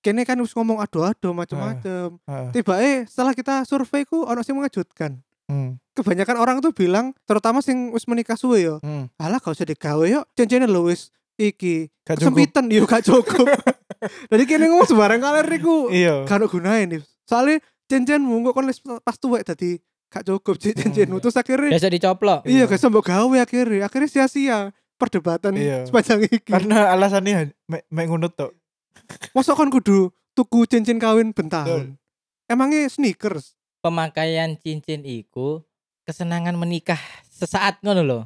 kene 0.01 0.23
kan 0.23 0.37
wis 0.39 0.53
ngomong 0.53 0.79
ado-ado 0.79 1.33
macam-macam 1.33 2.17
tiba 2.53 2.75
eh 2.79 3.05
setelah 3.05 3.33
kita 3.33 3.65
survei 3.65 4.05
ku 4.05 4.23
ono 4.23 4.41
sing 4.41 4.55
mengejutkan 4.55 5.21
Hmm. 5.51 5.71
kebanyakan 5.93 6.37
orang 6.37 6.57
tuh 6.59 6.71
bilang 6.71 7.11
terutama 7.23 7.59
sing 7.59 7.91
wis 7.91 8.07
menikah 8.07 8.35
suwe 8.35 8.63
yo 8.63 8.79
Hmm. 8.79 9.11
alah 9.17 9.37
gak 9.37 9.51
usah 9.53 9.67
digawe 9.67 10.07
yo 10.07 10.23
cincinnya 10.33 10.65
lho 10.65 10.87
wis 10.87 11.11
iki 11.37 11.91
Gak 12.01 12.17
cukup. 12.17 12.39
kesempitan 12.39 12.65
yo 12.69 12.85
gak 12.85 13.03
cukup 13.03 13.47
jadi 14.31 14.43
kene 14.45 14.65
ngomong 14.67 14.87
sembarang 14.87 15.19
kaler 15.19 15.47
iku 15.51 15.91
Iya. 15.91 16.23
gak 16.23 16.47
gunanya 16.47 16.87
nih 16.89 17.01
soalnya 17.25 17.59
cincin-cincinmu 17.85 18.47
kok 18.47 18.55
kon 18.55 18.67
wis 18.67 18.79
pas 18.81 19.17
tuwek 19.17 19.43
dadi 19.43 19.83
gak 20.07 20.23
cukup 20.25 20.55
cincinmu 20.57 21.19
terus 21.19 21.35
akhirnya 21.35 21.71
Biasa 21.73 21.89
dicoplok. 21.89 22.41
iya 22.45 22.65
gak 22.65 22.79
mbok 22.81 23.05
gawe 23.05 23.37
akhirnya 23.41 23.85
akhirnya 23.85 24.07
sia-sia 24.07 24.71
perdebatan 24.95 25.55
Iya. 25.55 25.85
sepanjang 25.85 26.23
iki 26.23 26.39
Karena 26.45 26.91
alasannya 26.91 27.51
mek 27.67 27.83
mek 27.89 28.07
ngono 28.07 28.29
tok. 28.29 28.55
masa 29.33 29.53
kon 29.53 29.69
kudu 29.69 30.09
tuku 30.33 30.63
cincin 30.65 30.97
kawin 30.97 31.31
bentahun 31.31 31.99
emangnya 32.47 32.87
sneakers 32.87 33.59
Pemakaian 33.81 34.61
cincin 34.61 35.01
iku 35.03 35.65
kesenangan 36.05 36.53
menikah 36.53 37.01
sesaat 37.27 37.81
ngono 37.81 38.03
loh. 38.05 38.23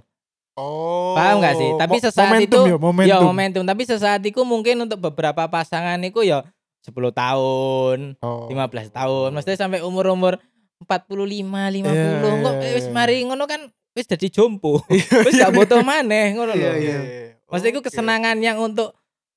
Oh. 0.54 1.14
Paham 1.14 1.42
gak 1.42 1.54
sih? 1.56 1.70
Tapi 1.74 1.96
sesaat 1.98 2.30
momentum 2.30 2.62
itu- 2.62 2.70
ya, 2.70 2.78
momentum. 2.78 3.10
Ya 3.10 3.16
momentum, 3.18 3.62
tapi 3.62 3.82
sesaat 3.82 4.22
itu 4.22 4.42
mungkin 4.42 4.82
untuk 4.82 4.98
beberapa 5.00 5.46
pasangan 5.46 5.98
iku 6.02 6.22
ya 6.22 6.42
10 6.82 7.10
tahun, 7.10 8.18
Oh. 8.18 8.46
15 8.50 8.90
tahun, 8.90 9.30
maksudnya 9.30 9.58
sampai 9.58 9.80
umur-umur 9.80 10.38
45, 10.82 11.70
50. 11.70 11.90
Iya, 11.90 12.42
Kok 12.42 12.54
iya, 12.60 12.70
wis 12.74 12.86
iya. 12.86 12.92
mari 12.92 13.16
ngono 13.22 13.44
kan 13.46 13.60
wis 13.94 14.06
dadi 14.06 14.26
jompo. 14.28 14.82
wis 14.90 15.34
gak 15.34 15.54
butuh 15.54 15.82
maneh 15.82 16.34
ngono 16.34 16.50
Iya, 16.52 16.66
loh. 16.66 16.74
iya. 16.78 16.98
Maksudnya 17.46 17.72
itu 17.72 17.82
kesenangan 17.82 18.36
yang 18.38 18.58
untuk 18.58 18.94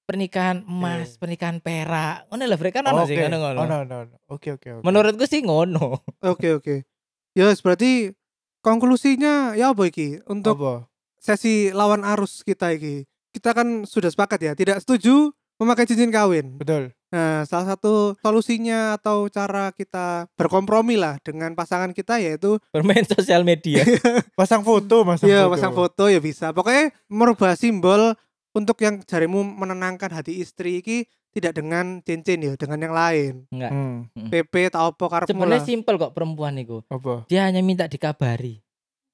pernikahan 0.08 0.64
emas, 0.64 1.14
Iya. 1.14 1.20
pernikahan 1.20 1.58
perak. 1.60 2.32
Ngono 2.32 2.44
lah, 2.48 2.58
Bre, 2.58 2.72
kan 2.72 2.88
ono 2.88 3.04
sih 3.04 3.14
Oke. 3.14 3.28
ngono-ngono. 3.28 3.60
Oh, 3.60 3.68
no, 3.68 3.78
no, 3.84 3.98
no. 4.08 4.16
Oke, 4.32 4.56
oke, 4.56 4.80
oke. 4.80 4.84
Menurutku 4.88 5.28
sih 5.28 5.44
ngono. 5.44 6.00
oke 6.24 6.48
oke 6.58 6.76
ya 7.36 7.54
berarti 7.54 8.16
konklusinya 8.62 9.54
ya 9.54 9.70
apa 9.70 9.84
iki 9.86 10.20
untuk 10.26 10.58
apa? 10.58 10.74
sesi 11.18 11.70
lawan 11.70 12.02
arus 12.02 12.42
kita 12.42 12.74
iki 12.74 13.06
kita 13.30 13.54
kan 13.54 13.86
sudah 13.86 14.10
sepakat 14.10 14.40
ya 14.42 14.52
tidak 14.54 14.82
setuju 14.82 15.30
memakai 15.56 15.86
cincin 15.86 16.10
kawin 16.10 16.58
Betul. 16.58 16.92
Nah, 17.08 17.48
salah 17.48 17.72
satu 17.72 18.20
solusinya 18.20 19.00
atau 19.00 19.32
cara 19.32 19.72
kita 19.72 20.28
berkompromi 20.36 21.00
lah 21.00 21.16
dengan 21.24 21.56
pasangan 21.56 21.96
kita 21.96 22.20
yaitu 22.20 22.60
Bermain 22.76 23.08
sosial 23.08 23.48
media. 23.48 23.80
Pasang 24.36 24.60
foto, 24.60 25.08
masang 25.08 25.32
ya 25.32 25.48
foto. 25.48 25.52
pasang 25.56 25.72
foto 25.72 26.04
ya 26.12 26.20
bisa. 26.20 26.52
Pokoknya 26.52 26.92
merubah 27.08 27.56
simbol 27.56 28.12
untuk 28.58 28.82
yang 28.82 28.98
jarimu 29.00 29.46
menenangkan 29.46 30.10
hati 30.10 30.42
istri 30.42 30.82
iki 30.82 31.06
tidak 31.30 31.54
dengan 31.54 32.02
cincin 32.02 32.42
ya, 32.42 32.54
dengan 32.58 32.82
yang 32.82 32.92
lain. 32.92 33.34
Enggak. 33.54 33.70
Hmm, 33.70 34.10
PP 34.34 34.54
tau 34.74 34.90
apa 34.90 35.06
karepmu 35.06 35.30
Sebenarnya 35.30 35.62
simpel 35.62 35.96
kok 35.96 36.12
perempuan 36.12 36.58
itu. 36.58 36.82
apa? 36.90 37.30
Dia 37.30 37.46
hanya 37.46 37.62
minta 37.62 37.86
dikabari. 37.86 38.58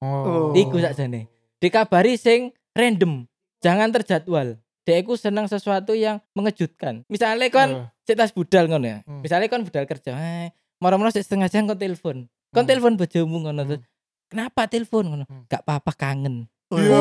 Oh. 0.00 0.56
Iku 0.56 0.80
sakjane. 0.80 1.28
Dikabari 1.60 2.16
sing 2.16 2.52
random, 2.72 3.28
jangan 3.60 3.92
terjadwal. 3.92 4.56
Dia 4.84 5.00
iku 5.00 5.16
seneng 5.16 5.44
sesuatu 5.44 5.92
yang 5.92 6.20
mengejutkan. 6.32 7.04
Misalnya 7.08 7.48
kon 7.48 7.70
Eh, 7.70 7.84
cek 8.04 8.16
tas 8.16 8.32
budal 8.32 8.68
ngono 8.68 8.84
ya. 8.84 8.98
Hmm. 9.02 9.20
Misalnya 9.20 9.48
kon 9.48 9.64
budal 9.64 9.84
kerja, 9.84 10.12
eh, 10.12 10.48
moro-moro 10.76 11.08
sik 11.08 11.24
setengah 11.24 11.48
jam 11.48 11.64
kon 11.64 11.76
telepon. 11.76 12.16
Kon 12.50 12.64
Hmm. 12.64 12.68
telepon 12.68 12.94
bojomu 12.94 13.36
ngono 13.42 13.64
Hmm. 13.64 13.80
Kenapa 14.24 14.66
telepon 14.66 15.04
ngono? 15.06 15.24
Hmm. 15.24 15.44
Gak 15.46 15.62
apa-apa 15.62 15.92
kangen. 15.94 16.48
Ya, 16.78 17.00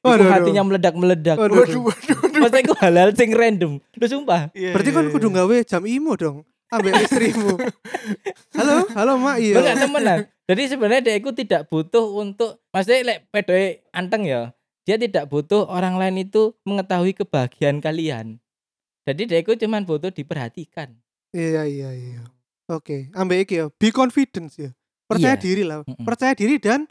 Oh, 0.00 0.16
iku 0.16 0.24
hatinya 0.32 0.62
meledak-meledak. 0.64 1.36
Waduh, 1.36 1.60
Waduh, 1.60 1.82
waduh, 1.92 2.16
waduh. 2.24 2.40
Maksudnya 2.40 2.60
iku 2.64 2.74
halal 2.80 3.08
sing 3.12 3.30
random. 3.36 3.72
Lu 3.78 4.06
sumpah. 4.08 4.48
Iya, 4.56 4.72
Berarti 4.72 4.90
iya, 4.90 4.96
kan 4.96 5.06
kudu 5.12 5.28
iya. 5.28 5.36
gawe 5.44 5.56
jam 5.68 5.82
imo 5.84 6.12
dong. 6.16 6.36
Ambil 6.70 6.92
istrimu. 7.02 7.58
halo, 8.58 8.86
halo 8.94 9.12
Mak 9.20 9.36
iya. 9.42 9.54
gak 9.60 9.76
temenan. 9.76 10.18
Jadi 10.48 10.62
sebenarnya 10.66 11.02
dia 11.04 11.14
itu 11.20 11.30
tidak 11.36 11.68
butuh 11.68 12.06
untuk 12.16 12.58
maksudnya 12.72 12.98
lek 13.06 13.18
pedoe 13.28 13.84
anteng 13.92 14.24
ya. 14.24 14.50
Dia 14.88 14.96
tidak 14.96 15.28
butuh 15.28 15.68
orang 15.68 16.00
lain 16.00 16.26
itu 16.26 16.56
mengetahui 16.64 17.12
kebahagiaan 17.14 17.78
kalian. 17.78 18.40
Jadi 19.04 19.22
dia 19.28 19.38
itu 19.42 19.52
cuma 19.54 19.82
butuh 19.84 20.10
diperhatikan. 20.10 20.96
Iya 21.30 21.66
iya 21.66 21.90
iya. 21.92 22.22
Oke, 22.70 23.10
ambek 23.14 23.50
iki 23.50 23.54
ya, 23.58 23.66
be 23.74 23.90
confident 23.90 24.50
ya. 24.54 24.70
Percaya 25.10 25.34
Iya. 25.34 25.42
diri 25.42 25.62
lah. 25.66 25.82
Mm-mm. 25.82 26.06
Percaya 26.06 26.38
diri 26.38 26.62
dan 26.62 26.86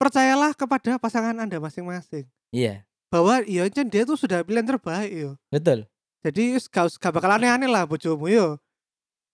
percayalah 0.00 0.56
kepada 0.56 0.96
pasangan 0.96 1.36
Anda 1.36 1.60
masing-masing. 1.60 2.24
Iya, 2.56 2.88
Bahwa 3.12 3.44
iya 3.44 3.68
Cen, 3.68 3.92
dia 3.92 4.08
tuh 4.08 4.16
sudah 4.16 4.40
pilihan 4.40 4.64
terbaik 4.64 5.12
yo. 5.12 5.36
betul. 5.52 5.84
Jadi 6.24 6.56
gak, 6.72 6.96
gak 7.00 7.12
bakal 7.16 7.36
aneh-aneh 7.36 7.68
lah 7.68 7.84
bojomu 7.84 8.32
yo. 8.32 8.56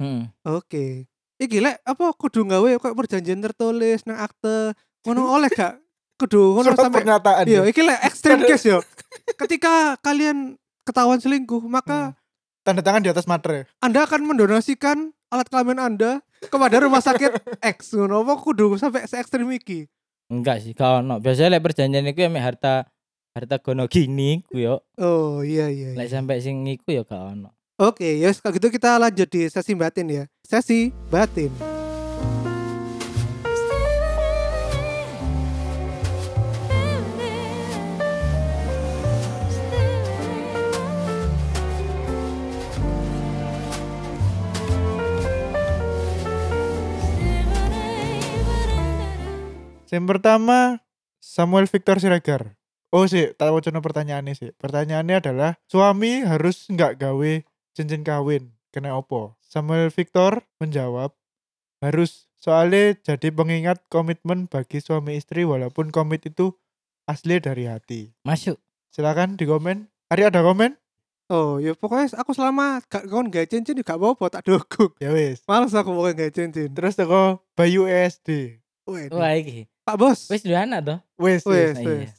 Mm. 0.02 0.26
Oke. 0.42 1.06
Iki 1.36 1.58
lek 1.60 1.76
apa 1.84 2.10
kudu 2.16 2.42
gawe 2.48 2.70
kok 2.80 2.96
perjanjian 2.96 3.44
tertulis 3.44 4.02
nang 4.08 4.18
akte 4.18 4.74
ngono 5.06 5.28
oleh 5.38 5.50
gak? 5.52 5.78
Kudu 6.18 6.40
ngono 6.58 6.74
sampai 6.74 7.04
pernyataan. 7.04 7.44
Iya, 7.46 7.62
ya. 7.62 7.70
iki 7.70 7.82
lek 7.86 8.00
extreme 8.02 8.42
case 8.48 8.66
yo. 8.72 8.78
Ketika 9.38 9.98
kalian 10.00 10.56
ketahuan 10.82 11.20
selingkuh, 11.22 11.62
maka 11.68 12.16
Tanda 12.66 12.82
tangan 12.82 12.98
di 12.98 13.10
atas 13.14 13.30
materai. 13.30 13.62
Anda 13.78 14.02
akan 14.02 14.26
mendonasikan 14.26 15.14
alat 15.30 15.46
kelamin 15.46 15.78
Anda 15.78 16.18
kepada 16.50 16.82
rumah 16.82 16.98
sakit 16.98 17.30
X 17.78 17.94
ngono 17.94 18.26
apa 18.26 18.34
kudu 18.42 18.74
sampai 18.74 19.06
se 19.06 19.22
ekstrim 19.22 19.46
iki. 19.54 19.86
Enggak 20.26 20.62
sih, 20.62 20.74
kalau 20.74 21.02
no. 21.02 21.22
Biasanya 21.22 21.58
lek 21.58 21.62
perjanjian 21.62 22.06
itu 22.06 22.26
ya 22.26 22.30
mek 22.30 22.42
harta 22.42 22.90
harta 23.36 23.56
gono 23.62 23.86
gini 23.86 24.42
ku 24.48 24.58
yo. 24.58 24.82
Oh, 24.98 25.44
iya 25.46 25.70
iya. 25.70 25.94
Lek 25.94 26.08
iya. 26.10 26.14
sampai 26.18 26.42
sing 26.42 26.66
iku 26.66 26.90
ya 26.90 27.06
gak 27.06 27.36
ono. 27.36 27.54
Oke, 27.76 28.16
ya 28.16 28.32
kalau 28.32 28.56
gitu 28.56 28.72
kita 28.72 28.96
lanjut 28.96 29.28
di 29.28 29.46
sesi 29.52 29.76
batin 29.76 30.08
ya. 30.08 30.24
Sesi 30.40 30.88
batin. 31.12 31.75
Yang 49.90 50.06
pertama 50.16 50.82
Samuel 51.22 51.70
Victor 51.70 51.98
Siregar. 51.98 52.58
Oh 52.94 53.04
sih, 53.10 53.34
tak 53.34 53.50
wacana 53.50 53.82
pertanyaannya 53.82 54.34
sih. 54.38 54.50
Pertanyaannya 54.56 55.18
adalah 55.18 55.50
suami 55.66 56.22
harus 56.22 56.70
nggak 56.70 57.02
gawe 57.02 57.32
cincin 57.74 58.06
kawin. 58.06 58.54
Kena 58.70 58.94
opo? 58.94 59.34
Samuel 59.42 59.90
Victor 59.90 60.46
menjawab 60.62 61.14
harus 61.82 62.30
soalnya 62.40 62.96
jadi 63.02 63.28
pengingat 63.34 63.84
komitmen 63.90 64.48
bagi 64.48 64.80
suami 64.80 65.18
istri 65.18 65.44
walaupun 65.44 65.92
komit 65.92 66.24
itu 66.24 66.54
asli 67.10 67.42
dari 67.42 67.66
hati. 67.68 68.14
Masuk. 68.22 68.56
Silakan 68.94 69.36
di 69.36 69.44
komen. 69.44 69.90
Ari 70.08 70.22
ada 70.30 70.40
komen? 70.40 70.78
Oh, 71.26 71.58
ya 71.58 71.74
pokoknya 71.74 72.14
aku 72.22 72.38
selama 72.38 72.78
gak 72.86 73.10
kon 73.10 73.26
gak 73.34 73.50
cincin 73.50 73.82
gak 73.82 73.98
apa-apa 73.98 74.38
tak 74.38 74.46
dukung. 74.46 74.94
Ya 75.02 75.10
wis. 75.10 75.42
Males 75.50 75.74
aku 75.74 75.90
pokoknya 75.90 76.30
gak 76.30 76.32
cincin. 76.38 76.70
Terus 76.70 76.94
teko 76.94 77.42
Bayu 77.58 77.90
ESD. 77.90 78.62
Wih, 78.86 79.10
Wah 79.10 79.34
iki. 79.34 79.66
Pak 79.86 79.96
Bos. 79.96 80.26
Wis 80.26 80.42
dua 80.42 80.66
anak 80.66 80.80
toh. 80.82 80.98
Wis, 81.16 81.46
Wis. 81.46 81.72
wis. 81.72 81.76
Nah, 81.78 81.82
iya. 82.02 82.10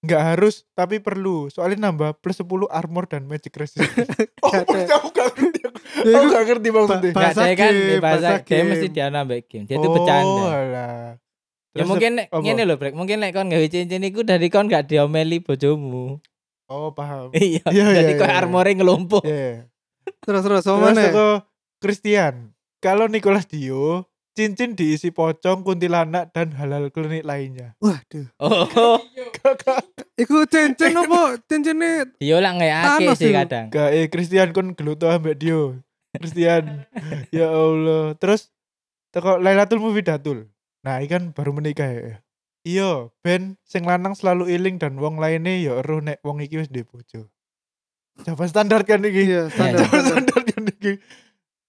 Nggak 0.00 0.22
harus 0.22 0.64
tapi 0.72 0.96
perlu. 0.96 1.52
Soalnya 1.52 1.90
nambah 1.90 2.16
plus 2.18 2.38
10 2.38 2.46
armor 2.70 3.04
dan 3.04 3.28
magic 3.28 3.52
resistance. 3.52 4.08
oh, 4.44 4.52
aku 4.54 5.08
gak 5.12 5.28
ngerti. 5.36 5.60
Aku, 5.66 5.78
Ya, 6.08 6.16
aku 6.16 6.26
gak 6.30 6.44
ngerti 6.46 6.68
maksudnya. 6.70 7.10
Enggak 7.10 7.16
Bahasa 7.20 7.42
dia 7.42 7.54
kan 7.54 7.72
game, 7.72 7.80
di 7.82 7.96
bahasa 7.98 8.28
dia 8.40 8.62
mesti 8.64 8.86
game. 8.88 8.94
dia 8.94 9.06
nambah 9.10 9.38
game. 9.44 9.64
Dia 9.66 9.76
itu 9.76 9.88
Oh, 9.88 9.92
bercanda. 9.92 10.42
alah. 10.46 10.56
Ya 10.56 11.74
Terus 11.74 11.88
mungkin 11.90 12.10
ngene 12.24 12.62
lho, 12.64 12.74
Brek. 12.80 12.94
Mungkin 12.96 13.16
nek 13.20 13.32
kon 13.36 13.52
gawe 13.52 13.66
cincin 13.68 14.00
iku 14.00 14.24
dari 14.24 14.48
kon 14.48 14.64
gak 14.64 14.88
diomeli 14.88 15.44
bojomu. 15.44 16.16
Oh, 16.66 16.90
paham. 16.90 17.28
Iya. 17.36 17.60
Jadi 17.68 18.12
iya, 18.14 18.18
kok 18.18 18.26
iya. 18.26 18.36
armore 18.40 18.72
ngelumpuk. 18.72 19.22
Iya. 19.22 19.68
Terus 20.24 20.40
terus 20.40 20.62
Terus 20.62 20.64
sama 20.64 20.94
mana? 20.94 21.02
teko 21.02 21.28
Christian. 21.76 22.54
Kalau 22.78 23.06
Nicholas 23.06 23.44
Dio, 23.44 24.06
cincin 24.36 24.76
diisi 24.76 25.08
pocong, 25.08 25.64
kuntilanak, 25.64 26.28
dan 26.36 26.52
halal 26.52 26.92
klinik 26.92 27.24
lainnya. 27.24 27.72
Waduh. 27.80 28.28
Oh, 28.36 29.00
Kakak. 29.40 29.80
Iku 30.20 30.44
cincin 30.44 30.92
apa? 30.92 31.40
Cincinnya 31.48 32.04
dia 32.20 32.36
lah 32.36 32.52
ngeyake 32.52 33.16
sih 33.16 33.32
kadang. 33.32 33.72
Gak, 33.72 33.90
eh 33.96 34.06
Christian 34.12 34.52
kon 34.52 34.76
geluto 34.76 35.08
ambek 35.08 35.40
Dio. 35.40 35.80
Christian. 36.12 36.84
ya 37.32 37.48
Allah. 37.48 38.12
Terus 38.20 38.52
teko 39.16 39.40
Lailatul 39.40 39.80
Mufidatul. 39.80 40.52
Nah, 40.84 41.00
ini 41.00 41.08
kan 41.08 41.22
baru 41.32 41.56
menikah 41.56 41.88
ya. 41.88 42.20
Iya, 42.66 43.14
ben 43.22 43.56
sing 43.62 43.86
lanang 43.86 44.18
selalu 44.18 44.50
iling 44.50 44.76
dan 44.82 44.98
wong 44.98 45.22
lainnya 45.22 45.54
ya 45.54 45.72
eruh 45.80 46.02
nek 46.02 46.18
wong 46.26 46.42
iki 46.42 46.58
wis 46.58 46.68
duwe 46.68 46.82
bojo. 46.82 47.30
Jawaban 48.26 48.48
standar 48.50 48.82
kan 48.82 49.06
iki. 49.06 49.22
iya 49.22 49.46
standar. 49.52 49.86
Jawaban 49.86 50.02
standar. 50.02 50.22
standar 50.26 50.40
kan 50.50 50.62
iki. 50.74 50.92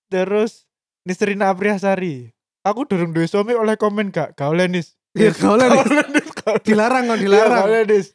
Terus 0.10 0.66
Nisrina 1.06 1.54
Apriasari. 1.54 2.37
Aku 2.68 2.84
durung 2.84 3.12
duwe 3.12 3.26
suami 3.26 3.52
oleh 3.52 3.76
komen 3.76 4.12
gak? 4.12 4.36
Gak 4.36 4.52
oleh 4.52 4.68
nis. 4.68 5.00
Iya 5.14 5.32
kau 5.32 5.56
lah 5.56 5.68
nih. 5.68 5.80
Gak 5.80 5.88
oleh 5.88 6.08
nis. 6.12 6.28
Dilarang 6.64 7.06
kan 7.06 7.16
Iya, 7.16 7.24
dilarang. 7.24 7.58
gak 7.58 7.68
oleh, 7.68 7.84
nis. 7.88 8.08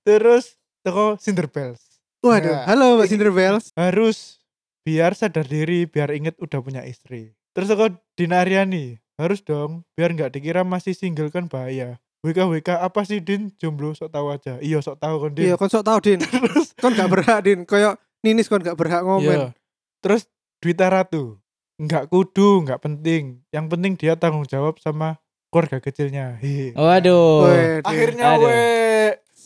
Terus 0.00 0.44
teko 0.80 1.14
Cinderbells. 1.16 1.80
Waduh. 2.20 2.48
Nah, 2.48 2.64
Halo 2.66 2.86
Mbak 2.96 3.08
Cinderbells. 3.08 3.64
harus 3.74 4.38
biar 4.80 5.12
sadar 5.12 5.42
diri 5.44 5.86
biar 5.86 6.10
inget 6.10 6.34
udah 6.38 6.58
punya 6.58 6.82
istri 6.82 7.34
terus 7.50 7.70
aku 7.70 7.94
Dina 8.14 8.42
Aryani 8.42 8.98
harus 9.14 9.38
dong 9.38 9.86
biar 9.92 10.10
nggak 10.10 10.34
dikira 10.34 10.62
masih 10.62 10.90
single 10.90 11.30
kan 11.30 11.46
bahaya 11.46 12.02
WK 12.18 12.50
WK 12.50 12.82
apa 12.82 13.02
sih 13.02 13.18
Din 13.18 13.54
jomblo 13.56 13.90
sok 13.92 14.10
tahu 14.10 14.30
aja 14.30 14.58
iya 14.58 14.78
sok 14.78 14.98
tahu 14.98 15.22
kan 15.22 15.30
Iya, 15.34 15.54
Din 15.54 15.56
kon 15.56 15.70
sok 15.70 15.82
tau 15.82 15.98
Din. 15.98 16.18
terus 16.18 16.74
Kon 16.74 16.94
gak 16.94 17.10
berhak 17.10 17.38
Din. 17.42 17.62
Koyo 17.62 17.94
Ninis 18.22 18.46
kon 18.46 18.58
gak 18.58 18.74
berhak 18.74 19.02
iya. 19.02 19.06
ngomen. 19.06 19.38
terus 19.98 20.26
Dwita 20.58 20.86
Ratu 20.86 21.41
nggak 21.78 22.08
kudu, 22.08 22.64
nggak 22.64 22.80
penting. 22.80 23.40
Yang 23.48 23.66
penting 23.70 23.92
dia 23.96 24.14
tanggung 24.14 24.44
jawab 24.44 24.76
sama 24.78 25.16
keluarga 25.48 25.78
kecilnya. 25.78 26.36
Hehe. 26.40 26.72
Waduh. 26.72 27.48
Wede. 27.48 27.84
Akhirnya 27.84 28.24
Aduh. 28.36 28.48
we 28.48 28.64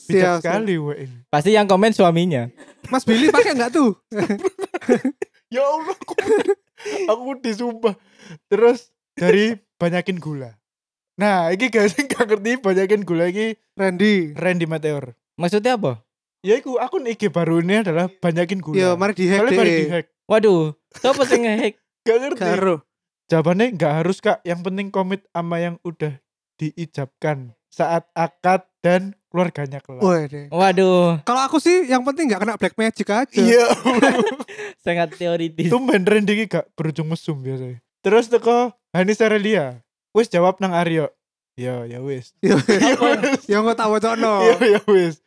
bijak 0.07 0.23
siap. 0.23 0.43
sekali 0.43 0.75
we 0.79 0.95
ini. 1.07 1.17
Pasti 1.27 1.51
yang 1.51 1.67
komen 1.67 1.91
suaminya. 1.91 2.47
Mas 2.89 3.03
Billy 3.03 3.31
pakai 3.31 3.55
nggak 3.55 3.73
tuh? 3.73 3.95
Ya 5.47 5.63
Allah, 5.63 5.95
aku, 5.95 6.15
aku 7.11 7.23
disumpah. 7.39 7.95
Terus 8.51 8.91
dari 9.15 9.55
banyakin 9.79 10.19
gula. 10.19 10.59
Nah, 11.17 11.55
ini 11.55 11.71
guys 11.71 11.95
nggak 12.03 12.27
ngerti 12.27 12.59
banyakin 12.59 13.07
gula 13.07 13.31
ini 13.31 13.55
Randy. 13.79 14.35
Randy 14.35 14.67
Meteor. 14.67 15.15
Maksudnya 15.39 15.79
apa? 15.79 16.03
Ya 16.43 16.59
iku 16.59 16.83
akun 16.83 17.07
IG 17.07 17.31
baru 17.31 17.63
ini 17.63 17.87
adalah 17.87 18.11
banyakin 18.11 18.59
gula. 18.59 18.75
Yo, 18.75 18.89
mari 18.99 19.15
dihack 19.15 19.47
Soalnya 19.47 19.63
deh. 19.63 19.79
dihack. 19.87 20.07
Waduh, 20.27 20.75
siapa 20.99 21.23
sih 21.31 21.39
ngehack? 21.39 21.75
Gak 22.07 22.19
ngerti. 22.23 22.43
Karo. 22.47 22.75
Jawabannya 23.27 23.75
nggak 23.75 23.93
harus 24.03 24.23
kak. 24.23 24.39
Yang 24.47 24.61
penting 24.71 24.87
komit 24.95 25.27
sama 25.35 25.59
yang 25.59 25.83
udah 25.83 26.15
diijabkan 26.57 27.53
saat 27.67 28.09
akad 28.15 28.65
dan 28.81 29.13
keluarganya 29.29 29.83
kelak. 29.83 30.01
Wede. 30.01 30.49
Waduh, 30.49 31.21
Kalau 31.27 31.43
aku 31.45 31.59
sih 31.59 31.91
yang 31.91 32.07
penting 32.07 32.31
nggak 32.31 32.41
kena 32.41 32.55
black 32.57 32.79
magic 32.79 33.11
aja. 33.11 33.37
Iya. 33.37 33.67
sangat 34.87 35.19
teoritis. 35.19 35.69
Tumben 35.69 36.07
iki 36.07 36.47
gak 36.47 36.71
berujung 36.79 37.11
mesum 37.11 37.43
biasanya. 37.43 37.83
Terus 38.01 38.31
teko 38.31 38.73
Hani 38.95 39.13
Sarelia. 39.13 39.83
Wis 40.17 40.31
jawab 40.33 40.63
nang 40.63 40.73
Aryo. 40.73 41.13
Ya, 41.57 41.85
ya 41.85 42.01
wis. 42.01 42.33
Yo, 42.41 42.57
Ya 42.85 42.97
wis. 42.97 43.45
Yang 43.51 43.63
nggak 43.67 43.79
tahu 43.81 43.97
no. 44.17 44.41
Ya, 44.47 44.57
ya 44.79 44.81
wis. 44.89 45.21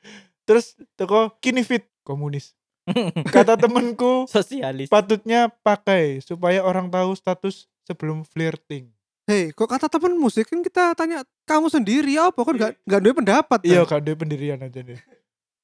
Terus 0.48 0.74
teko 0.98 1.36
kini 1.44 1.62
fit 1.62 1.86
komunis. 2.02 2.58
Kata 3.36 3.56
temenku 3.56 4.26
Sosialis. 4.26 4.90
patutnya 4.90 5.54
pakai 5.62 6.20
supaya 6.26 6.66
orang 6.66 6.90
tahu 6.90 7.14
status 7.14 7.70
sebelum 7.86 8.26
flirting. 8.26 8.90
Hei, 9.30 9.54
kok 9.54 9.70
kata 9.70 9.86
temen 9.86 10.18
musik 10.18 10.50
kan 10.50 10.58
kita 10.66 10.98
tanya 10.98 11.22
kamu 11.46 11.70
sendiri 11.70 12.18
apa 12.18 12.34
kok 12.34 12.50
nggak 12.50 12.74
nggak 12.82 13.00
ada 13.06 13.10
pendapat? 13.14 13.60
Iya, 13.62 13.86
kan? 13.86 14.02
gak 14.02 14.02
ada 14.02 14.12
pendirian 14.18 14.58
aja 14.58 14.82
deh. 14.82 14.98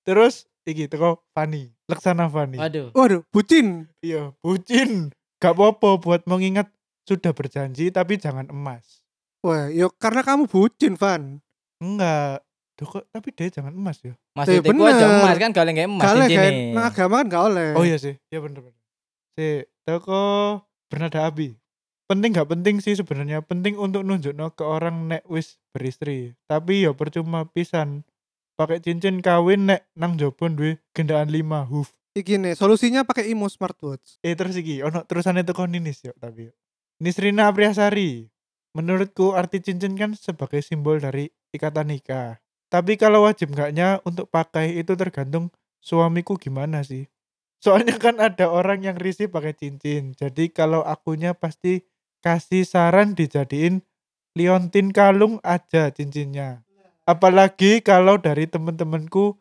Terus 0.06 0.46
iki 0.70 0.86
teko 0.86 1.26
Fani, 1.34 1.74
Laksana 1.90 2.30
Fani. 2.30 2.62
Waduh. 2.62 2.94
Waduh, 2.94 3.22
bucin. 3.34 3.90
Iya, 4.06 4.38
bucin. 4.46 5.10
Gak 5.42 5.58
apa-apa 5.58 5.98
buat 5.98 6.22
mengingat 6.30 6.70
sudah 7.10 7.34
berjanji 7.34 7.90
tapi 7.90 8.22
jangan 8.22 8.46
emas. 8.54 9.02
Wah, 9.42 9.70
yo 9.74 9.90
karena 9.98 10.22
kamu 10.22 10.46
bucin, 10.46 10.94
Van. 10.94 11.42
Enggak. 11.82 12.45
Duh, 12.76 12.84
kok, 12.86 13.08
tapi 13.08 13.32
dia 13.32 13.48
jangan 13.48 13.72
emas 13.72 14.04
ya. 14.04 14.12
Maksudnya 14.36 14.60
Eh, 14.68 14.76
gua 14.76 14.92
aja 14.92 15.06
emas 15.08 15.38
kan 15.40 15.52
kalau 15.56 15.72
nggak 15.72 15.88
emas 15.88 16.04
kan, 16.04 16.28
nih. 16.28 16.76
nah 16.76 16.92
agama 16.92 17.24
kan 17.24 17.26
gak 17.32 17.44
oleh. 17.48 17.70
Oh 17.72 17.88
iya 17.88 17.96
sih, 17.96 18.20
ya 18.28 18.44
bener 18.44 18.60
bener. 18.60 18.82
Si 19.34 19.48
toko 19.88 20.20
bernada 20.92 21.24
abi. 21.24 21.56
Penting 22.06 22.36
gak 22.36 22.52
penting 22.52 22.84
sih 22.84 22.94
sebenarnya. 22.94 23.42
Penting 23.42 23.80
untuk 23.80 24.04
nunjuk 24.04 24.36
ke 24.54 24.62
orang 24.62 25.08
nek 25.08 25.24
wis 25.26 25.58
beristri. 25.72 26.36
Tapi 26.46 26.84
ya 26.84 26.92
percuma 26.92 27.48
pisan. 27.48 28.04
Pakai 28.56 28.80
cincin 28.80 29.20
kawin 29.20 29.68
nek 29.72 29.88
nang 29.96 30.16
jobon 30.16 30.56
duwe 30.56 30.72
gendaan 30.92 31.32
lima 31.32 31.64
hoof. 31.66 31.92
Iki 32.16 32.40
nih, 32.40 32.54
solusinya 32.56 33.04
pakai 33.04 33.28
Imo 33.28 33.48
smartwatch. 33.52 34.20
Eh 34.24 34.36
terus 34.40 34.56
iki 34.56 34.80
ono 34.80 35.04
terusannya 35.04 35.44
teko 35.44 35.68
Ninis 35.68 36.00
yo 36.04 36.12
tapi. 36.16 36.48
yo. 36.48 36.54
Nisrina 37.04 37.52
Apriasari. 37.52 38.28
Menurutku 38.76 39.32
arti 39.36 39.60
cincin 39.60 39.96
kan 39.96 40.12
sebagai 40.16 40.60
simbol 40.60 41.00
dari 41.00 41.28
ikatan 41.52 41.92
nikah. 41.92 42.40
Tapi 42.70 42.98
kalau 42.98 43.24
wajib 43.30 43.54
enggaknya 43.54 44.02
untuk 44.04 44.28
pakai 44.28 44.76
itu 44.78 44.98
tergantung 44.98 45.54
suamiku 45.80 46.36
gimana 46.36 46.82
sih. 46.82 47.08
Soalnya 47.62 47.98
kan 48.04 48.18
ada 48.22 48.50
orang 48.50 48.86
yang 48.86 48.98
risih 48.98 49.30
pakai 49.30 49.54
cincin. 49.54 50.18
Jadi 50.18 50.50
kalau 50.50 50.82
akunya 50.82 51.34
pasti 51.34 51.86
kasih 52.26 52.66
saran 52.66 53.14
dijadiin 53.14 53.86
liontin 54.36 54.90
kalung 54.92 55.38
aja 55.46 55.94
cincinnya. 55.94 56.66
Apalagi 57.06 57.86
kalau 57.86 58.18
dari 58.18 58.50
temen-temenku 58.50 59.38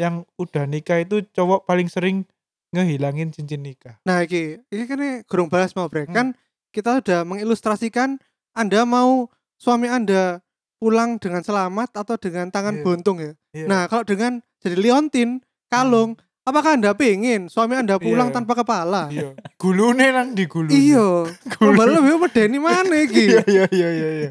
yang 0.00 0.24
udah 0.40 0.64
nikah 0.64 1.04
itu 1.04 1.22
cowok 1.36 1.68
paling 1.68 1.86
sering 1.86 2.24
ngehilangin 2.72 3.30
cincin 3.30 3.60
nikah. 3.60 4.00
Nah, 4.08 4.24
iki, 4.24 4.64
iki 4.72 4.84
kan 4.88 4.96
nih, 4.96 5.14
gurung 5.28 5.52
balas 5.52 5.76
mau 5.76 5.92
break. 5.92 6.08
Hmm. 6.08 6.16
Kan 6.16 6.26
kita 6.72 7.04
udah 7.04 7.28
mengilustrasikan 7.28 8.16
Anda 8.56 8.88
mau 8.88 9.28
suami 9.60 9.92
Anda 9.92 10.40
pulang 10.82 11.22
dengan 11.22 11.46
selamat 11.46 11.94
atau 11.94 12.18
dengan 12.18 12.50
tangan 12.50 12.82
yeah. 12.82 12.82
buntung 12.82 13.22
ya. 13.22 13.38
Yeah. 13.54 13.70
Nah, 13.70 13.86
kalau 13.86 14.02
dengan 14.02 14.42
jadi 14.58 14.74
liontin 14.74 15.46
Kalung, 15.70 16.18
hmm. 16.18 16.30
Apakah 16.42 16.74
anda 16.74 16.90
pengen 16.90 17.46
suami 17.46 17.78
anda 17.78 18.02
pulang 18.02 18.34
yeah. 18.34 18.34
tanpa 18.34 18.58
kepala? 18.58 19.06
Iya. 19.14 19.38
Gulune 19.62 20.10
nang 20.10 20.34
di 20.34 20.50
gulune. 20.50 20.74
Iya. 20.74 21.30
Kembali 21.54 22.02
lebih 22.02 22.18
medeni 22.18 22.58
mana 22.58 22.98
iki? 22.98 23.30
Iya 23.30 23.46
iya 23.46 23.64
iya 23.70 23.88
iya 23.94 24.10
iya. 24.10 24.30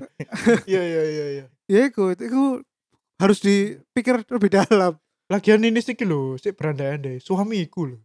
Iya 0.68 0.82
iya 0.84 1.04
iya. 1.08 1.46
Ya 1.72 1.80
iku, 1.88 2.12
iku 2.12 2.60
harus 3.16 3.40
dipikir 3.40 4.28
lebih 4.28 4.52
dalam. 4.52 5.00
Lagian 5.32 5.64
ini 5.64 5.80
sih 5.80 5.96
lho, 6.04 6.36
sik 6.36 6.60
berandai-andai 6.60 7.24
suamiku 7.24 7.88
lho. 7.88 8.04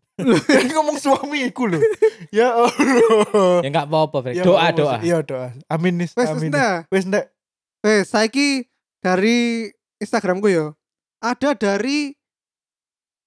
Ini 0.62 0.70
ngomong 0.70 1.02
suamiku 1.02 1.66
lho. 1.66 1.82
ya 2.30 2.54
Allah. 2.54 3.66
Ya 3.66 3.68
enggak 3.74 3.90
apa-apa, 3.90 4.30
Doa 4.38 4.70
doa. 4.70 4.96
Iya 5.02 5.26
doa. 5.26 5.50
Amin 5.66 5.98
nis, 5.98 6.14
amin. 6.14 6.46
Wis 6.46 6.54
ndak. 6.54 6.78
Wis 6.94 7.04
ndak 7.10 7.34
wes 7.84 8.12
saiki 8.12 8.68
dari 9.02 9.70
Instagramku 10.00 10.48
yo. 10.52 10.76
Ada 11.20 11.56
dari 11.56 12.12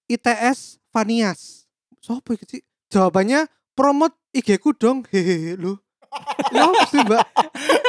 ITS 0.09 0.81
Vanias. 0.89 1.69
Sopo 2.01 2.33
iki 2.33 2.45
sih? 2.45 2.61
Jawabannya 2.89 3.45
promote 3.77 4.17
IG 4.33 4.57
ku 4.57 4.73
dong. 4.73 5.05
Hehehe 5.11 5.57
lu. 5.57 5.77
Ya 6.49 6.65
apa 6.65 6.83
sih, 6.89 7.01
Mbak? 7.05 7.25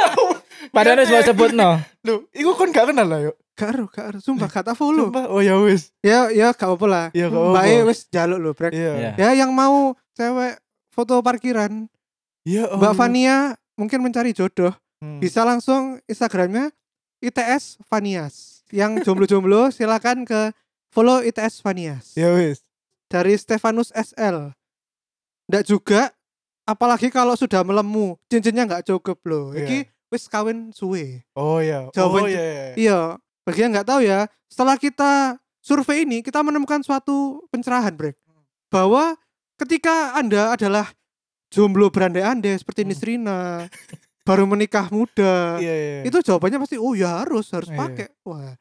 Padahal 0.76 1.00
harus 1.00 1.24
sebut 1.24 1.56
no. 1.56 1.80
lho 2.04 2.28
iku 2.40 2.52
kan 2.52 2.68
gak 2.68 2.92
kenal 2.92 3.08
lah 3.08 3.20
yuk 3.24 3.36
Gak 3.56 3.76
ero, 3.76 3.84
gak 3.88 4.04
ero. 4.12 4.18
Sumpah 4.20 4.48
gak 4.48 4.72
tak 4.72 4.76
follow. 4.76 5.08
Sumpah, 5.08 5.28
oh 5.28 5.40
ya 5.40 5.56
wes 5.60 5.92
Ya, 6.00 6.32
ya 6.32 6.52
gak 6.52 6.68
apa-apa 6.68 6.86
lah. 6.88 7.06
Iya, 7.12 7.28
gak 7.28 7.40
apa-apa. 7.40 7.56
Mbak 7.56 7.64
E 7.64 7.76
wis 7.88 8.00
jaluk 8.08 8.38
lho, 8.40 8.50
Brek. 8.56 8.72
Iya. 8.72 8.92
Ya 9.20 9.28
yang 9.36 9.52
mau 9.52 9.96
cewek 10.16 10.60
foto 10.92 11.20
parkiran, 11.20 11.88
iya 12.44 12.68
Mbak 12.72 12.92
Allah. 12.92 12.96
Vania 12.96 13.36
mungkin 13.76 14.00
mencari 14.04 14.32
jodoh. 14.32 14.72
Hmm. 15.00 15.16
Bisa 15.16 15.42
langsung 15.42 15.96
Instagramnya 16.04 16.68
ITS 17.18 17.80
Vanias. 17.82 18.60
Yang 18.68 19.02
jomblo-jomblo 19.02 19.68
silakan 19.74 20.22
ke 20.22 20.52
follow 20.88 21.20
ITS 21.20 21.60
Vanias. 21.60 22.12
ya 22.12 22.30
wes 22.30 22.60
Dari 23.08 23.34
Stefanus 23.34 23.90
SL. 23.90 24.52
Nggak 25.46 25.64
juga 25.66 26.12
apalagi 26.62 27.08
kalau 27.08 27.34
sudah 27.34 27.60
melemu, 27.60 28.14
cincinnya 28.28 28.62
nggak 28.62 28.86
cukup 28.86 29.18
loh. 29.24 29.50
Iya. 29.50 29.64
Iki 29.64 29.78
wis 30.10 30.26
kawin 30.26 30.70
suwe. 30.70 31.24
oh 31.32 31.58
ya 31.58 31.90
Jawaban 31.90 32.22
oh 32.22 32.26
cu- 32.26 32.30
iya 32.30 32.44
iya. 32.44 32.66
Iya, 32.76 33.00
bagi 33.42 33.60
yang 33.60 33.72
nggak 33.72 33.88
tahu 33.88 34.00
ya, 34.02 34.20
setelah 34.46 34.74
kita 34.74 35.10
survei 35.58 36.04
ini 36.04 36.20
kita 36.20 36.38
menemukan 36.40 36.82
suatu 36.82 37.42
pencerahan, 37.48 37.94
Brek. 37.94 38.14
Bahwa 38.68 39.18
ketika 39.56 40.14
Anda 40.14 40.54
adalah 40.54 40.92
jomblo 41.50 41.90
berandai-andai 41.90 42.54
seperti 42.54 42.82
Hmm. 42.82 42.90
Nisrina, 42.90 43.38
baru 44.20 44.44
menikah 44.44 44.86
muda, 44.88 45.56
iya 45.58 45.74
iya 45.74 45.98
itu 46.04 46.18
jawabannya 46.20 46.58
pasti 46.58 46.76
oh 46.76 46.92
ya 46.92 47.20
harus 47.20 47.48
harus 47.50 47.66
Iya. 47.66 47.78
pakai. 47.78 48.06
Wah, 48.22 48.54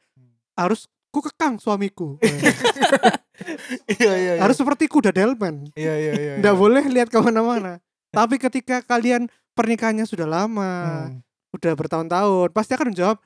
harus 0.54 0.84
ku 1.08 1.20
kekang 1.20 1.56
suamiku. 1.56 2.16
iya 3.90 4.12
iya 4.12 4.32
iya. 4.36 4.40
harus 4.40 4.54
seperti 4.54 4.86
kuda 4.86 5.10
delman. 5.10 5.68
iya 5.72 5.94
iya 5.96 6.12
iya 6.14 6.32
Nggak 6.38 6.54
iya. 6.54 6.60
boleh 6.60 6.84
lihat 6.86 7.08
ke 7.08 7.18
mana-mana. 7.18 7.78
Tapi 8.10 8.36
ketika 8.36 8.82
kalian 8.82 9.30
pernikahannya 9.52 10.02
sudah 10.02 10.26
lama, 10.26 10.72
Hmm. 11.06 11.22
udah 11.52 11.72
bertahun-tahun, 11.74 12.48
pasti 12.50 12.74
akan 12.74 12.90
menjawab, 12.90 13.16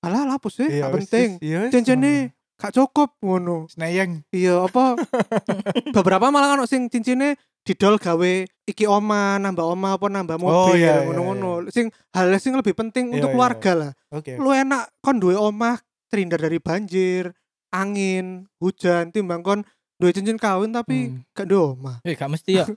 alah 0.00 0.26
lapus 0.26 0.58
sih, 0.58 0.66
Iya, 0.68 0.86
gak 0.86 0.94
penting. 0.98 1.28
iya, 1.38 1.60
Cincinnya 1.68 2.34
gak 2.56 2.72
cukup 2.72 3.14
ngono. 3.20 3.70
Senayang. 3.70 4.26
Iya 4.28 4.66
apa 4.66 4.98
beberapa 5.96 6.28
malah 6.28 6.54
ono 6.54 6.64
sing 6.64 6.86
cincinnya 6.86 7.38
didol 7.62 7.94
gawe 7.96 8.32
iki 8.64 8.84
oma 8.84 9.38
nambah 9.38 9.62
oma 9.62 9.94
apa 9.94 10.06
nambah 10.06 10.36
Oh, 10.38 10.66
mobil 10.68 10.82
iya, 10.82 11.02
iya, 11.02 11.06
ngono-ngono 11.06 11.70
sing 11.70 11.88
hal 12.10 12.30
sing 12.36 12.54
lebih 12.54 12.74
penting 12.74 13.10
Iya, 13.10 13.14
untuk 13.18 13.28
iya, 13.30 13.34
keluarga 13.34 13.72
lah 13.74 13.90
Oke. 14.10 14.34
lu 14.34 14.50
enak 14.50 14.90
kon 14.98 15.16
duwe 15.16 15.34
omah 15.34 15.78
terhindar 16.10 16.38
dari 16.38 16.58
banjir 16.58 17.30
angin 17.70 18.44
hujan 18.58 19.08
timbang 19.08 19.40
kon 19.40 19.62
duwe 19.96 20.10
cincin 20.10 20.36
kawin 20.36 20.70
tapi 20.70 21.14
Hmm. 21.14 21.22
gak 21.32 21.46
duwe 21.46 21.74
omah 21.74 21.96
Eh, 22.02 22.14
gak 22.14 22.28
mesti 22.28 22.58
ya. 22.58 22.66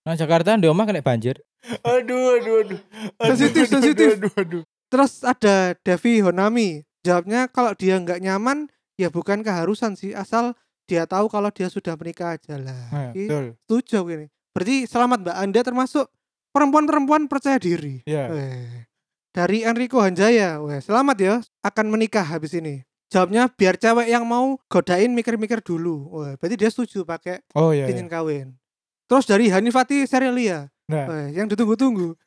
Nah, 0.00 0.16
Jakarta 0.16 0.56
di 0.56 0.64
omah 0.64 0.88
kena 0.88 1.04
banjir. 1.04 1.44
Aduh 1.84 2.40
aduh 2.40 2.64
aduh. 2.64 2.80
Sensitif, 3.20 3.68
aduh, 3.68 3.72
sensitif. 3.76 4.08
Aduh 4.16 4.32
aduh. 4.32 4.62
terus 4.88 5.20
ada 5.20 5.76
Devi 5.76 6.24
Honami 6.24 6.82
jawabnya 7.00 7.46
kalau 7.46 7.76
dia 7.76 7.94
nggak 7.94 8.18
nyaman 8.18 8.72
ya 8.96 9.06
bukan 9.06 9.44
keharusan 9.44 9.94
sih 9.94 10.16
asal 10.16 10.56
dia 10.90 11.06
tahu 11.06 11.30
kalau 11.30 11.54
dia 11.54 11.70
sudah 11.70 11.94
menikah 11.94 12.34
aja 12.34 12.58
lah 12.58 12.82
Nah, 12.90 13.14
setuju 13.14 14.02
aku 14.02 14.10
ini 14.10 14.26
berarti 14.50 14.90
selamat 14.90 15.18
mbak 15.22 15.36
anda 15.38 15.60
termasuk 15.62 16.10
perempuan-perempuan 16.50 17.30
percaya 17.30 17.62
diri 17.62 18.02
Iya. 18.02 18.26
Weh. 18.26 18.90
Dari 19.30 19.62
Enrico 19.62 20.02
Hanjaya, 20.02 20.58
weh, 20.58 20.82
selamat 20.82 21.16
ya 21.22 21.34
akan 21.62 21.86
menikah 21.86 22.26
habis 22.26 22.50
ini. 22.50 22.82
Jawabnya 23.14 23.46
biar 23.46 23.78
cewek 23.78 24.10
yang 24.10 24.26
mau 24.26 24.58
godain 24.66 25.14
mikir-mikir 25.14 25.62
dulu. 25.62 26.10
Wah, 26.10 26.34
berarti 26.34 26.58
dia 26.58 26.66
setuju 26.66 27.06
pakai 27.06 27.38
Oh 27.54 27.70
iya. 27.70 27.86
cincin 27.86 28.10
iya. 28.10 28.14
kawin. 28.18 28.58
Terus 29.06 29.30
dari 29.30 29.46
Hanifati 29.46 30.02
Serelia, 30.02 30.66
Nah, 30.90 31.06
Weh, 31.06 31.38
yang 31.38 31.46
ditunggu-tunggu. 31.46 32.18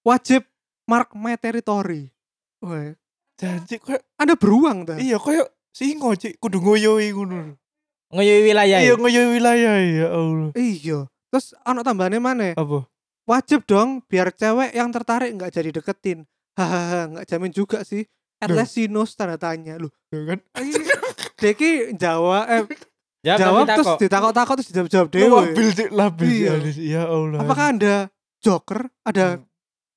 Wajib 0.00 0.48
mark 0.88 1.12
my 1.12 1.36
territory. 1.36 2.08
Weh, 2.64 2.96
janji 3.36 3.76
koyo 3.76 4.00
Anda 4.16 4.32
beruang 4.32 4.88
ta? 4.88 4.96
iya 4.96 5.20
koyo 5.20 5.44
singo 5.76 6.16
cik 6.16 6.40
kudu 6.40 6.56
ngoyoi 6.56 7.12
ngono. 7.12 7.60
Ngoyo 8.10 8.34
wilayah. 8.42 8.78
Iya 8.78 8.90
ya? 8.90 8.94
ngoyoi 8.94 9.28
wilayah 9.30 9.74
ya 9.78 10.08
Allah. 10.10 10.50
Iya. 10.54 10.98
Terus 11.28 11.46
anak 11.60 11.82
tambahannya 11.82 12.20
mana? 12.20 12.48
Apa? 12.52 12.86
Wajib 13.24 13.64
dong 13.64 14.04
biar 14.04 14.28
cewek 14.30 14.70
yang 14.70 14.88
tertarik 14.88 15.32
nggak 15.32 15.50
jadi 15.50 15.70
deketin. 15.72 16.28
Hahaha, 16.54 17.10
nggak 17.10 17.26
jamin 17.26 17.50
juga 17.50 17.82
sih. 17.82 18.04
At 18.38 18.50
least 18.50 18.72
she 18.72 18.84
knows 18.84 19.12
tanda 19.12 19.34
tanya. 19.34 19.78
Loh, 19.78 19.88
Tuh 20.06 20.26
kan. 20.26 20.38
Deki 21.40 21.96
Jawa 21.96 22.44
eh 22.46 22.62
Jawab, 23.24 23.40
jawab 23.40 23.64
terus 23.66 23.86
takok. 23.86 23.98
ditakok-takok 23.98 24.54
terus 24.54 24.68
dijawab-jawab 24.68 25.06
Lu 25.08 25.12
dewe. 25.16 25.28
labil 25.32 25.68
cik 25.72 25.88
labil 25.90 26.28
Iya. 26.28 26.52
Ya 26.76 27.02
Allah. 27.06 27.40
Apakah 27.40 27.66
Anda 27.72 27.94
joker? 28.38 28.92
Ada 29.00 29.40
Hmm. 29.40 29.48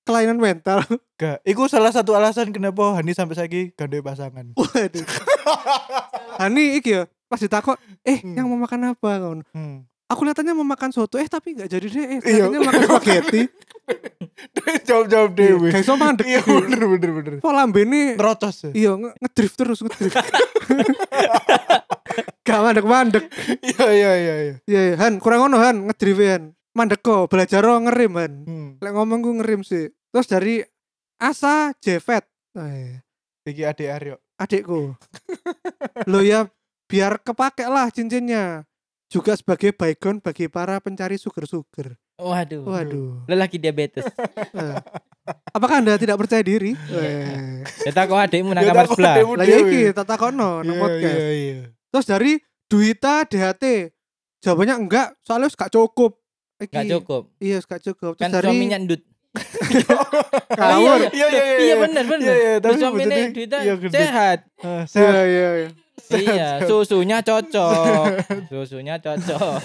kelainan 0.08 0.40
mental? 0.40 0.80
Gak, 1.20 1.44
itu 1.44 1.60
salah 1.68 1.92
satu 1.92 2.16
alasan 2.16 2.50
kenapa 2.50 2.96
Hani 2.96 3.12
sampai 3.12 3.36
saiki 3.36 3.62
gak 3.70 3.92
ada 3.92 4.00
pasangan. 4.00 4.46
Waduh. 4.56 5.04
Hani 6.40 6.80
iki 6.80 6.96
ya 6.96 7.04
pas 7.28 7.38
ditakok, 7.38 7.76
eh 8.02 8.20
Hmm. 8.20 8.34
yang 8.34 8.46
mau 8.48 8.58
makan 8.58 8.92
apa 8.92 9.10
kawan? 9.18 9.40
Hmm. 9.50 9.84
Aku 10.08 10.24
lihatnya 10.24 10.52
mau 10.52 10.64
makan 10.64 10.90
soto, 10.90 11.16
eh 11.16 11.28
tapi 11.28 11.52
nggak 11.52 11.68
jadi 11.68 11.84
deh. 11.86 12.00
Eh, 12.00 12.20
Iya. 12.24 12.48
kelihatannya 12.48 12.60
makan 12.62 12.82
spaghetti. 12.90 13.42
Jawab-jawab 14.88 15.32
dewe. 15.34 15.68
Kayak 15.70 15.84
so 15.84 15.96
mandek. 15.96 16.24
Iya 16.26 16.40
bener 16.42 16.82
bener 16.86 17.12
bener. 17.14 17.32
Kok 17.38 17.52
lambene 17.52 18.16
Terocos 18.16 18.56
ya. 18.62 18.72
iya 18.74 18.92
nge- 18.94 19.16
ngedrift 19.18 19.56
terus 19.56 19.80
ngedrift. 19.82 20.16
Gak 22.42 22.60
mandek-mandek. 22.62 23.26
Iya 23.62 23.86
iya 23.90 24.12
iya 24.14 24.36
iya. 24.38 24.56
Iya, 24.64 24.82
iya, 24.86 24.96
Han, 24.98 25.20
kurang 25.20 25.44
ngono 25.44 25.60
Han, 25.60 25.84
ngedrift 25.86 26.24
Han. 26.24 26.44
Mandek 26.72 27.02
kok, 27.02 27.28
belajar 27.28 27.60
ro 27.60 27.76
ngerim 27.78 28.14
Han. 28.16 28.34
Hmm. 28.46 28.70
Lek 28.78 28.92
ngomong 28.94 29.20
gue 29.20 29.34
ngerim 29.38 29.62
sih. 29.62 29.92
Terus 30.08 30.28
dari 30.28 30.56
Asa 31.18 31.76
Jevet. 31.78 32.24
Eh, 32.54 33.02
Iki 33.44 33.64
adik 33.66 33.90
Aryo. 33.90 34.16
adikku. 34.38 34.94
Lo 36.06 36.20
ya 36.22 36.46
biar 36.88 37.20
kepake 37.22 37.68
lah 37.68 37.92
cincinnya. 37.92 38.64
Juga 39.08 39.40
sebagai 39.40 39.72
baygon 39.72 40.20
bagi 40.20 40.52
para 40.52 40.80
pencari 40.84 41.16
sugar-sugar. 41.16 41.96
Waduh. 42.20 42.66
Waduh. 42.68 43.24
Lelaki 43.30 43.62
diabetes. 43.62 44.04
Eh. 44.58 44.80
Apakah 45.52 45.84
Anda 45.84 46.00
tidak 46.00 46.24
percaya 46.24 46.40
diri? 46.40 46.72
Eh. 46.72 47.60
Ya 47.84 47.92
takok 47.92 48.16
adikmu 48.16 48.56
nang 48.56 48.64
Ya 48.64 48.72
kamar 48.72 48.88
sebelah. 48.88 49.16
Lah 49.36 49.44
ya 49.44 49.58
iki 49.60 49.92
tak 49.92 50.08
takono 50.08 50.64
nang 50.64 50.72
Iya, 50.72 50.84
podcast. 50.88 51.20
Iya 51.20 51.30
iya. 51.36 51.56
Terus 51.92 52.06
dari 52.08 52.32
Duita 52.68 53.28
DHT. 53.28 53.64
Jawabannya 54.40 54.76
enggak, 54.88 55.08
soalnya 55.28 55.52
gak 55.52 55.72
cukup. 55.72 56.16
Iki. 56.64 56.74
Gak 56.74 56.86
cukup. 56.96 57.24
Iya, 57.44 57.58
gak 57.60 57.82
cukup. 57.84 58.14
Terus 58.16 58.24
Kan 58.24 58.32
dari 58.32 58.48
suaminya 58.48 58.78
ndut. 58.80 59.02
Kawur. 60.60 61.00
Iya 61.12 61.28
iya 61.28 61.44
Iya 61.58 61.76
bener. 61.80 62.04
Iya 62.18 62.36
iya 62.36 62.54
tapi 62.58 62.64
Terus 62.64 62.78
suaminya 62.80 63.06
maksudnya- 63.08 63.32
duitnya 63.32 63.60
iya, 63.60 63.74
sehat. 63.92 64.40
Ah, 64.60 64.68
Iya, 64.68 64.86
Sehat. 64.88 65.26
iya, 65.26 65.50
iya. 65.56 65.70
Iya, 66.08 66.50
susunya 66.64 67.18
cocok. 67.20 67.74
Susunya 68.52 68.96
cocok. 68.96 69.60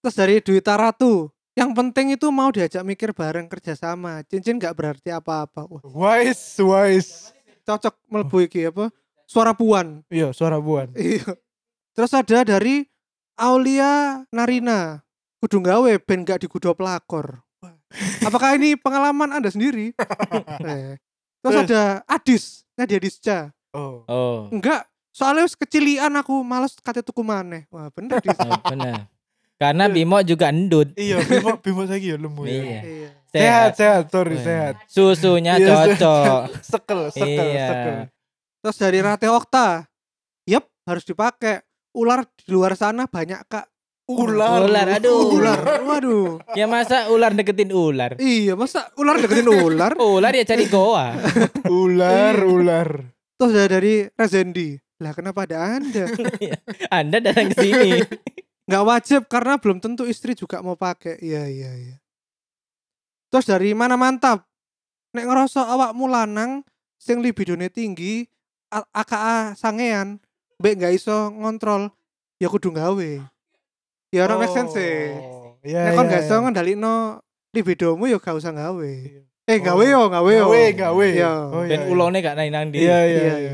Terus 0.00 0.14
dari 0.14 0.40
Duita 0.40 0.74
Ratu. 0.74 1.30
Yang 1.54 1.70
penting 1.74 2.06
itu 2.10 2.26
mau 2.30 2.48
diajak 2.48 2.82
mikir 2.82 3.12
bareng 3.12 3.46
kerjasama. 3.46 4.24
Cincin 4.24 4.56
gak 4.56 4.72
berarti 4.72 5.10
apa-apa. 5.10 5.68
Wise 5.84 6.58
wise. 6.58 7.12
cocok 7.62 7.94
melebu 8.08 8.36
iki 8.42 8.66
apa? 8.66 8.90
Suara 9.28 9.54
puan. 9.54 10.02
Iya 10.08 10.32
suara 10.32 10.58
buan. 10.58 10.90
Iya. 10.96 11.38
Terus 11.94 12.10
ada 12.10 12.42
dari 12.42 12.88
Aulia 13.36 14.24
Narina. 14.32 15.04
Kudu 15.38 15.60
gawe 15.60 15.92
ben 16.02 16.24
gak 16.24 16.42
digudo 16.42 16.74
pelakor. 16.74 17.44
Apakah 18.22 18.54
ini 18.54 18.78
pengalaman 18.78 19.38
Anda 19.38 19.50
sendiri? 19.50 19.90
Eh. 20.62 20.94
Terus 21.40 21.54
Terus? 21.56 21.66
ada 21.72 21.82
Adis, 22.04 22.44
Nadia 22.76 23.00
Disca. 23.00 23.38
Oh. 23.72 24.04
Oh. 24.04 24.38
Enggak, 24.52 24.84
soalnya 25.08 25.48
wis 25.48 25.56
kecilian 25.56 26.12
aku 26.12 26.44
males 26.44 26.76
kate 26.76 27.00
tuku 27.00 27.24
maneh. 27.24 27.64
Wah, 27.72 27.88
bener 27.90 28.20
Dis. 28.20 28.36
oh, 28.36 28.60
bener. 28.68 29.08
Karena 29.56 29.88
Bimo 29.88 30.20
juga 30.20 30.48
endut. 30.52 30.92
Iya 30.96 31.20
Bimo 31.20 31.56
Bimo 31.64 31.84
saiki 31.84 32.12
ya 32.12 32.16
lemu 32.16 32.42
ya. 32.44 32.52
Iya. 32.52 32.80
Iya. 32.80 33.10
Sehat 33.30 33.70
sehat 33.76 34.04
sorry 34.10 34.36
Wah. 34.36 34.44
sehat. 34.44 34.74
Susunya 34.84 35.54
Iya, 35.56 35.68
cocok. 35.68 36.42
Sekel 36.72 37.00
sekel 37.08 37.46
Iya. 37.46 37.66
sekel. 37.68 37.96
Terus 38.60 38.76
dari 38.76 38.98
Rate 39.00 39.28
Okta. 39.30 39.88
Yep, 40.44 40.64
harus 40.84 41.04
dipakai. 41.04 41.64
Ular 41.90 42.22
di 42.22 42.52
luar 42.52 42.74
sana 42.74 43.08
banyak, 43.08 43.40
Kak. 43.48 43.69
Ular. 44.10 44.66
Ular, 44.66 44.86
aduh. 44.98 45.38
Ular. 45.38 45.60
Waduh. 45.80 46.42
Ya 46.58 46.66
masa 46.66 47.06
ular 47.08 47.30
deketin 47.30 47.70
ular? 47.70 48.18
Iya, 48.18 48.58
masa 48.58 48.90
ular 48.98 49.16
deketin 49.16 49.46
ular? 49.46 49.94
Ular 50.02 50.32
ya 50.34 50.42
cari 50.42 50.66
goa. 50.66 51.14
Ular 51.70 52.34
Iya. 52.34 52.46
ular. 52.46 52.88
Terus 53.38 53.52
ada 53.54 53.78
dari 53.78 54.10
Rezendi. 54.10 54.74
Lah 54.98 55.14
kenapa 55.14 55.46
ada 55.46 55.78
Anda? 55.78 56.10
Anda 56.98 57.22
datang 57.22 57.54
ke 57.54 57.62
sini. 57.62 57.90
nggak 58.66 58.86
wajib 58.86 59.20
karena 59.26 59.58
belum 59.58 59.82
tentu 59.82 60.06
istri 60.06 60.38
juga 60.38 60.62
mau 60.62 60.78
pakai 60.78 61.18
iya 61.18 61.42
iya 61.42 61.74
iya 61.74 61.96
terus 63.26 63.50
dari 63.50 63.74
mana 63.74 63.98
mantap 63.98 64.46
nek 65.10 65.26
ngerasa 65.26 65.66
awakmu 65.66 66.06
lanang 66.06 66.62
sing 66.94 67.18
libidone 67.18 67.66
tinggi 67.66 68.30
AKA 68.70 69.58
sangean 69.58 70.22
mbek 70.62 70.78
nggak 70.78 70.94
iso 70.94 71.34
ngontrol 71.34 71.90
ya 72.38 72.46
kudu 72.46 72.70
gawe 72.70 73.10
ya 74.10 74.26
ora 74.26 74.34
make 74.36 74.50
sense 74.50 74.74
e. 74.74 75.14
Oh, 75.14 75.54
Iya. 75.60 75.80
nek 75.86 75.92
kon 75.92 76.06
iya, 76.06 76.12
gak 76.16 76.22
iya. 76.24 76.36
ngendalino 76.40 76.94
libidomu 77.52 78.04
ya 78.06 78.16
gak 78.16 78.32
usah 78.34 78.50
gawe 78.50 78.80
Iya. 78.80 79.22
eh 79.46 79.58
gawe 79.58 79.84
Oh. 79.84 79.86
yo 79.86 80.00
gawe 80.08 80.30
yo 80.30 80.44
Gawe 80.46 80.62
gawe. 80.72 81.06
Iya. 81.06 81.32
Oh, 81.48 81.62
Dan 81.62 81.80
iya, 81.80 81.88
ulone 81.88 82.18
gak 82.18 82.34
nang 82.34 82.48
nang. 82.48 82.66
Iya 82.72 82.98
iya 83.04 83.34
Iya. 83.36 83.52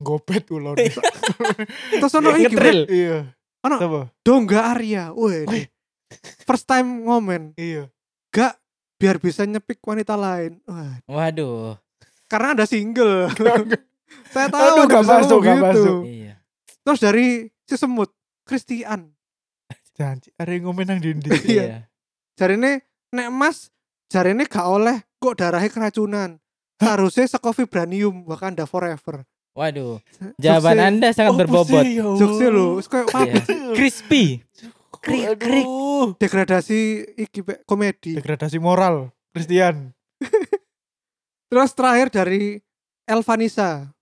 Gopet 0.00 0.50
ulon. 0.50 0.74
terus 0.74 2.12
ono 2.12 2.34
iki. 2.34 2.56
Iya. 2.90 3.32
Ono. 3.62 4.08
Dongga 4.20 4.72
Arya 4.72 5.12
weh 5.12 5.44
Wih. 5.44 5.64
first 6.42 6.64
time 6.64 7.04
ngomen 7.04 7.54
Iya. 7.54 7.88
gak 8.28 8.58
biar 8.94 9.18
bisa 9.18 9.44
nyepik 9.44 9.78
wanita 9.80 10.14
lain 10.14 10.58
wah 10.64 10.96
Waduh. 11.06 11.76
karena 12.26 12.52
ada 12.52 12.64
single. 12.66 13.30
Saya 14.34 14.46
tahu 14.50 14.62
Aduh, 14.62 14.84
gak 14.86 15.02
masuk, 15.02 15.38
ngomong 15.38 15.44
gak 15.44 15.54
gitu. 15.54 15.66
masuk. 15.70 16.00
Iya. 16.06 16.34
Terus 16.82 17.00
dari 17.00 17.26
si 17.62 17.74
semut, 17.74 18.10
Christian. 18.42 19.13
Janji 19.94 20.34
ada 20.34 20.50
yang 20.50 20.66
ngomen 20.66 20.86
nang 20.86 20.98
dindi. 20.98 21.30
Iya. 21.54 21.86
Jarine 22.34 22.82
nek 23.14 23.28
Mas 23.30 23.70
jarine 24.10 24.42
gak 24.44 24.66
oleh 24.66 24.98
kok 25.16 25.38
darahnya 25.38 25.70
keracunan. 25.70 26.30
Harusnya 26.82 27.30
seko 27.30 27.54
vibranium 27.54 28.26
Wakanda 28.26 28.66
forever. 28.66 29.22
Waduh. 29.54 30.02
Jawaban 30.34 30.82
Anda 30.82 31.14
sangat 31.14 31.30
Oh, 31.30 31.38
berbobot. 31.38 31.86
ya 31.86 32.02
Allah. 32.02 32.18
Jokesnya 32.18 32.48
lho, 32.50 32.66
wis 32.74 32.90
kayak 32.90 33.06
Iya. 33.06 33.34
Crispy. 33.78 34.24
Krik, 34.98 35.38
krik. 35.38 35.66
Degradasi 36.18 36.78
iki 37.14 37.40
komedi. 37.62 38.18
Degradasi 38.18 38.58
moral 38.58 39.14
Christian. 39.30 39.94
Terus 41.48 41.70
terakhir 41.70 42.10
dari 42.10 42.58
Elvanisa. 43.06 43.94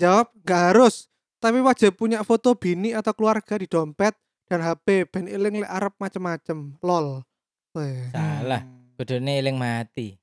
Jawab 0.00 0.32
gak 0.40 0.72
harus, 0.72 1.12
tapi 1.36 1.60
wajib 1.60 2.00
punya 2.00 2.24
foto 2.24 2.56
bini 2.56 2.96
atau 2.96 3.12
keluarga 3.12 3.60
di 3.60 3.68
dompet 3.68 4.16
dan 4.50 4.66
HP 4.66 5.06
ben 5.06 5.30
iling 5.30 5.62
lek 5.62 5.70
arep 5.70 5.94
macem-macem. 6.02 6.74
Lol. 6.82 7.22
Weh. 7.78 8.10
Salah. 8.10 8.66
Kudune 8.98 9.38
eling 9.38 9.54
mati. 9.54 10.18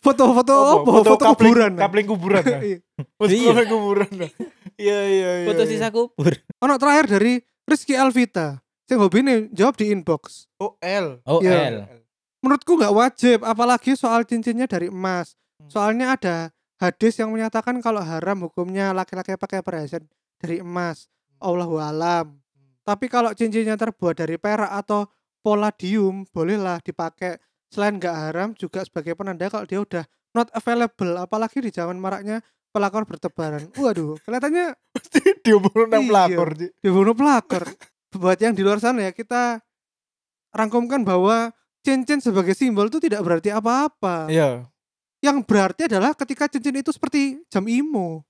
Foto-foto 0.00 0.54
apa? 0.56 0.88
Foto, 0.88 1.12
kapling- 1.20 1.52
kuburan. 1.52 1.72
Kapling 1.76 2.06
kuburan. 2.08 2.42
nah. 2.42 2.60
Iya. 2.64 2.78
Foto 3.20 3.28
Iya. 3.28 3.48
kapling 3.52 3.70
kuburan. 3.70 4.10
nah. 4.16 4.30
Iya 4.80 4.98
iya 5.04 5.30
iya. 5.44 5.48
Foto 5.52 5.62
iya. 5.62 5.70
sisa 5.70 5.88
kubur. 5.92 6.32
Ono 6.64 6.74
terakhir 6.80 7.04
dari 7.12 7.44
Rizky 7.68 7.92
Alvita. 7.92 8.64
Sing 8.88 8.96
hobi 8.96 9.20
nih 9.20 9.52
jawab 9.52 9.76
di 9.76 9.92
inbox. 9.92 10.48
Oh 10.56 10.80
L. 10.80 11.20
Oh. 11.28 11.44
L. 11.44 11.84
Menurutku 12.42 12.74
nggak 12.74 12.90
wajib, 12.96 13.38
apalagi 13.46 13.94
soal 13.94 14.26
cincinnya 14.26 14.66
dari 14.66 14.90
emas. 14.90 15.38
Hmm. 15.62 15.68
Soalnya 15.70 16.18
ada 16.18 16.36
hadis 16.82 17.14
yang 17.20 17.30
menyatakan 17.30 17.78
kalau 17.78 18.02
haram 18.02 18.42
hukumnya 18.48 18.90
laki-laki 18.90 19.38
pakai 19.38 19.62
perhiasan 19.62 20.02
dari 20.42 20.58
emas. 20.58 21.06
Allahu 21.42 21.76
alam. 21.76 22.38
Tapi 22.82 23.06
kalau 23.06 23.34
cincinnya 23.34 23.74
terbuat 23.74 24.18
dari 24.18 24.38
perak 24.38 24.70
atau 24.70 25.06
palladium, 25.42 26.24
bolehlah 26.30 26.78
dipakai. 26.80 27.38
Selain 27.68 27.98
nggak 27.98 28.14
haram 28.14 28.48
juga 28.54 28.86
sebagai 28.86 29.18
penanda 29.18 29.48
kalau 29.48 29.66
dia 29.66 29.80
udah 29.80 30.04
not 30.32 30.48
available, 30.52 31.18
apalagi 31.18 31.60
di 31.60 31.70
zaman 31.70 31.98
maraknya 31.98 32.40
pelakor 32.70 33.04
bertebaran. 33.04 33.68
Waduh, 33.76 34.16
kelihatannya 34.24 34.72
Dia 35.44 35.56
baru 35.58 35.84
nang 35.86 36.04
Iya. 36.04 36.08
pelakor. 36.08 36.48
Dibunuh 36.80 37.14
pelakor. 37.16 37.64
Buat 38.12 38.38
yang 38.40 38.52
di 38.52 38.62
luar 38.64 38.78
sana 38.78 39.08
ya 39.08 39.12
kita 39.12 39.60
rangkumkan 40.52 41.00
bahwa 41.02 41.50
cincin 41.80 42.20
sebagai 42.20 42.52
simbol 42.52 42.88
itu 42.88 43.00
tidak 43.00 43.24
berarti 43.24 43.48
apa-apa. 43.52 44.28
Iya. 44.28 44.68
Yang 45.22 45.46
berarti 45.46 45.86
adalah 45.86 46.12
ketika 46.12 46.50
cincin 46.50 46.76
itu 46.82 46.90
seperti 46.92 47.40
jam 47.48 47.64
imo. 47.64 48.26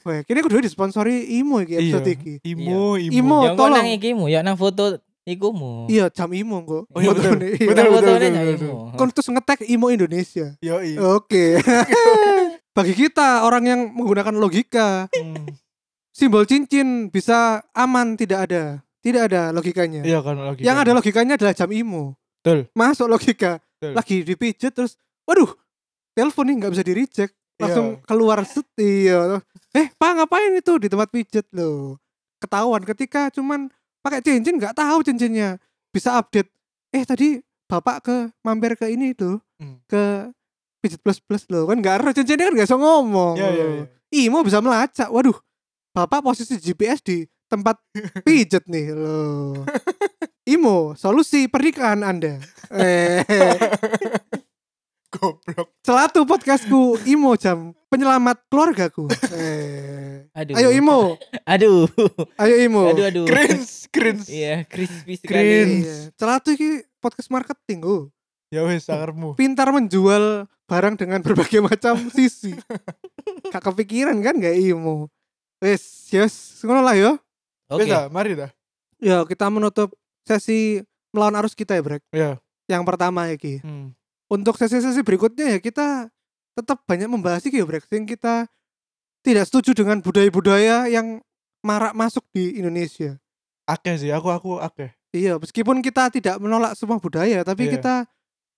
Wah, 0.00 0.24
kini 0.24 0.40
kudu 0.40 0.60
disponsori 0.60 1.28
imo 1.36 1.60
iki 1.60 1.76
Iya. 1.76 1.80
episode 2.00 2.08
iki. 2.10 2.34
Imo, 2.42 2.96
imo. 2.96 3.12
Imo. 3.12 3.38
Ya 3.38 3.50
engko 3.52 3.60
tolong. 3.60 3.76
nang 3.76 3.90
ikimu, 3.92 4.24
ya 4.26 4.40
nang 4.40 4.56
foto 4.56 4.84
ikumu. 5.22 5.84
Iya, 5.86 6.08
jam 6.08 6.32
imo 6.32 6.56
kok. 6.62 6.82
Oh 6.88 6.98
iya, 6.98 7.12
betul. 7.12 7.36
Iya. 7.36 7.66
Betul, 7.68 7.86
betul, 7.86 8.14
betul, 8.16 8.16
nyak 8.26 8.44
betul. 8.46 8.56
imu. 8.56 8.74
Kon 8.96 9.08
terus 9.10 9.28
ngetek 9.28 9.60
imo 9.66 9.86
Indonesia. 9.88 10.46
Yoi. 10.58 10.96
Oke. 10.96 11.60
Bagi 12.76 12.94
kita 12.94 13.42
orang 13.42 13.64
yang 13.66 13.80
menggunakan 13.90 14.32
logika, 14.32 15.10
Hmm. 15.12 15.52
simbol 16.10 16.44
cincin 16.44 17.08
bisa 17.08 17.60
aman 17.70 18.14
tidak 18.14 18.48
ada. 18.48 18.80
Tidak 19.00 19.22
ada 19.22 19.48
logikanya. 19.50 20.00
Iya 20.00 20.20
kan 20.20 20.36
lagi. 20.36 20.60
Yang 20.60 20.76
ada 20.78 20.92
logikanya 20.94 21.34
adalah 21.34 21.52
jam 21.52 21.68
imo. 21.68 22.16
Betul. 22.40 22.68
Masuk 22.72 23.04
logika. 23.06 23.60
Betul. 23.76 23.92
Lagi 23.92 24.16
dipijet 24.22 24.72
terus, 24.72 24.96
waduh, 25.24 25.52
telepon 26.12 26.44
nih 26.46 26.56
nggak 26.56 26.72
bisa 26.72 26.82
di 26.82 26.92
reject. 26.94 27.32
Langsung 27.60 27.86
Iya. 27.94 28.04
keluar 28.08 28.38
set 28.42 28.66
iya. 28.76 29.38
Eh, 29.70 29.92
Pak 29.92 30.10
ngapain 30.16 30.50
itu 30.52 30.72
di 30.76 30.88
tempat 30.88 31.08
pijet 31.08 31.46
loh? 31.52 32.00
Ketahuan 32.40 32.82
ketika 32.82 33.28
cuman 33.30 33.68
pakai 34.00 34.24
cincin 34.24 34.56
nggak 34.56 34.72
tahu 34.72 35.04
cincinnya. 35.04 35.60
Bisa 35.92 36.16
update. 36.16 36.48
Eh 36.90 37.04
tadi 37.04 37.38
Bapak 37.68 37.96
ke 38.02 38.16
mampir 38.42 38.74
ke 38.74 38.88
ini 38.88 39.12
tuh, 39.12 39.38
Hmm. 39.60 39.78
ke 39.84 40.32
pijet 40.80 40.98
plus 40.98 41.20
plus 41.20 41.44
loh. 41.46 41.68
Kan 41.68 41.78
nggak 41.78 42.00
ada 42.00 42.10
cincinnya 42.10 42.48
kan 42.48 42.54
nggak 42.56 42.66
bisa 42.66 42.74
ngomong. 42.76 43.34
Iya 43.36 43.48
iya. 43.48 43.62
loh. 43.62 43.74
iya. 44.10 44.26
Imo 44.26 44.42
bisa 44.42 44.58
melacak. 44.58 45.06
Waduh, 45.06 45.38
Bapak 45.92 46.24
posisi 46.24 46.56
GPS 46.56 46.98
di 47.00 47.22
tempat 47.46 47.76
pijet 48.26 48.64
nih 48.66 48.90
loh. 48.90 49.54
Imo, 50.50 50.96
solusi 50.96 51.46
pernikahan 51.46 52.02
Anda. 52.02 52.42
Eh, 52.72 53.22
Goblok. 55.20 55.68
celatu 55.84 56.24
podcastku 56.24 56.96
Imo 57.04 57.36
jam 57.36 57.76
penyelamat 57.92 58.40
keluargaku. 58.48 59.04
Eh. 59.36 60.24
Aduh. 60.32 60.56
Ayo 60.56 60.68
Imo, 60.72 61.20
Aduh. 61.44 61.84
ayo 62.40 62.54
Imo. 62.56 62.88
Aduh 62.88 63.04
aduh. 63.04 63.26
Cringe, 63.28 63.68
cringe. 63.92 64.26
Iya, 64.32 64.64
crispy 64.64 65.20
sekali. 65.20 65.28
Cringe. 65.36 65.84
Iya. 65.84 65.96
Celatu 66.16 66.48
iki 66.56 66.88
podcast 67.04 67.28
marketing 67.28 67.84
oh. 67.84 68.02
Ya 68.48 68.64
wis 68.64 68.88
sangarmu. 68.88 69.36
Pintar 69.36 69.68
menjual 69.70 70.48
barang 70.64 70.96
dengan 70.96 71.20
berbagai 71.20 71.60
macam 71.60 72.00
sisi. 72.08 72.56
Gak 73.52 73.60
kepikiran 73.60 74.16
kan 74.24 74.40
gak 74.40 74.56
Imo. 74.56 75.12
Wes, 75.60 76.08
yes, 76.08 76.64
ngono 76.64 76.80
lah 76.80 76.96
yo. 76.96 77.20
Oke. 77.68 77.84
Wis 77.84 77.92
ah, 77.92 78.08
mari 78.08 78.32
dah. 78.32 78.48
Ya, 78.96 79.20
kita 79.28 79.52
menutup 79.52 79.92
sesi 80.24 80.80
melawan 81.12 81.36
arus 81.44 81.52
kita 81.52 81.76
ya, 81.76 81.82
Brek. 81.84 82.02
Ya. 82.16 82.40
Yang 82.64 82.82
pertama 82.88 83.28
iki. 83.28 83.60
Hmm. 83.60 83.92
Untuk 84.30 84.54
sesi-sesi 84.54 85.02
berikutnya 85.02 85.52
ya 85.52 85.58
kita 85.58 86.06
tetap 86.54 86.86
banyak 86.86 87.10
membahas 87.10 87.42
iki 87.42 87.58
ya, 87.58 87.66
Brek. 87.66 87.82
Sing 87.90 88.06
kita 88.06 88.46
tidak 89.20 89.44
setuju 89.50 89.74
dengan 89.74 89.98
budaya-budaya 89.98 90.86
yang 90.86 91.18
marak 91.60 91.92
masuk 91.92 92.22
di 92.30 92.56
Indonesia. 92.56 93.18
Akeh 93.66 93.98
sih, 93.98 94.14
aku 94.14 94.30
aku 94.30 94.50
akeh. 94.56 94.90
Iya, 95.10 95.36
meskipun 95.36 95.82
kita 95.82 96.08
tidak 96.08 96.38
menolak 96.38 96.78
semua 96.78 97.02
budaya, 97.02 97.42
tapi 97.42 97.66
Iya. 97.66 97.72
kita 97.76 97.94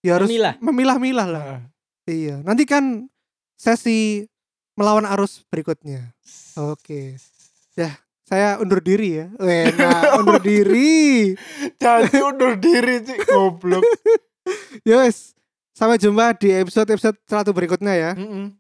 ya 0.05 0.12
harus 0.20 0.29
Memilah. 0.29 0.55
memilah-milah 0.61 1.29
lah. 1.29 1.45
Nah, 1.49 1.62
Iya, 2.05 2.43
nanti 2.45 2.68
kan 2.68 3.09
sesi 3.57 4.27
melawan 4.75 5.07
arus 5.09 5.47
berikutnya. 5.49 6.12
Oke. 6.59 7.16
Ya, 7.73 7.97
saya 8.27 8.61
undur 8.61 8.85
diri 8.85 9.25
ya. 9.25 9.27
Wena, 9.41 9.89
undur 10.20 10.37
diri. 10.39 11.33
Jadi 11.81 12.18
undur 12.20 12.61
diri 12.61 13.01
sih 13.03 13.18
goblok. 13.25 13.81
Yes. 14.83 15.39
Sampai 15.73 15.97
jumpa 15.97 16.37
di 16.37 16.53
episode-episode 16.53 17.16
satu 17.25 17.57
berikutnya 17.57 17.97
ya. 17.97 18.11
Heeh. 18.12 18.53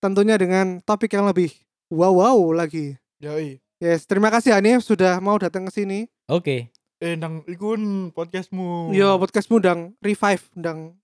Tentunya 0.00 0.40
dengan 0.40 0.80
topik 0.80 1.12
yang 1.12 1.28
lebih 1.28 1.52
wow-wow 1.92 2.40
lagi. 2.56 2.96
Yoi. 3.20 3.60
Yes, 3.80 4.08
terima 4.08 4.32
kasih 4.32 4.56
Hanif 4.56 4.80
sudah 4.80 5.20
mau 5.20 5.36
datang 5.36 5.68
ke 5.68 5.72
sini. 5.76 6.08
Oke. 6.24 6.72
Eh 7.04 7.20
nang 7.20 7.44
iku 7.44 7.76
podcastmu. 8.16 8.96
Yo, 8.96 9.20
podcastmu 9.20 9.60
ndang 9.60 9.92
revive, 10.00 10.40
ndang 10.56 10.96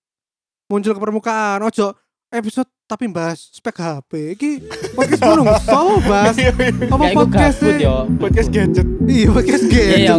muncul 0.65 0.97
ke 0.97 1.01
permukaan. 1.01 1.61
Ojo 1.61 1.93
episode 2.33 2.65
tapi 2.89 3.05
bahas 3.05 3.53
spek 3.53 3.77
HP. 3.77 4.33
Iki 4.33 4.51
podcast 4.97 5.21
belum 5.21 5.45
so 5.69 5.81
bahas 6.09 6.33
Iya, 6.41 6.49
iya. 6.57 6.73
apa 6.89 7.03
gue 7.05 7.17
podcast 7.21 7.57
yo. 7.77 7.95
Podcast 8.17 8.49
gadget. 8.49 8.87
Iya, 9.05 9.27
podcast 9.29 9.63
Iya, 9.69 9.77
game 9.77 10.01
iya, 10.01 10.11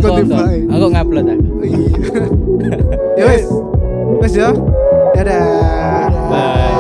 aku 0.71 0.87
ngupload 0.87 1.27
aku. 1.35 1.51
Iya. 1.67 1.91
Ya 3.19 3.25
wes. 3.29 3.45
Wes 4.23 4.35
ya. 4.39 4.55
Dadah. 5.15 6.09
Bye. 6.31 6.72